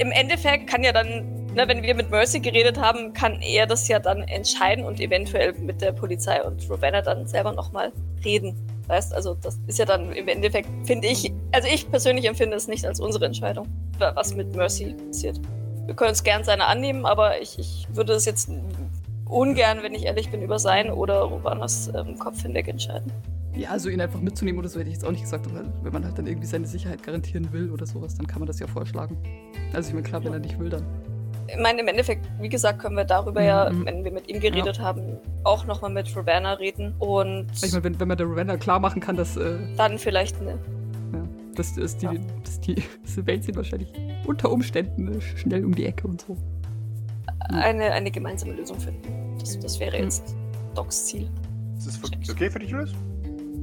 Im 0.03 0.11
Endeffekt 0.11 0.67
kann 0.67 0.83
ja 0.83 0.91
dann, 0.91 1.47
ne, 1.55 1.63
wenn 1.69 1.81
wir 1.85 1.95
mit 1.95 2.11
Mercy 2.11 2.41
geredet 2.41 2.77
haben, 2.77 3.13
kann 3.13 3.41
er 3.41 3.69
das 3.69 3.87
ja 3.87 4.01
dann 4.01 4.23
entscheiden 4.23 4.85
und 4.85 4.99
eventuell 4.99 5.53
mit 5.53 5.81
der 5.81 5.93
Polizei 5.93 6.43
und 6.43 6.69
Ravenna 6.69 7.03
dann 7.03 7.29
selber 7.29 7.53
nochmal 7.53 7.93
reden. 8.25 8.57
Weißt, 8.89 9.15
also 9.15 9.35
das 9.41 9.61
ist 9.69 9.79
ja 9.79 9.85
dann 9.85 10.11
im 10.11 10.27
Endeffekt, 10.27 10.69
finde 10.87 11.07
ich, 11.07 11.33
also 11.53 11.69
ich 11.73 11.89
persönlich 11.89 12.25
empfinde 12.25 12.57
es 12.57 12.67
nicht 12.67 12.85
als 12.85 12.99
unsere 12.99 13.27
Entscheidung, 13.27 13.69
wa- 13.99 14.11
was 14.17 14.35
mit 14.35 14.57
Mercy 14.57 14.97
passiert. 15.07 15.41
Wir 15.87 15.95
können 15.95 16.11
es 16.11 16.25
gern 16.25 16.43
seine 16.43 16.67
annehmen, 16.67 17.07
aber 17.07 17.41
ich, 17.41 17.57
ich 17.61 17.87
würde 17.93 18.15
es 18.15 18.25
jetzt 18.25 18.51
ungern, 19.33 19.79
wenn 19.83 19.95
ich 19.95 20.05
ehrlich 20.05 20.31
bin, 20.31 20.43
über 20.43 20.59
sein 20.59 20.91
oder 20.91 21.23
Rovanas 21.23 21.91
ähm, 21.95 22.19
Kopf 22.19 22.43
hinweg 22.43 22.69
entscheiden. 22.69 23.11
Ja, 23.55 23.71
also 23.71 23.89
ihn 23.91 24.01
einfach 24.01 24.21
mitzunehmen 24.21 24.59
oder 24.59 24.69
so 24.69 24.79
hätte 24.81 24.89
ich 24.89 24.95
jetzt 24.95 25.05
auch 25.05 25.11
nicht 25.11 25.23
gesagt. 25.23 25.47
Aber 25.47 25.65
wenn 25.83 25.93
man 25.93 26.05
halt 26.05 26.17
dann 26.17 26.27
irgendwie 26.27 26.47
seine 26.47 26.67
Sicherheit 26.67 27.03
garantieren 27.03 27.53
will 27.53 27.71
oder 27.71 27.85
sowas, 27.87 28.15
dann 28.15 28.27
kann 28.27 28.39
man 28.41 28.47
das 28.47 28.59
ja 28.59 28.67
vorschlagen. 28.67 29.17
Also 29.75 29.89
ich 29.89 29.95
meine, 29.95 30.07
klar, 30.07 30.25
wenn 30.25 30.33
er 30.33 30.39
nicht 30.39 30.59
will, 30.59 30.71
dann. 30.71 30.85
Ich 31.49 31.59
meine, 31.61 31.81
im 31.83 31.89
Endeffekt, 31.89 32.27
wie 32.41 32.49
gesagt, 32.49 32.79
können 32.79 32.97
wir 32.97 33.05
darüber 33.05 33.43
ja, 33.43 33.69
Mhm. 33.69 33.85
wenn 33.85 34.05
wir 34.05 34.13
mit 34.13 34.29
ihm 34.29 34.41
geredet 34.41 34.81
haben, 34.81 35.19
auch 35.45 35.67
nochmal 35.67 35.91
mit 35.91 36.15
Ravenna 36.17 36.55
reden 36.55 36.95
und 36.99 37.47
Ich 37.63 37.73
meine, 37.73 37.85
wenn, 37.85 38.01
wenn 38.01 38.09
man 38.09 38.17
der 38.17 38.27
Ravenna 38.27 38.57
klar 38.57 38.79
machen 38.81 39.01
kann, 39.03 39.17
dass, 39.17 39.37
äh, 39.37 39.59
dann 39.77 39.99
vielleicht 39.99 40.41
eine. 40.41 40.53
ja, 40.53 40.59
dass, 41.55 41.75
dass, 41.75 41.97
die, 41.99 42.07
Ja. 42.07 42.13
dass 42.45 42.61
die 42.61 42.77
dass 43.05 43.27
Welt 43.27 43.45
sind 43.45 43.57
wahrscheinlich 43.57 43.93
unter 44.27 44.51
Umständen 44.51 45.13
äh, 45.15 45.21
schnell 45.21 45.63
um 45.67 45.75
die 45.75 45.85
Ecke 45.85 46.07
und 46.09 46.23
so. 46.23 46.39
eine, 47.51 47.91
eine 47.93 48.11
gemeinsame 48.11 48.53
Lösung 48.55 48.79
finden. 48.81 49.13
Das, 49.43 49.59
das 49.61 49.81
wäre 49.81 49.97
Mhm. 49.99 50.05
jetzt 50.05 50.35
Docs 50.75 51.07
Ziel. 51.07 51.29
Ist 51.77 51.87
das 51.87 52.31
okay 52.31 52.51
für 52.51 52.59
dich, 52.59 52.71
Julius? 52.71 52.93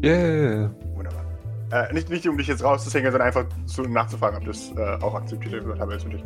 Ja. 0.01 0.69
Wunderbar. 0.95 1.25
Äh, 1.71 1.93
nicht, 1.93 2.09
nicht 2.09 2.27
um 2.27 2.37
dich 2.37 2.47
jetzt 2.47 2.63
rauszuzählen, 2.63 3.05
sondern 3.11 3.27
einfach 3.27 3.45
so 3.65 3.83
nachzufragen, 3.83 4.37
ob 4.39 4.45
das 4.45 4.71
äh, 4.75 5.03
auch 5.03 5.15
akzeptiert 5.15 5.65
wird. 5.65 5.79
Habe 5.79 5.95
ich 5.95 6.03
jetzt 6.03 6.11
natürlich 6.11 6.25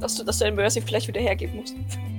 Dass 0.00 0.14
du, 0.16 0.24
dass 0.24 0.38
du 0.38 0.44
den 0.44 0.54
Mercy 0.54 0.80
vielleicht 0.80 1.08
wieder 1.08 1.20
hergeben 1.20 1.56
musst. 1.56 1.74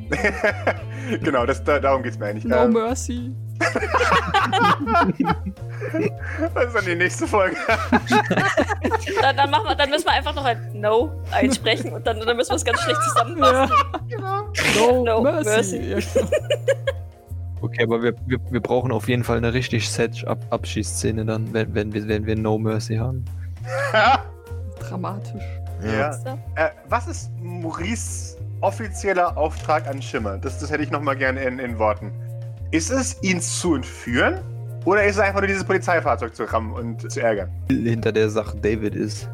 genau, 1.23 1.45
das, 1.45 1.63
da, 1.63 1.79
darum 1.79 2.03
geht 2.03 2.13
es 2.13 2.19
mir 2.19 2.25
eigentlich. 2.27 2.45
No 2.45 2.63
Ähm, 2.65 2.73
mercy. 2.73 3.31
Das 6.53 6.65
ist 6.65 6.75
dann 6.75 6.85
die 6.85 6.95
nächste 6.95 7.27
Folge. 7.27 7.55
Dann, 9.21 9.37
dann, 9.37 9.49
machen 9.49 9.67
wir, 9.67 9.75
dann 9.75 9.89
müssen 9.89 10.05
wir 10.05 10.13
einfach 10.13 10.35
noch 10.35 10.45
ein 10.45 10.71
No 10.73 11.11
einsprechen 11.31 11.93
und 11.93 12.05
dann, 12.07 12.19
dann 12.19 12.37
müssen 12.37 12.51
wir 12.51 12.55
es 12.55 12.65
ganz 12.65 12.79
schlecht 12.81 13.01
zusammenfassen. 13.09 13.73
Ja. 14.09 14.45
genau. 14.75 15.03
No, 15.03 15.03
No 15.03 15.21
mercy. 15.21 15.79
mercy. 15.79 15.79
Ja, 15.79 15.99
genau. 16.13 16.29
Okay, 17.61 17.83
aber 17.83 18.03
wir, 18.03 18.13
wir, 18.27 18.37
wir 18.51 18.59
brauchen 18.59 18.91
auf 18.91 19.07
jeden 19.07 19.23
Fall 19.23 19.37
eine 19.37 19.53
richtig 19.53 19.89
Set-Abschießszene 19.89 21.25
dann, 21.25 21.51
wenn, 21.51 21.73
wenn, 21.73 21.93
wir, 21.93 22.07
wenn 22.07 22.25
wir 22.27 22.35
No 22.35 22.59
Mercy 22.59 22.97
haben. 22.97 23.25
Dramatisch. 24.79 25.41
ja. 25.83 26.13
So. 26.13 26.37
Äh, 26.55 26.69
was 26.89 27.07
ist 27.07 27.31
Maurice 27.41 28.37
offizieller 28.61 29.35
Auftrag 29.35 29.87
an 29.87 29.99
Schimmer? 30.01 30.37
Das, 30.37 30.59
das 30.59 30.69
hätte 30.69 30.83
ich 30.83 30.91
nochmal 30.91 31.15
gerne 31.15 31.41
in, 31.43 31.57
in 31.57 31.79
Worten. 31.79 32.11
Ist 32.75 32.89
es, 32.89 33.15
ihn 33.21 33.39
zu 33.39 33.75
entführen? 33.75 34.41
Oder 34.83 35.05
ist 35.05 35.15
es 35.15 35.21
einfach 35.21 35.39
nur 35.39 35.47
dieses 35.47 35.63
Polizeifahrzeug 35.63 36.35
zu 36.35 36.43
rammen 36.43 36.73
und 36.73 37.09
zu 37.09 37.21
ärgern? 37.21 37.49
Hinter 37.69 38.11
der 38.11 38.29
Sache 38.29 38.57
David 38.57 38.95
ist. 38.95 39.29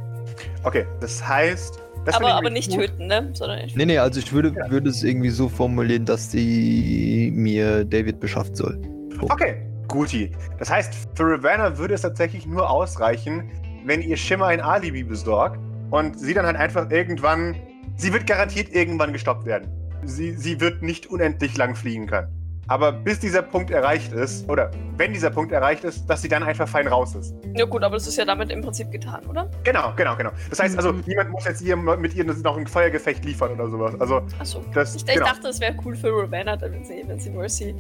Okay, 0.64 0.86
das 1.00 1.28
heißt. 1.28 1.80
Das 2.06 2.18
Aber, 2.18 2.36
aber 2.36 2.52
nicht 2.52 2.70
gut. 2.70 2.82
töten, 2.82 3.08
ne? 3.08 3.32
Sondern 3.34 3.66
ich, 3.66 3.76
Nee, 3.76 3.86
nee, 3.88 3.98
also 3.98 4.20
ich 4.20 4.32
würde, 4.32 4.54
würde 4.70 4.92
es 4.92 5.04
irgendwie 5.04 5.32
so 5.32 5.50
formulieren, 5.50 6.06
dass 6.06 6.30
sie 6.30 7.32
mir 7.34 7.84
David 7.84 8.20
beschafft 8.20 8.56
soll. 8.56 8.80
Okay, 9.20 9.66
guti. 9.88 10.32
Das 10.60 10.70
heißt, 10.70 10.94
für 11.16 11.24
Ravenna 11.24 11.80
würde 11.80 11.96
es 11.96 12.02
tatsächlich 12.02 12.46
nur 12.46 12.70
ausreichen, 12.70 13.50
wenn 13.86 14.04
ihr 14.04 14.18
Schimmer 14.18 14.48
ein 14.48 14.62
Alibi 14.62 15.04
besorgt 15.04 15.60
und 15.90 16.20
sie 16.20 16.36
dann 16.36 16.46
halt 16.46 16.58
einfach 16.58 16.92
irgendwann. 16.92 17.56
Sie 17.96 18.14
wird 18.14 18.28
garantiert 18.28 18.72
irgendwann 18.72 19.14
gestoppt 19.14 19.48
werden. 19.48 19.68
Sie, 20.04 20.34
sie 20.34 20.62
wird 20.62 20.84
nicht 20.84 21.08
unendlich 21.08 21.58
lang 21.58 21.76
fliegen 21.76 22.06
können. 22.06 22.28
Aber 22.72 22.94
bis 22.94 23.20
dieser 23.20 23.42
Punkt 23.42 23.70
erreicht 23.70 24.14
ist, 24.14 24.48
oder 24.48 24.72
wenn 24.96 25.12
dieser 25.12 25.30
Punkt 25.30 25.52
erreicht 25.52 25.84
ist, 25.84 26.10
dass 26.10 26.22
sie 26.22 26.30
dann 26.30 26.42
einfach 26.42 26.70
fein 26.70 26.88
raus 26.88 27.16
ist. 27.16 27.36
ja 27.54 27.66
gut, 27.66 27.84
aber 27.84 27.98
das 27.98 28.08
ist 28.08 28.16
ja 28.16 28.24
damit 28.24 28.50
im 28.50 28.62
Prinzip 28.62 28.90
getan, 28.92 29.26
oder? 29.26 29.52
Genau, 29.66 29.92
genau, 29.98 30.16
genau. 30.16 30.30
Das 30.50 30.62
heißt 30.62 30.78
also, 30.78 30.94
Mhm. 30.94 31.04
niemand 31.06 31.32
muss 31.32 31.44
jetzt 31.44 31.62
ihr, 31.62 31.76
mit 31.76 32.14
ihr 32.16 32.24
noch 32.24 32.56
ein 32.56 32.66
Feuergefecht 32.66 33.26
liefern 33.26 33.52
oder 33.52 33.70
sowas. 33.70 34.00
Also, 34.00 34.22
Achso. 34.40 34.62
das. 34.74 34.96
Ich, 34.96 35.02
ich 35.06 35.14
genau. 35.16 35.26
dachte, 35.26 35.50
es 35.50 35.60
wäre 35.60 35.76
cool 35.84 35.98
für 35.98 36.12
Ravenna, 36.14 36.62
wenn 36.62 36.86
sie, 36.86 37.04
wenn 37.06 37.20
sie 37.20 37.32
Mercy 37.32 37.76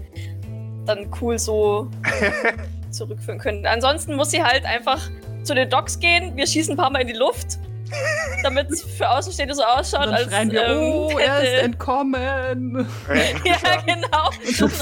dann 0.86 1.10
cool 1.22 1.40
so 1.40 1.90
zurückführen 2.92 3.40
können. 3.40 3.66
Ansonsten 3.66 4.16
muss 4.18 4.32
sie 4.32 4.44
halt 4.44 4.66
einfach 4.66 5.00
zu 5.44 5.56
den 5.56 5.70
Docks 5.70 5.98
gehen. 6.00 6.36
Wir 6.36 6.46
schießen 6.46 6.74
ein 6.74 6.78
paar 6.78 6.92
Mal 6.92 7.04
in 7.04 7.08
die 7.08 7.14
Luft, 7.14 7.60
damit 8.44 8.72
es 8.72 8.84
für 8.84 9.10
Außenstehende 9.10 9.56
so 9.56 9.64
ausschaut, 9.64 10.06
dann 10.06 10.14
als 10.14 10.32
schreien 10.32 10.52
wir, 10.52 10.66
ähm, 10.66 10.78
oh, 10.80 11.18
er 11.18 11.42
ist 11.42 11.64
entkommen. 11.64 12.88
Ja, 13.44 13.82
genau. 13.86 14.30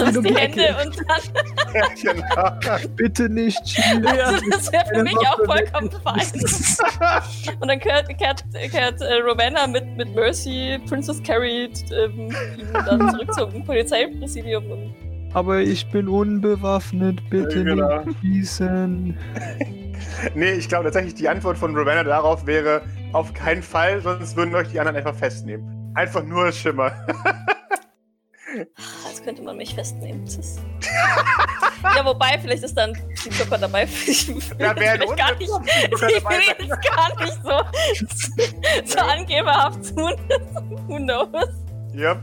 Und 0.04 0.18
um 0.18 0.24
die 0.24 0.36
Hände 0.36 0.76
und 0.84 0.98
dann, 1.08 1.96
genau. 2.02 2.88
Bitte 2.96 3.30
nicht, 3.30 3.64
Chile. 3.64 4.26
also 4.26 4.46
das 4.52 4.72
wäre 4.72 4.86
für 4.94 5.04
mich 5.04 5.18
auch 5.18 5.38
vollkommen 5.46 5.90
fein. 6.04 7.56
Und 7.60 7.68
dann 7.68 7.80
kehrt, 7.80 8.08
kehrt, 8.18 8.44
kehrt 8.72 9.02
äh, 9.02 9.22
Ravenna 9.24 9.68
mit, 9.68 9.86
mit 9.98 10.14
Mercy, 10.16 10.80
Princess 10.88 11.22
Carrie, 11.24 11.70
ähm, 11.92 12.30
ihn 12.58 12.74
dann 12.74 13.10
zurück 13.12 13.34
zum 13.34 13.66
Polizeipräsidium 13.66 14.72
und 14.72 14.96
Aber 15.34 15.60
ich 15.60 15.90
bin 15.90 16.08
unbewaffnet, 16.08 17.28
bitte 17.30 17.60
Ja, 17.60 17.64
genau. 17.64 18.06
nicht 18.06 18.20
schießen. 18.22 19.18
Nee, 20.36 20.52
ich 20.52 20.68
glaube 20.68 20.86
tatsächlich, 20.86 21.16
die 21.16 21.30
Antwort 21.30 21.58
von 21.58 21.76
Ravenna 21.76 22.04
darauf 22.04 22.46
wäre 22.46 22.82
auf 23.14 23.34
keinen 23.34 23.64
Fall, 23.64 24.02
sonst 24.02 24.36
würden 24.36 24.54
euch 24.56 24.70
die 24.70 24.80
anderen 24.80 24.98
einfach 24.98 25.16
festnehmen. 25.16 25.92
Einfach 25.96 26.24
nur 26.24 26.52
Schimmer. 26.52 26.92
Als 29.08 29.24
könnte 29.24 29.42
man 29.42 29.58
mich 29.58 29.74
festnehmen. 29.76 30.26
Ja, 31.82 32.04
wobei, 32.04 32.38
vielleicht 32.42 32.64
ist 32.64 32.76
dann 32.76 32.94
die 32.94 33.30
Zucker 33.30 33.58
dabei. 33.58 33.88
Ich 34.06 34.28
will 34.28 34.42
Ja, 34.60 34.74
vielleicht 34.76 35.18
gar 35.18 35.36
nicht, 35.38 35.50
ich 35.92 36.02
will 36.02 36.10
jetzt 36.10 36.70
gar 36.94 37.16
nicht 37.18 37.40
so, 37.42 38.94
so 38.94 39.00
angeberhaft 39.00 39.96
tun. 39.96 40.14
Who 40.88 40.98
knows? 40.98 41.48
Ja. 41.94 42.22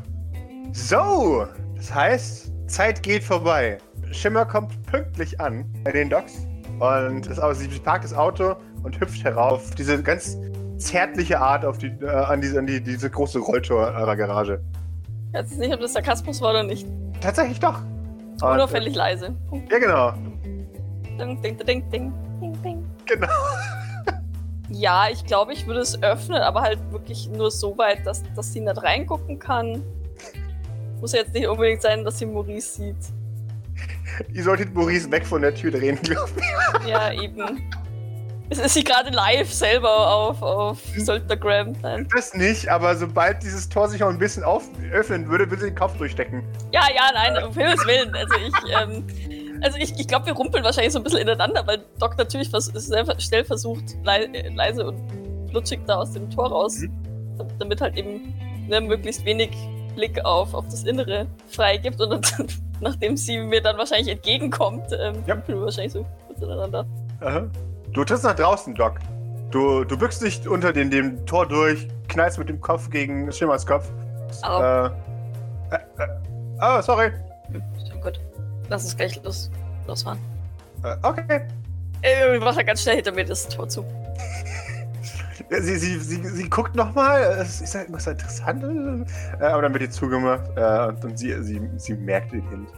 So, 0.72 1.46
das 1.74 1.94
heißt, 1.94 2.52
Zeit 2.66 3.02
geht 3.02 3.24
vorbei. 3.24 3.78
Schimmer 4.10 4.44
kommt 4.44 4.74
pünktlich 4.86 5.40
an 5.40 5.64
bei 5.84 5.92
den 5.92 6.10
Docks 6.10 6.46
und 6.78 7.26
ist 7.26 7.38
aus, 7.38 7.58
sie 7.58 7.68
parkt 7.68 8.04
das 8.04 8.12
Auto 8.12 8.56
und 8.82 9.00
hüpft 9.00 9.24
herauf. 9.24 9.74
Diese 9.74 10.02
ganz 10.02 10.36
zärtliche 10.78 11.40
Art 11.40 11.64
auf 11.64 11.78
die, 11.78 11.88
äh, 12.00 12.08
an, 12.08 12.40
diese, 12.40 12.58
an 12.58 12.66
die, 12.66 12.80
diese 12.80 13.10
große 13.10 13.38
Rolltor 13.38 13.92
eurer 13.94 14.16
Garage. 14.16 14.60
Ich 15.28 15.34
weiß 15.34 15.50
jetzt 15.50 15.58
nicht, 15.58 15.74
ob 15.74 15.80
das 15.80 15.92
Sarkasmus 15.92 16.40
war 16.40 16.50
oder 16.50 16.62
nicht. 16.62 16.86
Tatsächlich 17.20 17.60
doch. 17.60 17.80
Und, 17.80 18.42
Unauffällig 18.42 18.94
leise. 18.94 19.34
Ja, 19.70 19.78
genau. 19.78 20.12
Ding, 21.18 21.40
ding, 21.40 21.56
ding, 21.58 21.90
ding, 21.90 22.12
ding, 22.40 22.62
ding. 22.62 22.84
Genau. 23.06 23.28
Ja, 24.68 25.06
ich 25.10 25.24
glaube, 25.24 25.52
ich 25.52 25.66
würde 25.66 25.80
es 25.80 26.02
öffnen, 26.02 26.42
aber 26.42 26.62
halt 26.62 26.78
wirklich 26.90 27.28
nur 27.28 27.50
so 27.50 27.78
weit, 27.78 28.04
dass, 28.04 28.22
dass 28.34 28.52
sie 28.52 28.60
nicht 28.60 28.82
reingucken 28.82 29.38
kann. 29.38 29.82
Muss 31.00 31.12
ja 31.12 31.20
jetzt 31.20 31.34
nicht 31.34 31.46
unbedingt 31.46 31.82
sein, 31.82 32.04
dass 32.04 32.18
sie 32.18 32.26
Maurice 32.26 32.74
sieht. 32.74 32.96
Ihr 34.32 34.42
solltet 34.42 34.74
Maurice 34.74 35.10
weg 35.10 35.24
von 35.26 35.42
der 35.42 35.54
Tür 35.54 35.70
drehen, 35.70 35.98
glaube 36.02 36.30
ich. 36.36 36.88
Ja, 36.88 37.12
eben. 37.12 37.62
Es 38.48 38.58
ist 38.58 38.74
sie 38.74 38.84
gerade 38.84 39.10
live 39.10 39.52
selber 39.52 40.14
auf, 40.14 40.40
auf 40.40 40.78
Söldnergram. 40.96 41.72
Nein. 41.82 42.06
Das 42.14 42.32
nicht, 42.34 42.68
aber 42.68 42.94
sobald 42.96 43.42
dieses 43.42 43.68
Tor 43.68 43.88
sich 43.88 44.02
auch 44.04 44.08
ein 44.08 44.18
bisschen 44.18 44.44
auf 44.44 44.62
öffnen 44.92 45.28
würde, 45.28 45.50
würde 45.50 45.62
sie 45.64 45.70
den 45.70 45.74
Kopf 45.78 45.96
durchstecken. 45.98 46.44
Ja, 46.72 46.82
ja, 46.94 47.10
nein, 47.12 47.42
um 47.44 47.52
Himmels 47.52 47.84
Willen. 47.86 48.14
Also 48.14 48.34
ich, 48.36 48.54
ähm, 48.80 49.60
also 49.62 49.78
ich, 49.78 49.98
ich 49.98 50.06
glaube, 50.06 50.26
wir 50.26 50.32
rumpeln 50.34 50.62
wahrscheinlich 50.62 50.92
so 50.92 51.00
ein 51.00 51.02
bisschen 51.02 51.20
ineinander, 51.20 51.66
weil 51.66 51.84
Doc 51.98 52.16
natürlich 52.18 52.48
vers 52.48 52.66
sehr 52.66 53.20
schnell 53.20 53.44
versucht, 53.44 53.82
lei 54.04 54.24
äh, 54.24 54.48
leise 54.54 54.86
und 54.86 55.00
flutschig 55.50 55.80
da 55.86 55.96
aus 55.96 56.12
dem 56.12 56.30
Tor 56.30 56.48
raus, 56.48 56.82
dam- 57.38 57.48
damit 57.58 57.80
halt 57.80 57.96
eben 57.96 58.32
ne, 58.68 58.80
möglichst 58.80 59.24
wenig 59.24 59.50
Blick 59.96 60.24
auf, 60.24 60.54
auf 60.54 60.66
das 60.66 60.84
Innere 60.84 61.26
freigibt. 61.48 62.00
Und 62.00 62.10
dann, 62.10 62.46
nachdem 62.80 63.16
sie 63.16 63.38
mir 63.38 63.60
dann 63.60 63.76
wahrscheinlich 63.76 64.08
entgegenkommt, 64.08 64.84
ähm, 64.92 65.24
Ja. 65.26 65.34
rumpeln 65.34 65.58
wir 65.58 65.64
wahrscheinlich 65.64 65.94
so 65.94 66.06
kurz 66.28 66.40
ineinander. 66.42 66.86
Aha. 67.20 67.46
Du 67.96 68.04
trittst 68.04 68.24
nach 68.24 68.36
draußen, 68.36 68.74
Doc. 68.74 68.98
Du, 69.50 69.82
du 69.82 69.96
bückst 69.96 70.20
dich 70.20 70.46
unter 70.46 70.70
dem, 70.70 70.90
dem 70.90 71.24
Tor 71.24 71.48
durch, 71.48 71.88
knallst 72.08 72.38
mit 72.38 72.50
dem 72.50 72.60
Kopf 72.60 72.90
gegen 72.90 73.32
Schimmers 73.32 73.64
Kopf. 73.64 73.90
Au. 74.42 74.60
Äh, 74.60 74.86
äh, 75.70 75.76
äh, 75.96 76.08
oh, 76.60 76.82
sorry. 76.82 77.10
Schon 77.88 78.00
gut. 78.02 78.20
Lass 78.68 78.84
uns 78.84 78.98
gleich 78.98 79.22
los, 79.24 79.50
losfahren. 79.86 80.18
Äh, 80.84 80.94
okay. 81.00 81.40
Äh, 82.02 82.32
wir 82.32 82.40
machen 82.40 82.66
ganz 82.66 82.82
schnell 82.82 82.96
hinter 82.96 83.12
mir 83.12 83.24
das 83.24 83.48
Tor 83.48 83.66
zu. 83.66 83.82
Sie, 85.48 85.76
sie, 85.78 85.98
sie, 85.98 86.22
sie 86.22 86.50
guckt 86.50 86.76
nochmal. 86.76 87.22
Es 87.40 87.62
ist 87.62 87.72
ja 87.72 87.80
irgendwas 87.80 88.06
Interessantes. 88.06 89.10
Äh, 89.40 89.42
aber 89.42 89.62
dann 89.62 89.72
wird 89.72 89.84
ihr 89.84 89.90
zugemacht. 89.90 90.42
Äh, 90.54 90.88
und 90.88 91.02
und 91.02 91.18
sie, 91.18 91.32
sie, 91.42 91.62
sie 91.78 91.94
merkt 91.94 92.30
den 92.32 92.46
Hint. 92.50 92.68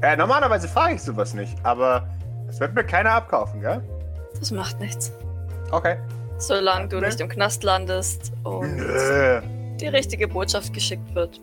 Äh, 0.00 0.16
normalerweise 0.16 0.66
frage 0.66 0.94
ich 0.94 1.02
sowas 1.02 1.34
nicht, 1.34 1.58
aber 1.62 2.08
das 2.46 2.58
wird 2.58 2.74
mir 2.74 2.84
keiner 2.84 3.10
abkaufen, 3.10 3.60
gell? 3.60 3.82
Das 4.42 4.50
macht 4.50 4.80
nichts. 4.80 5.12
Okay. 5.70 5.98
Solange 6.38 6.88
du 6.88 6.96
Ne? 6.98 7.06
nicht 7.06 7.20
im 7.20 7.28
Knast 7.28 7.62
landest 7.62 8.32
und 8.42 8.74
Nö. 8.76 9.40
die 9.80 9.86
richtige 9.86 10.26
Botschaft 10.26 10.74
geschickt 10.74 11.14
wird. 11.14 11.40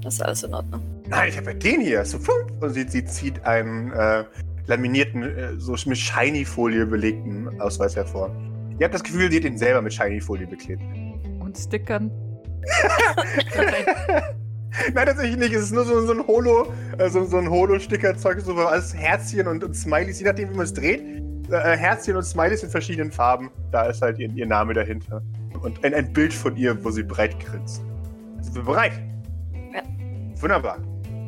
Das 0.00 0.14
ist 0.14 0.20
alles 0.20 0.44
in 0.44 0.54
Ordnung. 0.54 0.80
Nein, 1.08 1.28
ich 1.30 1.36
habe 1.36 1.50
ja 1.50 1.56
den 1.56 1.80
hier. 1.80 2.04
So, 2.04 2.20
flup. 2.20 2.52
und 2.60 2.70
sie, 2.70 2.86
sie 2.88 3.04
zieht 3.04 3.44
einen 3.44 3.90
äh, 3.90 4.22
laminierten, 4.68 5.24
äh, 5.24 5.58
so 5.58 5.72
mit 5.86 5.98
Shiny-Folie 5.98 6.86
belegten 6.86 7.60
Ausweis 7.60 7.96
hervor. 7.96 8.30
Ihr 8.78 8.84
habt 8.84 8.94
das 8.94 9.02
Gefühl, 9.02 9.28
sie 9.28 9.38
hat 9.38 9.44
ihn 9.44 9.58
selber 9.58 9.82
mit 9.82 9.92
Shiny-Folie 9.92 10.46
beklebt. 10.46 10.82
Und 11.40 11.58
Stickern. 11.58 12.12
Nein, 14.94 15.06
tatsächlich 15.06 15.36
nicht. 15.36 15.52
Es 15.52 15.62
ist 15.64 15.72
nur 15.72 15.84
so, 15.84 16.06
so 16.06 16.12
ein 16.12 16.24
Holo, 16.28 16.72
äh, 16.98 17.08
so, 17.08 17.24
so 17.24 17.38
ein 17.38 17.50
Holo-Sticker-Zeug, 17.50 18.40
so 18.42 18.54
alles 18.54 18.94
Herzchen 18.94 19.48
und, 19.48 19.64
und 19.64 19.74
Smileys, 19.74 20.20
je 20.20 20.26
nachdem, 20.26 20.50
wie 20.50 20.54
man 20.54 20.64
es 20.64 20.72
dreht. 20.74 21.25
Äh, 21.50 21.76
Herzchen 21.76 22.16
und 22.16 22.22
Smileys 22.24 22.62
in 22.62 22.70
verschiedenen 22.70 23.12
Farben. 23.12 23.50
Da 23.70 23.84
ist 23.86 24.02
halt 24.02 24.18
ihr, 24.18 24.28
ihr 24.30 24.46
Name 24.46 24.74
dahinter. 24.74 25.22
Und 25.62 25.82
ein, 25.84 25.94
ein 25.94 26.12
Bild 26.12 26.32
von 26.34 26.56
ihr, 26.56 26.82
wo 26.84 26.90
sie 26.90 27.02
breit 27.02 27.38
grinst. 27.40 27.82
Sind 28.40 28.54
wir 28.54 28.62
bereit? 28.62 28.92
Ja. 29.72 29.82
Wunderbar. 30.40 30.78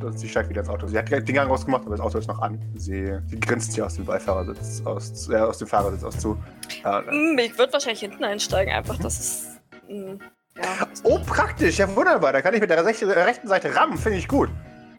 Und 0.02 0.16
sie 0.18 0.28
steigt 0.28 0.48
wieder 0.48 0.60
ins 0.60 0.68
Auto. 0.70 0.86
Sie 0.86 0.96
hat 0.96 1.10
den 1.10 1.24
Gang 1.24 1.50
rausgemacht, 1.50 1.82
aber 1.82 1.96
das 1.96 2.00
Auto 2.00 2.18
ist 2.18 2.28
noch 2.28 2.40
an. 2.40 2.60
Sie, 2.76 3.12
sie 3.26 3.40
grinst 3.40 3.74
hier 3.74 3.84
aus 3.86 3.94
dem 3.96 4.04
Beifahrersitz, 4.04 4.82
aus, 4.84 5.28
äh, 5.28 5.36
aus 5.36 5.58
dem 5.58 5.66
Fahrersitz 5.66 6.04
aus 6.04 6.18
zu. 6.18 6.38
Äh, 6.84 7.00
Hm, 7.08 7.38
Ich 7.38 7.58
würde 7.58 7.72
wahrscheinlich 7.72 8.00
hinten 8.00 8.22
einsteigen, 8.22 8.72
einfach, 8.72 8.96
dass 8.98 9.18
es. 9.18 9.46
hm, 9.88 10.20
ja. 10.56 10.86
oh, 11.02 11.18
praktisch. 11.26 11.78
Ja, 11.78 11.94
wunderbar. 11.96 12.32
Da 12.32 12.42
kann 12.42 12.54
ich 12.54 12.60
mit 12.60 12.70
der 12.70 12.78
äh, 12.78 13.22
rechten 13.22 13.48
Seite 13.48 13.74
rammen. 13.74 13.98
Finde 13.98 14.18
ich 14.18 14.28
gut. 14.28 14.50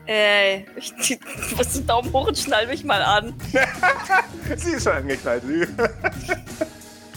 Ey, 0.10 0.66
ich 0.76 0.92
zieh 0.98 1.20
was 1.56 1.74
den 1.74 1.86
Daumen 1.86 2.12
hoch 2.12 2.28
und 2.28 2.36
schnall 2.36 2.66
mich 2.66 2.84
mal 2.84 3.04
an. 3.04 3.32
Sie 4.58 4.72
ist 4.72 4.84
schon 4.84 4.94
angeknallt. 4.94 5.44
Sie. 5.46 5.68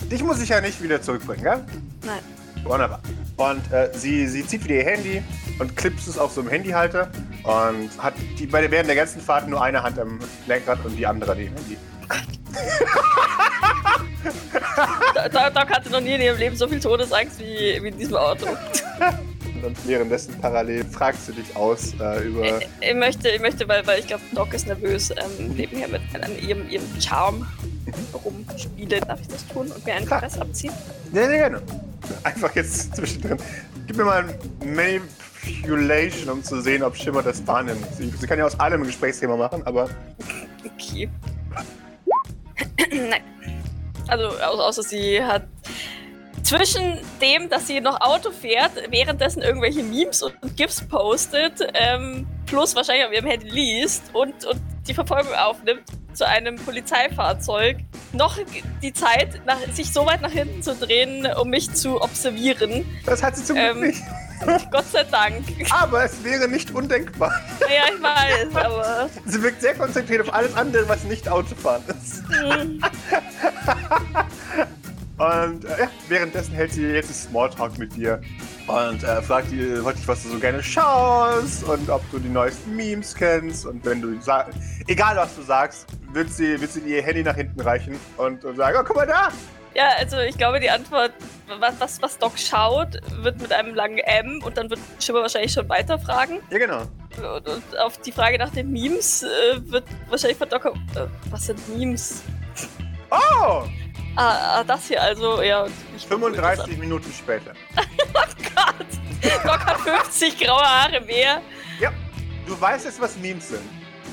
Dich 0.10 0.22
muss 0.22 0.42
ich 0.42 0.50
ja 0.50 0.60
nicht 0.60 0.82
wieder 0.82 1.00
zurückbringen, 1.00 1.42
gell? 1.42 1.64
Nein. 2.04 2.20
Wunderbar. 2.64 3.00
Und 3.38 3.72
äh, 3.72 3.88
sie, 3.94 4.28
sie 4.28 4.46
zieht 4.46 4.64
wieder 4.64 4.74
ihr 4.74 4.84
Handy 4.84 5.22
und 5.58 5.74
klipst 5.74 6.06
es 6.06 6.18
auf 6.18 6.32
so 6.32 6.42
einem 6.42 6.50
Handyhalter 6.50 7.10
und 7.44 7.90
hat 7.96 8.12
die, 8.38 8.46
bei 8.46 8.60
der, 8.60 8.70
während 8.70 8.88
der 8.88 8.96
ganzen 8.96 9.22
Fahrt 9.22 9.48
nur 9.48 9.62
eine 9.62 9.82
Hand 9.82 9.98
am 9.98 10.18
Lenkrad 10.46 10.84
und 10.84 10.94
die 10.94 11.06
andere 11.06 11.34
neben 11.34 11.56
dem 11.56 11.64
Handy. 11.64 11.78
Doc 15.32 15.70
hatte 15.70 15.90
noch 15.90 16.00
nie 16.00 16.12
in 16.12 16.20
ihrem 16.20 16.38
Leben 16.38 16.56
so 16.56 16.68
viel 16.68 16.78
Todesangst 16.78 17.40
wie, 17.40 17.82
wie 17.82 17.88
in 17.88 17.96
diesem 17.96 18.16
Auto. 18.16 18.48
Und 19.62 19.76
währenddessen 19.86 20.34
parallel 20.40 20.84
fragst 20.84 21.28
du 21.28 21.32
dich 21.32 21.54
aus 21.56 21.94
äh, 22.00 22.24
über. 22.24 22.60
Ich 22.80 22.94
möchte, 22.94 23.28
ich 23.28 23.40
möchte, 23.40 23.66
weil, 23.68 23.86
weil 23.86 24.00
ich 24.00 24.06
glaube, 24.08 24.22
Doc 24.34 24.52
ist 24.54 24.66
nervös, 24.66 25.10
ähm, 25.10 25.54
nebenher 25.56 25.88
mit 25.88 26.00
an 26.20 26.36
ihrem, 26.38 26.68
ihrem 26.68 26.84
Charme 27.00 27.46
rumspielen. 28.24 29.00
Darf 29.06 29.20
ich 29.20 29.28
das 29.28 29.46
tun 29.48 29.68
und 29.70 29.84
mir 29.86 29.94
einen. 29.94 30.06
Press 30.06 30.38
abziehen? 30.38 30.72
Sehr, 31.12 31.26
sehr 31.28 31.38
gerne. 31.38 31.62
Einfach 32.24 32.54
jetzt 32.56 32.96
zwischendrin. 32.96 33.38
Gib 33.86 33.96
mir 33.96 34.04
mal 34.04 34.24
ein 34.24 34.74
Manipulation, 34.74 36.28
um 36.30 36.42
zu 36.44 36.60
sehen, 36.60 36.82
ob 36.82 36.96
Schimmer 36.96 37.22
das 37.22 37.46
wahrnimmt. 37.46 37.84
Sie, 37.96 38.08
sie 38.10 38.26
kann 38.26 38.38
ja 38.38 38.44
aus 38.46 38.58
allem 38.58 38.82
ein 38.82 38.86
Gesprächsthema 38.86 39.36
machen, 39.36 39.62
aber 39.66 39.88
Okay. 40.74 41.08
Nein. 42.90 43.22
Also, 44.08 44.28
au- 44.38 44.60
außer 44.60 44.82
sie 44.82 45.22
hat 45.22 45.46
zwischen 46.42 46.98
dem, 47.20 47.48
dass 47.48 47.66
sie 47.66 47.80
noch 47.80 48.00
Auto 48.00 48.30
fährt, 48.30 48.72
währenddessen 48.90 49.42
irgendwelche 49.42 49.82
Memes 49.82 50.22
und 50.22 50.34
GIFs 50.56 50.86
postet, 50.86 51.60
ähm, 51.74 52.26
plus 52.46 52.74
wahrscheinlich 52.74 53.06
auf 53.06 53.12
ihrem 53.12 53.26
Handy 53.26 53.48
liest 53.48 54.02
und, 54.12 54.44
und 54.44 54.60
die 54.86 54.94
Verfolgung 54.94 55.32
aufnimmt 55.34 55.84
zu 56.12 56.26
einem 56.26 56.56
Polizeifahrzeug, 56.56 57.78
noch 58.12 58.36
die 58.82 58.92
Zeit, 58.92 59.40
nach, 59.46 59.56
sich 59.72 59.92
so 59.92 60.04
weit 60.04 60.20
nach 60.20 60.32
hinten 60.32 60.62
zu 60.62 60.74
drehen, 60.74 61.26
um 61.40 61.48
mich 61.48 61.72
zu 61.72 62.02
observieren. 62.02 62.84
das 63.06 63.22
hat 63.22 63.36
sie 63.36 63.44
zum 63.44 63.56
Glück 63.56 63.70
Ähm. 63.76 63.80
nicht. 63.80 64.02
Gott 64.72 64.90
sei 64.90 65.04
Dank. 65.04 65.44
Aber 65.70 66.04
es 66.04 66.24
wäre 66.24 66.48
nicht 66.48 66.72
undenkbar. 66.72 67.32
Ja, 67.60 67.94
ich 67.94 68.02
weiß, 68.02 68.56
aber. 68.56 69.08
Sie 69.24 69.40
wirkt 69.40 69.60
sehr 69.62 69.74
konzentriert 69.74 70.22
auf 70.22 70.34
alles 70.34 70.54
andere, 70.56 70.88
was 70.88 71.04
nicht 71.04 71.28
Autofahren 71.28 71.84
ist. 71.88 72.24
hm, 72.28 72.82
Und 75.18 75.64
äh, 75.64 75.80
ja, 75.80 75.90
währenddessen 76.08 76.54
hält 76.54 76.72
sie 76.72 76.86
jetzt 76.86 77.10
das 77.10 77.24
Smalltalk 77.24 77.78
mit 77.78 77.94
dir 77.94 78.20
und 78.66 79.04
äh, 79.04 79.22
fragt 79.22 79.50
dich, 79.50 79.60
was 79.84 80.22
du 80.22 80.30
so 80.30 80.38
gerne 80.38 80.62
schaust 80.62 81.64
und 81.64 81.90
ob 81.90 82.02
du 82.10 82.18
die 82.18 82.28
neuesten 82.28 82.74
Memes 82.74 83.14
kennst. 83.14 83.66
Und 83.66 83.84
wenn 83.84 84.00
du 84.00 84.20
sagst, 84.20 84.58
egal 84.86 85.16
was 85.16 85.36
du 85.36 85.42
sagst, 85.42 85.86
wird 86.12 86.30
sie, 86.30 86.60
wird 86.60 86.72
sie 86.72 86.80
dir 86.80 86.96
ihr 86.96 87.02
Handy 87.02 87.22
nach 87.22 87.36
hinten 87.36 87.60
reichen 87.60 87.98
und, 88.16 88.44
und 88.44 88.56
sagen: 88.56 88.78
Oh, 88.80 88.84
guck 88.84 88.96
mal 88.96 89.06
da! 89.06 89.28
Ja, 89.74 89.90
also 89.98 90.18
ich 90.18 90.36
glaube, 90.36 90.60
die 90.60 90.68
Antwort, 90.68 91.12
was, 91.58 91.80
was, 91.80 92.02
was 92.02 92.18
Doc 92.18 92.38
schaut, 92.38 93.00
wird 93.22 93.40
mit 93.40 93.52
einem 93.52 93.74
langen 93.74 93.98
M 93.98 94.42
und 94.44 94.56
dann 94.58 94.68
wird 94.68 94.80
Schimmer 95.00 95.22
wahrscheinlich 95.22 95.52
schon 95.52 95.68
weiterfragen. 95.68 96.40
Ja, 96.50 96.58
genau. 96.58 96.82
Und, 97.16 97.48
und 97.48 97.78
auf 97.78 97.98
die 97.98 98.12
Frage 98.12 98.38
nach 98.38 98.50
den 98.50 98.70
Memes 98.70 99.22
äh, 99.22 99.26
wird 99.70 99.84
wahrscheinlich 100.08 100.36
von 100.38 100.48
Doc. 100.48 100.66
Äh, 100.66 101.06
was 101.30 101.46
sind 101.46 101.76
Memes? 101.76 102.22
Oh! 103.10 103.64
Ah, 104.16 104.58
ah, 104.58 104.64
das 104.64 104.88
hier 104.88 105.02
also, 105.02 105.40
ja. 105.42 105.62
und 105.62 105.72
Ich 105.96 106.06
35 106.06 106.78
Minuten 106.78 107.12
später. 107.12 107.52
Gott! 108.54 108.86
Doc 109.44 109.66
hat 109.66 109.80
50 109.80 110.38
graue 110.38 110.62
Haare 110.62 111.00
mehr. 111.00 111.40
Du 112.46 112.60
weißt 112.60 112.84
jetzt, 112.86 113.00
was 113.00 113.16
Memes 113.16 113.48
sind. 113.48 113.62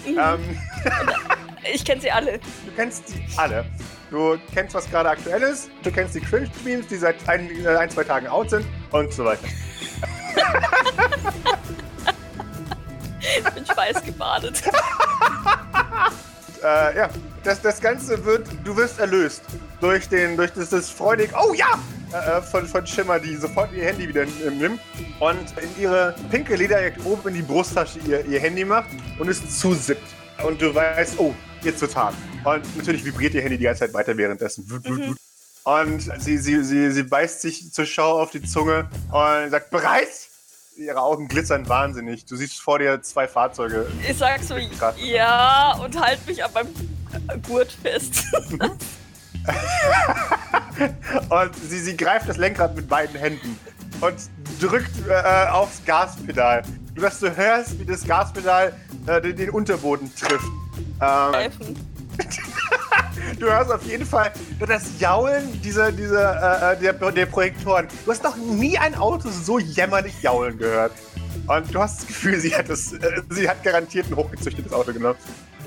Mhm. 0.06 0.20
Ähm, 0.20 0.62
Ich 1.74 1.84
kenne 1.84 2.00
sie 2.00 2.10
alle. 2.10 2.40
du 2.40 2.72
kennst 2.76 3.10
die 3.10 3.28
alle. 3.36 3.66
Du 4.10 4.38
kennst, 4.54 4.74
was 4.74 4.90
gerade 4.90 5.10
aktuell 5.10 5.42
ist. 5.42 5.70
Du 5.84 5.92
kennst 5.92 6.16
die 6.16 6.22
Cringe-Memes, 6.22 6.88
die 6.88 6.96
seit 6.96 7.16
ein, 7.28 7.50
äh, 7.66 7.68
ein, 7.76 7.90
zwei 7.90 8.06
Tagen 8.06 8.28
out 8.28 8.50
sind 8.50 8.66
und 8.92 9.14
so 9.14 9.26
weiter. 9.26 9.44
Ich 13.22 13.54
bin 13.54 13.66
schweißgebadet. 13.66 14.64
äh, 16.64 16.98
ja, 16.98 17.10
das, 17.44 17.62
das 17.62 17.80
Ganze 17.80 18.24
wird, 18.26 18.48
du 18.64 18.76
wirst 18.76 19.00
erlöst 19.00 19.44
durch 19.82 20.10
den, 20.10 20.36
durch 20.38 20.52
das, 20.52 20.70
das 20.70 20.90
freudig, 20.90 21.32
oh 21.40 21.54
ja, 21.54 21.80
äh, 22.12 22.42
von, 22.42 22.66
von 22.66 22.86
Schimmer, 22.86 23.20
die 23.20 23.36
sofort 23.36 23.72
ihr 23.72 23.86
Handy 23.86 24.08
wieder 24.08 24.24
äh, 24.24 24.52
nimmt 24.52 24.80
und 25.20 25.54
in 25.62 25.82
ihre 25.82 26.16
pinke 26.32 26.56
Lederjacke 26.56 27.02
oben 27.04 27.30
in 27.30 27.36
die 27.36 27.42
Brusttasche 27.42 28.00
ihr, 28.00 28.26
ihr 28.26 28.40
Handy 28.40 28.66
macht 28.66 28.90
und 29.20 29.30
es 29.30 29.60
zusippt. 29.60 30.04
Und 30.44 30.62
du 30.62 30.74
weißt, 30.74 31.20
oh, 31.20 31.36
jetzt 31.62 31.82
wird's 31.82 31.96
hart. 31.96 32.16
Und 32.46 32.78
natürlich 32.78 33.04
vibriert 33.04 33.34
ihr 33.34 33.42
Handy 33.42 33.58
die 33.58 33.66
ganze 33.66 33.82
Zeit 33.82 33.94
weiter 33.94 34.16
währenddessen. 34.16 34.66
Mhm. 34.86 35.16
Und 35.66 36.00
sie, 36.22 36.38
sie, 36.38 36.64
sie, 36.64 36.92
sie 36.92 37.04
beißt 37.04 37.42
sich 37.42 37.72
zur 37.74 37.86
Schau 37.86 38.22
auf 38.22 38.32
die 38.32 38.42
Zunge 38.42 38.90
und 39.12 39.52
sagt, 39.52 39.70
bereit? 39.70 40.08
Ihre 40.78 41.02
Augen 41.02 41.28
glitzern 41.28 41.68
wahnsinnig. 41.68 42.24
Du 42.26 42.38
siehst 42.38 42.62
vor 42.62 42.80
dir 42.80 43.02
zwei 43.02 43.28
Fahrzeuge. 43.28 43.86
Ich 44.10 44.18
sag 44.18 44.42
so, 44.42 44.56
ja, 44.56 45.76
und 45.84 46.00
halt 46.00 46.26
mich 46.26 46.42
an 46.42 46.52
meinem 46.54 47.42
Gurt 47.44 47.72
fest. 47.72 48.24
Und 51.30 51.56
sie, 51.68 51.80
sie 51.80 51.98
greift 51.98 52.30
das 52.30 52.38
Lenkrad 52.38 52.76
mit 52.76 52.88
beiden 52.88 53.16
Händen 53.20 53.60
und 54.02 54.16
drückt 54.60 54.92
äh, 55.08 55.50
aufs 55.50 55.84
Gaspedal. 55.86 56.64
Du, 56.96 57.02
dass 57.02 57.20
du 57.20 57.36
hörst, 57.36 57.80
wie 57.80 57.86
das 57.86 58.06
Gaspedal 58.06 58.74
äh, 59.08 59.22
den, 59.22 59.36
den 59.36 59.50
Unterboden 59.50 60.12
trifft. 60.16 60.48
Ähm, 61.02 61.52
du 63.40 63.46
hörst 63.46 63.72
auf 63.72 63.84
jeden 63.84 64.06
Fall 64.06 64.32
das 64.60 65.00
Jaulen 65.00 65.62
dieser, 65.62 65.92
dieser, 65.92 66.72
äh, 66.72 66.74
äh, 66.74 66.80
der, 66.80 67.12
der 67.12 67.26
Projektoren. 67.26 67.88
Du 68.06 68.12
hast 68.12 68.24
noch 68.24 68.36
nie 68.38 68.78
ein 68.78 68.96
Auto 68.96 69.30
so 69.30 69.60
jämmerlich 69.60 70.22
jaulen 70.22 70.58
gehört. 70.58 70.94
Und 71.48 71.74
du 71.74 71.80
hast 71.80 72.00
das 72.00 72.08
Gefühl, 72.08 72.40
sie 72.40 72.56
hat, 72.56 72.70
das, 72.70 72.94
äh, 72.94 73.22
sie 73.30 73.50
hat 73.50 73.64
garantiert 73.64 74.08
ein 74.10 74.16
hochgezüchtetes 74.16 74.72
Auto 74.72 74.94
genommen. 74.94 75.18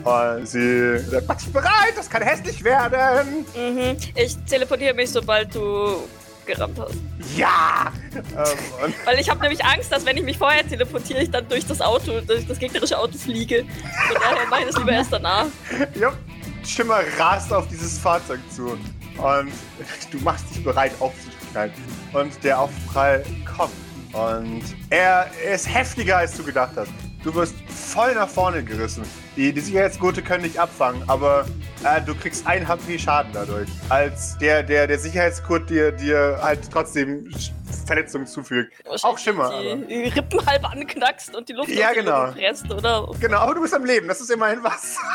Und 0.05 0.49
sie 0.49 0.99
sagt, 0.99 1.27
mach 1.29 1.37
dich 1.37 1.53
bereit, 1.53 1.93
das 1.97 2.11
kann 2.11 2.23
hässlich 2.23 2.65
werden. 2.65 3.47
Mhm. 3.55 3.97
Ich 4.15 4.37
teleportiere 4.49 4.95
mich, 4.95 5.11
sobald 5.11 5.55
du 5.55 6.09
gerammt 6.45 6.79
hast. 6.79 6.95
Ja! 7.37 7.93
Ähm, 8.15 8.95
Weil 9.05 9.21
ich 9.21 9.31
habe 9.31 9.41
nämlich 9.41 9.65
Angst, 9.65 9.93
dass 9.93 10.05
wenn 10.05 10.17
ich 10.17 10.25
mich 10.25 10.39
vorher 10.39 10.67
teleportiere, 10.67 11.23
ich 11.23 11.31
dann 11.31 11.49
durch 11.49 11.67
das 11.67 11.81
Auto, 11.81 12.21
durch 12.21 12.47
das 12.47 12.59
gegnerische 12.59 12.99
Auto 12.99 13.17
fliege. 13.17 13.65
Von 14.09 14.17
daher 14.21 14.47
mache 14.49 14.61
ich 14.63 14.67
das 14.67 14.79
lieber 14.79 14.93
erst 14.93 15.13
danach. 15.13 15.47
Ja, 15.95 16.13
Schimmer 16.67 17.01
rast 17.19 17.53
auf 17.53 17.69
dieses 17.69 17.99
Fahrzeug 17.99 18.41
zu 18.51 18.73
und 19.19 19.53
du 20.11 20.19
machst 20.19 20.51
dich 20.51 20.65
bereit 20.65 20.93
aufzuknallen. 21.01 21.73
Und 22.13 22.43
der 22.43 22.59
Aufprall 22.59 23.25
kommt. 23.57 23.73
Und 24.13 24.63
er 24.91 25.31
ist 25.53 25.73
heftiger, 25.73 26.19
als 26.19 26.37
du 26.37 26.43
gedacht 26.43 26.73
hast. 26.77 26.91
Du 27.25 27.33
wirst 27.35 27.55
voll 27.69 28.15
nach 28.15 28.29
vorne 28.29 28.65
gerissen. 28.65 29.05
Die, 29.37 29.53
die 29.53 29.61
Sicherheitsgurte 29.61 30.23
können 30.23 30.43
dich 30.43 30.59
abfangen, 30.59 31.03
aber 31.09 31.47
äh, 31.85 32.01
du 32.03 32.15
kriegst 32.17 32.45
ein 32.47 32.67
HP 32.67 32.99
Schaden 32.99 33.31
dadurch. 33.33 33.69
Als 33.89 34.37
der, 34.39 34.63
der, 34.65 34.89
der 34.89 34.99
Sicherheitsgurt 34.99 35.71
dir, 35.71 35.93
dir 35.93 36.39
halt 36.43 36.69
trotzdem 36.73 37.31
Verletzungen 37.87 38.27
zufügt. 38.27 38.73
Auch 39.03 39.17
Schimmer. 39.19 39.45
aber- 39.53 39.77
Die 39.77 40.09
Rippen 40.09 40.45
halb 40.47 40.69
anknackst 40.69 41.35
und 41.37 41.49
die 41.49 41.53
Luft 41.53 41.69
Ja, 41.71 41.93
genau. 41.93 42.33
Presst, 42.33 42.69
oder? 42.73 43.09
Genau, 43.21 43.39
aber 43.39 43.55
du 43.55 43.63
bist 43.63 43.75
am 43.75 43.85
Leben, 43.85 44.09
das 44.09 44.21
ist 44.21 44.31
immerhin 44.31 44.59
was. 44.63 44.97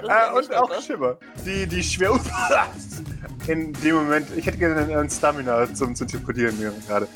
Äh, 0.00 0.02
Äh, 0.06 0.32
und 0.36 0.54
auch 0.54 0.70
was. 0.70 0.86
Schimmer. 0.86 1.16
Die, 1.44 1.66
die 1.66 1.82
schwer. 1.82 2.12
In 3.48 3.72
dem 3.72 3.96
Moment, 3.96 4.28
ich 4.36 4.46
hätte 4.46 4.56
gerne 4.58 4.76
einen 4.96 5.10
Stamina 5.10 5.66
zum, 5.74 5.92
zum 5.96 6.06
Teleportieren 6.06 6.56
gerade. 6.86 7.08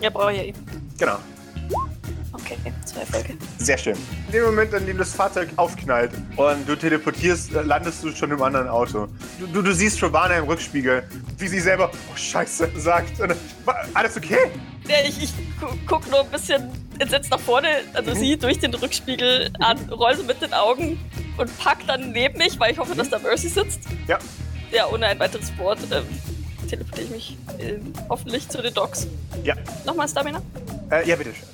Ja, 0.00 0.10
brauche 0.10 0.32
ich 0.32 0.38
ja 0.38 0.44
eh. 0.44 0.52
Genau. 0.98 1.16
Okay, 2.44 2.56
zwei 2.84 3.00
Erfolge. 3.00 3.34
Sehr 3.58 3.78
schön. 3.78 3.96
In 4.26 4.32
dem 4.32 4.44
Moment, 4.44 4.72
in 4.74 4.86
dem 4.86 4.98
das 4.98 5.12
Fahrzeug 5.14 5.48
aufknallt 5.56 6.10
und 6.36 6.68
du 6.68 6.76
teleportierst, 6.76 7.54
äh, 7.54 7.62
landest 7.62 8.02
du 8.02 8.12
schon 8.12 8.30
im 8.30 8.42
anderen 8.42 8.68
Auto. 8.68 9.08
Du, 9.38 9.46
du, 9.46 9.62
du 9.62 9.72
siehst 9.74 9.98
Giovanna 9.98 10.36
im 10.36 10.44
Rückspiegel, 10.44 11.02
wie 11.38 11.48
sie 11.48 11.60
selber, 11.60 11.90
oh 11.92 12.16
Scheiße, 12.16 12.70
sagt. 12.76 13.20
Und, 13.20 13.28
dann, 13.30 13.38
"Wa- 13.64 13.76
alles 13.94 14.16
okay? 14.16 14.36
Ja, 14.88 14.96
ich, 15.06 15.22
ich 15.22 15.32
gu- 15.60 15.76
guck 15.86 16.10
nur 16.10 16.20
ein 16.20 16.30
bisschen 16.30 16.70
entsetzt 16.98 17.30
nach 17.30 17.40
vorne, 17.40 17.68
also 17.94 18.14
sie 18.14 18.36
durch 18.36 18.58
den 18.58 18.74
Rückspiegel 18.74 19.50
an, 19.60 19.78
roll 19.90 20.16
so 20.16 20.22
mit 20.24 20.40
den 20.42 20.52
Augen 20.52 20.98
und 21.38 21.58
pack 21.58 21.78
dann 21.86 22.12
neben 22.12 22.36
mich, 22.38 22.58
weil 22.60 22.72
ich 22.72 22.78
hoffe, 22.78 22.94
dass 22.94 23.08
da 23.10 23.18
Mercy 23.18 23.48
sitzt. 23.48 23.80
Ja. 24.06 24.18
Ja, 24.72 24.86
ohne 24.88 25.06
ein 25.06 25.18
weiteres 25.18 25.56
Wort 25.58 25.78
ähm, 25.90 26.04
teleportiere 26.68 27.04
ich 27.06 27.10
mich 27.10 27.36
ähm, 27.58 27.92
hoffentlich 28.08 28.48
zu 28.48 28.60
den 28.62 28.72
Docs. 28.74 29.06
Ja. 29.44 29.54
Nochmal 29.86 30.08
Stamina? 30.08 30.40
Äh, 30.90 31.08
ja, 31.08 31.16
bitteschön. 31.16 31.44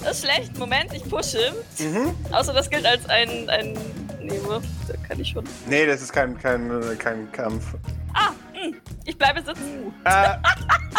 Das 0.00 0.18
ist 0.18 0.24
schlecht. 0.24 0.56
Moment, 0.58 0.92
ich 0.92 1.08
pushe. 1.08 1.52
Mhm. 1.78 2.14
Außer 2.32 2.52
das 2.52 2.68
gilt 2.70 2.86
als 2.86 3.08
ein. 3.08 3.48
ein 3.50 3.72
nee, 4.20 4.40
da 4.88 4.94
kann 5.08 5.20
ich 5.20 5.28
schon. 5.28 5.44
Nee, 5.66 5.86
das 5.86 6.02
ist 6.02 6.12
kein, 6.12 6.36
kein, 6.38 6.98
kein 6.98 7.30
Kampf. 7.32 7.74
Ah, 8.14 8.30
mh, 8.52 8.76
ich 9.04 9.16
bleibe 9.16 9.40
sitzen. 9.42 9.92
Äh, 10.04 10.10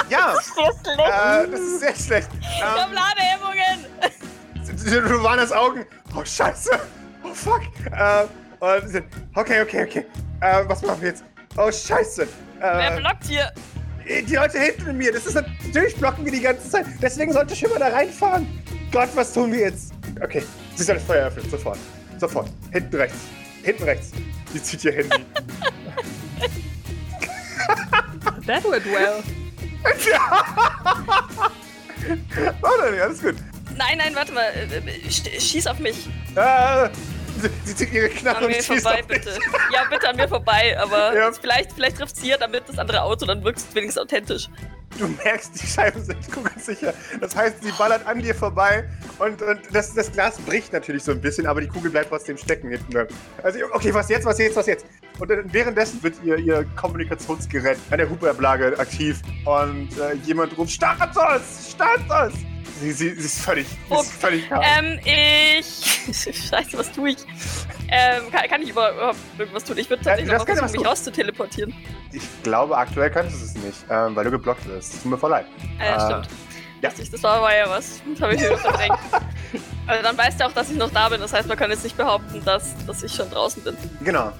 ja, 0.09 0.33
So 0.55 0.63
schlecht. 0.63 0.99
äh, 0.99 1.51
das 1.51 1.59
ist 1.59 1.79
sehr 1.79 1.95
schlecht. 1.95 2.29
Ähm, 2.33 2.93
Ladehemmungen. 2.93 3.85
Giovannas 5.09 5.51
Augen, 5.51 5.85
oh 6.15 6.25
Scheiße, 6.25 6.71
oh 7.23 7.33
fuck. 7.33 7.61
Äh, 7.91 8.25
okay, 9.35 9.61
okay, 9.61 9.83
okay. 9.83 10.05
Äh, 10.41 10.63
was 10.67 10.81
machen 10.81 11.01
wir 11.01 11.09
jetzt? 11.09 11.23
Oh 11.57 11.71
Scheiße. 11.71 12.27
Wer 12.59 12.93
Äh, 12.97 12.99
blockt 12.99 13.25
hier? 13.27 13.51
Die 14.07 14.35
Leute 14.35 14.59
hinter 14.59 14.93
mir, 14.93 15.11
das 15.11 15.25
ist 15.25 15.35
natürlich 15.35 15.95
blocken 15.95 16.25
wir 16.25 16.31
die 16.31 16.41
ganze 16.41 16.69
Zeit. 16.69 16.85
Deswegen 17.01 17.31
sollte 17.33 17.55
Schimmer 17.55 17.79
da 17.79 17.87
reinfahren. 17.89 18.47
Gott, 18.91 19.09
was 19.15 19.33
tun 19.33 19.51
wir 19.51 19.59
jetzt? 19.59 19.93
Okay, 20.21 20.43
sie 20.75 20.83
soll 20.83 20.95
das 20.95 21.03
Feuer 21.05 21.27
öffnen, 21.27 21.49
sofort. 21.49 21.77
Sofort. 22.19 22.49
Hinten 22.71 22.95
rechts. 22.95 23.17
Hinten 23.63 23.83
rechts. 23.83 24.11
Sie 24.51 24.61
zieht 24.61 24.83
ihr 24.85 24.91
Handy. 24.93 25.09
That 28.45 28.63
went 28.65 28.85
well. 28.85 29.23
oh 32.61 32.69
nein, 32.91 32.99
alles 33.01 33.21
gut. 33.21 33.35
Nein, 33.77 33.97
nein, 33.97 34.13
warte 34.15 34.33
mal. 34.33 34.43
äh, 34.53 34.77
äh, 34.77 35.07
sch- 35.09 35.39
Schieß 35.39 35.67
auf 35.67 35.79
mich. 35.79 36.07
Äh, 36.35 36.89
sie, 37.41 37.49
sie 37.65 37.75
zieht 37.75 37.93
ihre 37.93 38.07
An 38.07 38.11
Knarre 38.13 38.45
und 38.45 38.51
mir 38.51 38.61
schießt 38.63 38.83
vorbei, 38.83 39.03
bitte. 39.07 39.37
Ja, 39.73 39.83
bitte 39.89 40.09
an 40.09 40.15
mir 40.15 40.27
vorbei, 40.27 40.77
aber 40.79 41.13
Ja. 41.17 41.31
vielleicht, 41.31 41.73
vielleicht 41.73 41.97
trifft 41.97 42.15
sie 42.15 42.29
ja 42.29 42.37
damit 42.37 42.63
das 42.67 42.77
andere 42.77 43.01
Auto, 43.01 43.25
dann 43.25 43.43
wirkt 43.43 43.59
es 43.59 43.75
wenigstens 43.75 44.01
authentisch. 44.01 44.49
Du 44.99 45.07
merkst, 45.07 45.59
die 45.59 45.65
Scheiben 45.65 46.03
sind 46.03 46.31
kugelsicher. 46.31 46.93
Das 47.19 47.35
heißt, 47.35 47.63
sie 47.63 47.71
ballert 47.71 48.05
an 48.05 48.21
dir 48.21 48.35
vorbei 48.35 48.87
und, 49.17 49.41
und 49.41 49.59
das, 49.71 49.93
das 49.93 50.11
Glas 50.11 50.37
bricht 50.39 50.71
natürlich 50.71 51.03
so 51.03 51.11
ein 51.11 51.21
bisschen, 51.21 51.47
aber 51.47 51.61
die 51.61 51.67
Kugel 51.67 51.89
bleibt 51.89 52.09
trotzdem 52.09 52.37
stecken 52.37 52.69
hinten 52.69 52.91
dran. 52.91 53.07
Also, 53.41 53.59
okay, 53.73 53.93
was 53.93 54.09
jetzt, 54.09 54.25
was 54.25 54.37
jetzt, 54.37 54.55
was 54.55 54.67
jetzt? 54.67 54.85
Und 55.19 55.29
währenddessen 55.51 56.01
wird 56.03 56.15
ihr, 56.23 56.37
ihr 56.37 56.65
Kommunikationsgerät 56.75 57.77
an 57.89 57.97
der 57.97 58.09
Hupeablage 58.09 58.77
aktiv 58.77 59.19
und 59.45 59.89
äh, 59.97 60.13
jemand 60.25 60.55
ruft: 60.57 60.71
Start 60.71 60.99
uns! 61.15 62.52
Sie, 62.79 62.91
sie, 62.91 63.09
sie 63.15 63.25
ist 63.25 63.39
völlig, 63.39 63.67
sie 63.89 63.95
ist 63.95 64.13
völlig 64.13 64.49
kalt. 64.49 64.63
Ähm, 64.79 64.99
ich. 65.05 66.01
Scheiße, 66.49 66.77
was 66.77 66.91
tue 66.91 67.11
ich? 67.11 67.17
Ähm, 67.89 68.31
kann, 68.31 68.47
kann 68.49 68.61
ich 68.61 68.69
überhaupt 68.69 69.17
irgendwas 69.37 69.63
tun? 69.63 69.77
Ich 69.77 69.89
würde 69.89 70.03
tatsächlich 70.03 70.31
du 70.31 70.37
noch 70.37 70.45
versuchen, 70.45 70.71
mich 70.71 70.85
rauszuteleportieren. 70.85 71.73
Ich 72.11 72.23
glaube, 72.43 72.75
aktuell 72.77 73.11
könntest 73.11 73.41
du 73.41 73.45
es 73.45 73.55
nicht, 73.55 73.85
ähm, 73.89 74.15
weil 74.15 74.25
du 74.25 74.31
geblockt 74.31 74.67
wirst. 74.67 74.93
Tut 75.01 75.05
mir 75.05 75.17
voll 75.17 75.29
leid. 75.31 75.45
Ah, 75.79 75.83
ja, 75.85 75.95
Äh, 75.95 75.99
stimmt. 76.23 76.27
ja. 76.81 76.91
Das 77.11 77.23
war, 77.23 77.55
ja 77.55 77.69
was. 77.69 78.01
Das 78.11 78.21
habe 78.21 78.35
ich 78.35 78.41
wieder 78.41 78.57
verdrängt. 78.57 78.97
Also 79.85 80.01
dann 80.01 80.17
weißt 80.17 80.39
du 80.39 80.45
auch, 80.45 80.53
dass 80.53 80.71
ich 80.71 80.77
noch 80.77 80.91
da 80.91 81.09
bin. 81.09 81.19
Das 81.19 81.33
heißt, 81.33 81.45
man 81.47 81.57
kann 81.57 81.69
jetzt 81.69 81.83
nicht 81.83 81.97
behaupten, 81.97 82.41
dass, 82.45 82.73
dass 82.87 83.03
ich 83.03 83.13
schon 83.13 83.29
draußen 83.29 83.61
bin. 83.63 83.75
Genau. 84.01 84.31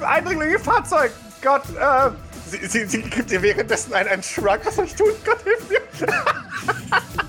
Eindringling 0.00 0.52
im 0.54 0.60
Fahrzeug! 0.60 1.12
Gott, 1.42 1.64
äh. 1.78 2.10
Sie, 2.48 2.64
sie, 2.66 2.86
sie 2.86 3.02
gibt 3.02 3.30
dir 3.30 3.42
währenddessen 3.42 3.92
einen, 3.92 4.08
einen 4.08 4.22
Shrug. 4.22 4.60
Was 4.64 4.76
soll 4.76 4.86
ich 4.86 4.94
tun? 4.94 5.08
Gott, 5.24 5.38
hilf 5.42 5.68
mir! 5.68 6.06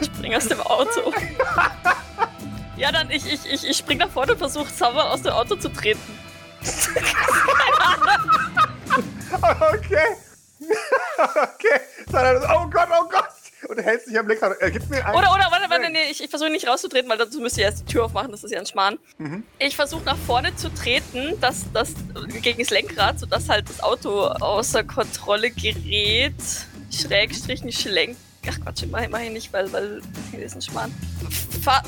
Ich 0.00 0.06
spring 0.06 0.34
aus 0.34 0.48
dem 0.48 0.60
Auto. 0.60 1.12
Ja, 2.76 2.90
dann 2.90 3.10
ich, 3.10 3.30
ich, 3.30 3.44
ich, 3.44 3.68
ich 3.68 3.76
spring 3.76 3.98
nach 3.98 4.08
vorne 4.08 4.32
und 4.32 4.38
versuche 4.38 4.70
Summer 4.70 5.10
aus 5.10 5.22
dem 5.22 5.32
Auto 5.32 5.56
zu 5.56 5.68
treten. 5.68 6.00
Okay. 9.32 10.06
okay. 11.18 11.80
Dann, 12.10 12.42
oh 12.54 12.68
Gott, 12.70 12.88
oh 12.90 13.08
Gott. 13.08 13.28
Und 13.68 13.78
hältst 13.78 14.08
dich 14.08 14.18
am 14.18 14.26
Lenkrad. 14.26 14.56
Er 14.60 14.70
gibt 14.70 14.88
mir 14.88 15.04
einen. 15.04 15.14
Oder, 15.16 15.32
oder, 15.32 15.50
warte, 15.50 15.68
warte, 15.68 15.90
nee, 15.90 16.10
ich, 16.10 16.22
ich 16.22 16.30
versuche 16.30 16.50
nicht 16.50 16.66
rauszutreten, 16.66 17.10
weil 17.10 17.18
dazu 17.18 17.40
müsst 17.40 17.58
ihr 17.58 17.64
erst 17.64 17.80
die 17.80 17.92
Tür 17.92 18.06
aufmachen, 18.06 18.30
das 18.30 18.42
ist 18.42 18.50
ja 18.50 18.58
ein 18.58 18.66
Schmarrn. 18.66 18.98
Mhm. 19.18 19.44
Ich 19.58 19.76
versuche 19.76 20.02
nach 20.04 20.16
vorne 20.16 20.56
zu 20.56 20.72
treten, 20.72 21.38
dass 21.40 21.70
das 21.72 21.94
gegen 22.40 22.60
das 22.60 22.70
Lenkrad, 22.70 23.18
sodass 23.18 23.48
halt 23.48 23.68
das 23.68 23.82
Auto 23.82 24.26
außer 24.26 24.84
Kontrolle 24.84 25.50
gerät. 25.50 26.34
Schrägstrich 26.90 27.62
nicht 27.62 27.80
schlenk. 27.80 28.16
Ach 28.48 28.60
Quatsch, 28.60 28.84
mach, 28.90 29.08
mach 29.10 29.20
ich 29.20 29.30
nicht, 29.30 29.52
weil, 29.52 29.70
weil 29.72 30.00
hier 30.30 30.40
ist 30.40 30.54
ein 30.54 30.62
Schmarrn. 30.62 30.94
Fahr, 31.62 31.82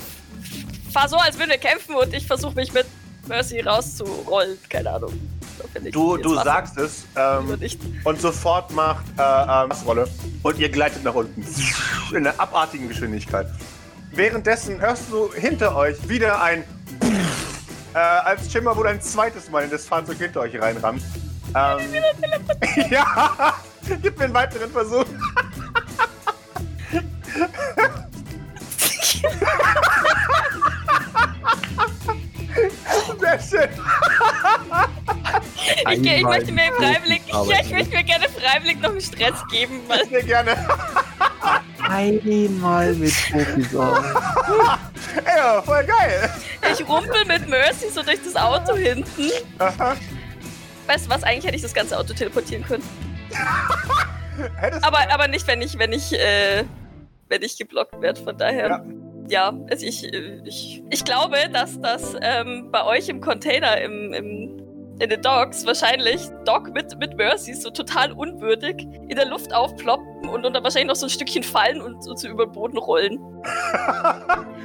fahr 0.93 1.09
so, 1.09 1.17
als 1.17 1.39
würden 1.39 1.51
wir 1.51 1.59
kämpfen 1.59 1.95
und 1.95 2.13
ich 2.13 2.27
versuche 2.27 2.55
mich 2.55 2.73
mit 2.73 2.87
Mercy 3.27 3.61
rauszurollen. 3.61 4.59
Keine 4.69 4.91
Ahnung. 4.91 5.13
Du, 5.93 6.17
du 6.17 6.35
sagst 6.35 6.77
es 6.77 7.05
ähm, 7.17 7.59
und 8.05 8.21
sofort 8.21 8.73
macht 8.73 9.05
äh, 9.19 9.23
ähm, 9.23 9.71
Rolle 9.87 10.09
und 10.43 10.59
ihr 10.59 10.69
gleitet 10.69 11.05
nach 11.05 11.15
unten 11.15 11.45
in 12.11 12.17
einer 12.27 12.39
abartigen 12.39 12.89
Geschwindigkeit. 12.89 13.47
Währenddessen 14.11 14.81
hörst 14.81 15.05
du 15.11 15.33
hinter 15.33 15.77
euch 15.77 16.09
wieder 16.09 16.43
ein 16.43 16.65
äh, 17.95 17.99
als 17.99 18.51
Schimmer 18.51 18.77
wohl 18.77 18.87
ein 18.89 19.01
zweites 19.01 19.51
Mal 19.51 19.65
in 19.65 19.71
das 19.71 19.87
Fahrzeug 19.87 20.19
hinter 20.19 20.41
euch 20.41 20.61
reinrammt. 20.61 21.03
Ähm, 21.55 21.81
ja, 22.91 23.55
gib 24.03 24.19
mir 24.19 24.25
einen 24.25 24.35
weiteren 24.35 24.71
Versuch. 24.71 25.05
Sehr 33.21 33.41
schön. 33.41 33.69
Ich, 35.91 36.07
ich 36.07 36.23
möchte 36.23 36.53
mir 36.53 36.73
freiwillig, 36.73 37.23
ja, 37.29 37.61
ich 37.61 37.71
möchte 37.71 37.95
mir 37.95 38.05
gerne 38.05 38.27
freiwillig 38.29 38.81
noch 38.81 38.91
einen 38.91 39.01
Stress 39.01 39.35
geben, 39.51 39.81
weil 39.89 40.07
Sehr 40.09 40.23
gerne. 40.23 40.57
Einmal 41.89 42.95
mit 42.95 43.13
Profis 43.31 43.75
auf. 43.75 44.05
Ja, 45.27 45.63
voll 45.63 45.85
geil. 45.85 46.31
ich 46.73 46.89
rumpel 46.89 47.25
mit 47.27 47.49
Mercy 47.49 47.91
so 47.91 48.03
durch 48.03 48.21
das 48.25 48.37
Auto 48.37 48.77
hinten. 48.77 49.31
Aha. 49.59 49.97
Weißt 50.87 51.07
du 51.07 51.11
was, 51.11 51.23
eigentlich 51.23 51.45
hätte 51.45 51.57
ich 51.57 51.63
das 51.63 51.75
ganze 51.75 51.99
Auto 51.99 52.13
teleportieren 52.13 52.65
können. 52.65 52.85
Aber, 54.83 54.99
aber 55.13 55.29
nicht, 55.29 55.47
wenn 55.47 55.61
ich, 55.61 55.79
wenn 55.79 55.93
ich, 55.93 56.15
äh, 56.15 56.65
wenn 57.33 57.43
ich 57.43 57.57
geblockt 57.57 58.01
werde. 58.01 58.21
Von 58.21 58.37
daher. 58.37 58.85
Ja, 59.29 59.53
also 59.71 59.87
ich, 59.87 60.05
ich, 60.45 60.83
ich 60.91 61.05
glaube, 61.05 61.37
dass 61.53 61.81
das 61.81 62.15
ähm, 62.21 62.69
bei 62.71 62.85
euch 62.85 63.09
im 63.09 63.21
Container 63.21 63.81
im, 63.81 64.13
im, 64.13 64.97
in 64.99 65.09
den 65.09 65.23
Docks 65.23 65.65
wahrscheinlich 65.65 66.29
Doc 66.45 66.73
mit, 66.75 66.99
mit 66.99 67.17
Mercy 67.17 67.55
so 67.55 67.71
total 67.71 68.13
unwürdig 68.13 68.87
in 69.09 69.17
der 69.17 69.27
Luft 69.27 69.55
aufploppen 69.55 70.29
und, 70.29 70.45
und 70.45 70.53
dann 70.53 70.63
wahrscheinlich 70.63 70.89
noch 70.89 70.97
so 70.97 71.07
ein 71.07 71.11
Stückchen 71.11 71.43
fallen 71.43 71.81
und, 71.81 72.07
und 72.07 72.19
so 72.19 72.29
über 72.29 72.47
den 72.47 72.53
Boden 72.53 72.79
rollen. 72.79 73.19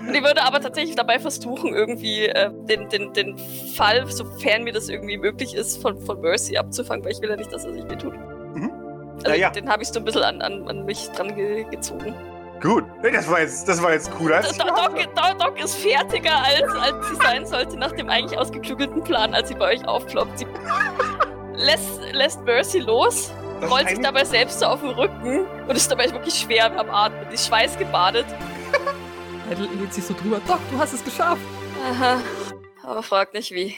Und 0.08 0.16
ich 0.16 0.24
würde 0.24 0.42
aber 0.42 0.62
tatsächlich 0.62 0.96
dabei 0.96 1.20
versuchen, 1.20 1.74
irgendwie 1.74 2.28
äh, 2.28 2.50
den, 2.70 2.88
den, 2.88 3.12
den 3.12 3.38
Fall, 3.76 4.10
sofern 4.10 4.64
mir 4.64 4.72
das 4.72 4.88
irgendwie 4.88 5.18
möglich 5.18 5.54
ist, 5.54 5.82
von, 5.82 6.00
von 6.00 6.22
Mercy 6.22 6.56
abzufangen, 6.56 7.04
weil 7.04 7.12
ich 7.12 7.22
will 7.22 7.30
ja 7.30 7.36
nicht, 7.36 7.52
dass 7.52 7.66
er 7.66 7.74
sich 7.74 7.84
mir 7.84 7.98
tut. 7.98 8.14
Mhm. 8.56 8.72
Also 9.18 9.32
Ja, 9.32 9.36
ja. 9.36 9.50
den 9.50 9.68
habe 9.68 9.84
ich 9.84 9.90
so 9.90 10.00
ein 10.00 10.06
bisschen 10.06 10.24
an, 10.24 10.42
an, 10.42 10.66
an 10.70 10.86
mich 10.86 11.10
dran 11.10 11.36
ge 11.36 11.66
gezogen. 11.70 12.16
Gut. 12.62 12.86
Nee, 13.04 13.12
das 13.12 13.30
war 13.30 13.42
jetzt, 13.42 13.68
das 13.68 13.82
war 13.82 13.94
jetzt 13.94 14.10
cool. 14.20 14.30
Das 14.32 14.58
Doc, 14.58 14.68
Doc, 14.68 15.16
Doc, 15.16 15.40
Doc 15.40 15.64
ist 15.64 15.76
fertiger, 15.76 16.44
als, 16.44 16.74
als 16.74 17.08
sie 17.10 17.16
sein 17.16 17.46
sollte, 17.46 17.78
nach 17.78 17.92
dem 17.92 18.10
eigentlich 18.10 18.38
ausgeklügelten 18.38 19.04
Plan, 19.04 19.34
als 19.34 19.50
sie 19.50 19.56
bei 19.56 19.74
euch 19.76 19.88
aufploppt. 19.88 20.40
Sie 20.40 20.48
lässt, 21.56 22.02
lässt 22.14 22.42
Mercy 22.44 22.80
los, 22.80 23.32
Das 23.62 23.70
rollt 23.70 23.90
sich 23.90 24.00
dabei 24.00 24.24
selbst 24.24 24.60
so 24.60 24.66
auf 24.66 24.82
den 24.82 24.90
Rücken 24.92 25.46
und 25.68 25.76
ist 25.76 25.92
dabei 25.92 26.12
wirklich 26.12 26.34
schwer 26.36 26.78
am 26.78 26.90
Atmen. 26.90 27.28
Die 27.30 27.36
ist 27.36 27.48
schweißgebadet. 27.48 28.26
Heidel 29.50 29.68
lehnt 29.78 29.94
sich 29.94 30.04
so 30.04 30.14
drüber. 30.14 30.42
Doc, 30.48 30.60
du 30.72 30.80
hast 30.80 30.94
es 30.94 31.04
geschafft. 31.04 31.42
Aha, 31.92 32.20
aber 32.84 33.04
fragt 33.04 33.34
nicht 33.34 33.52
wie. 33.52 33.78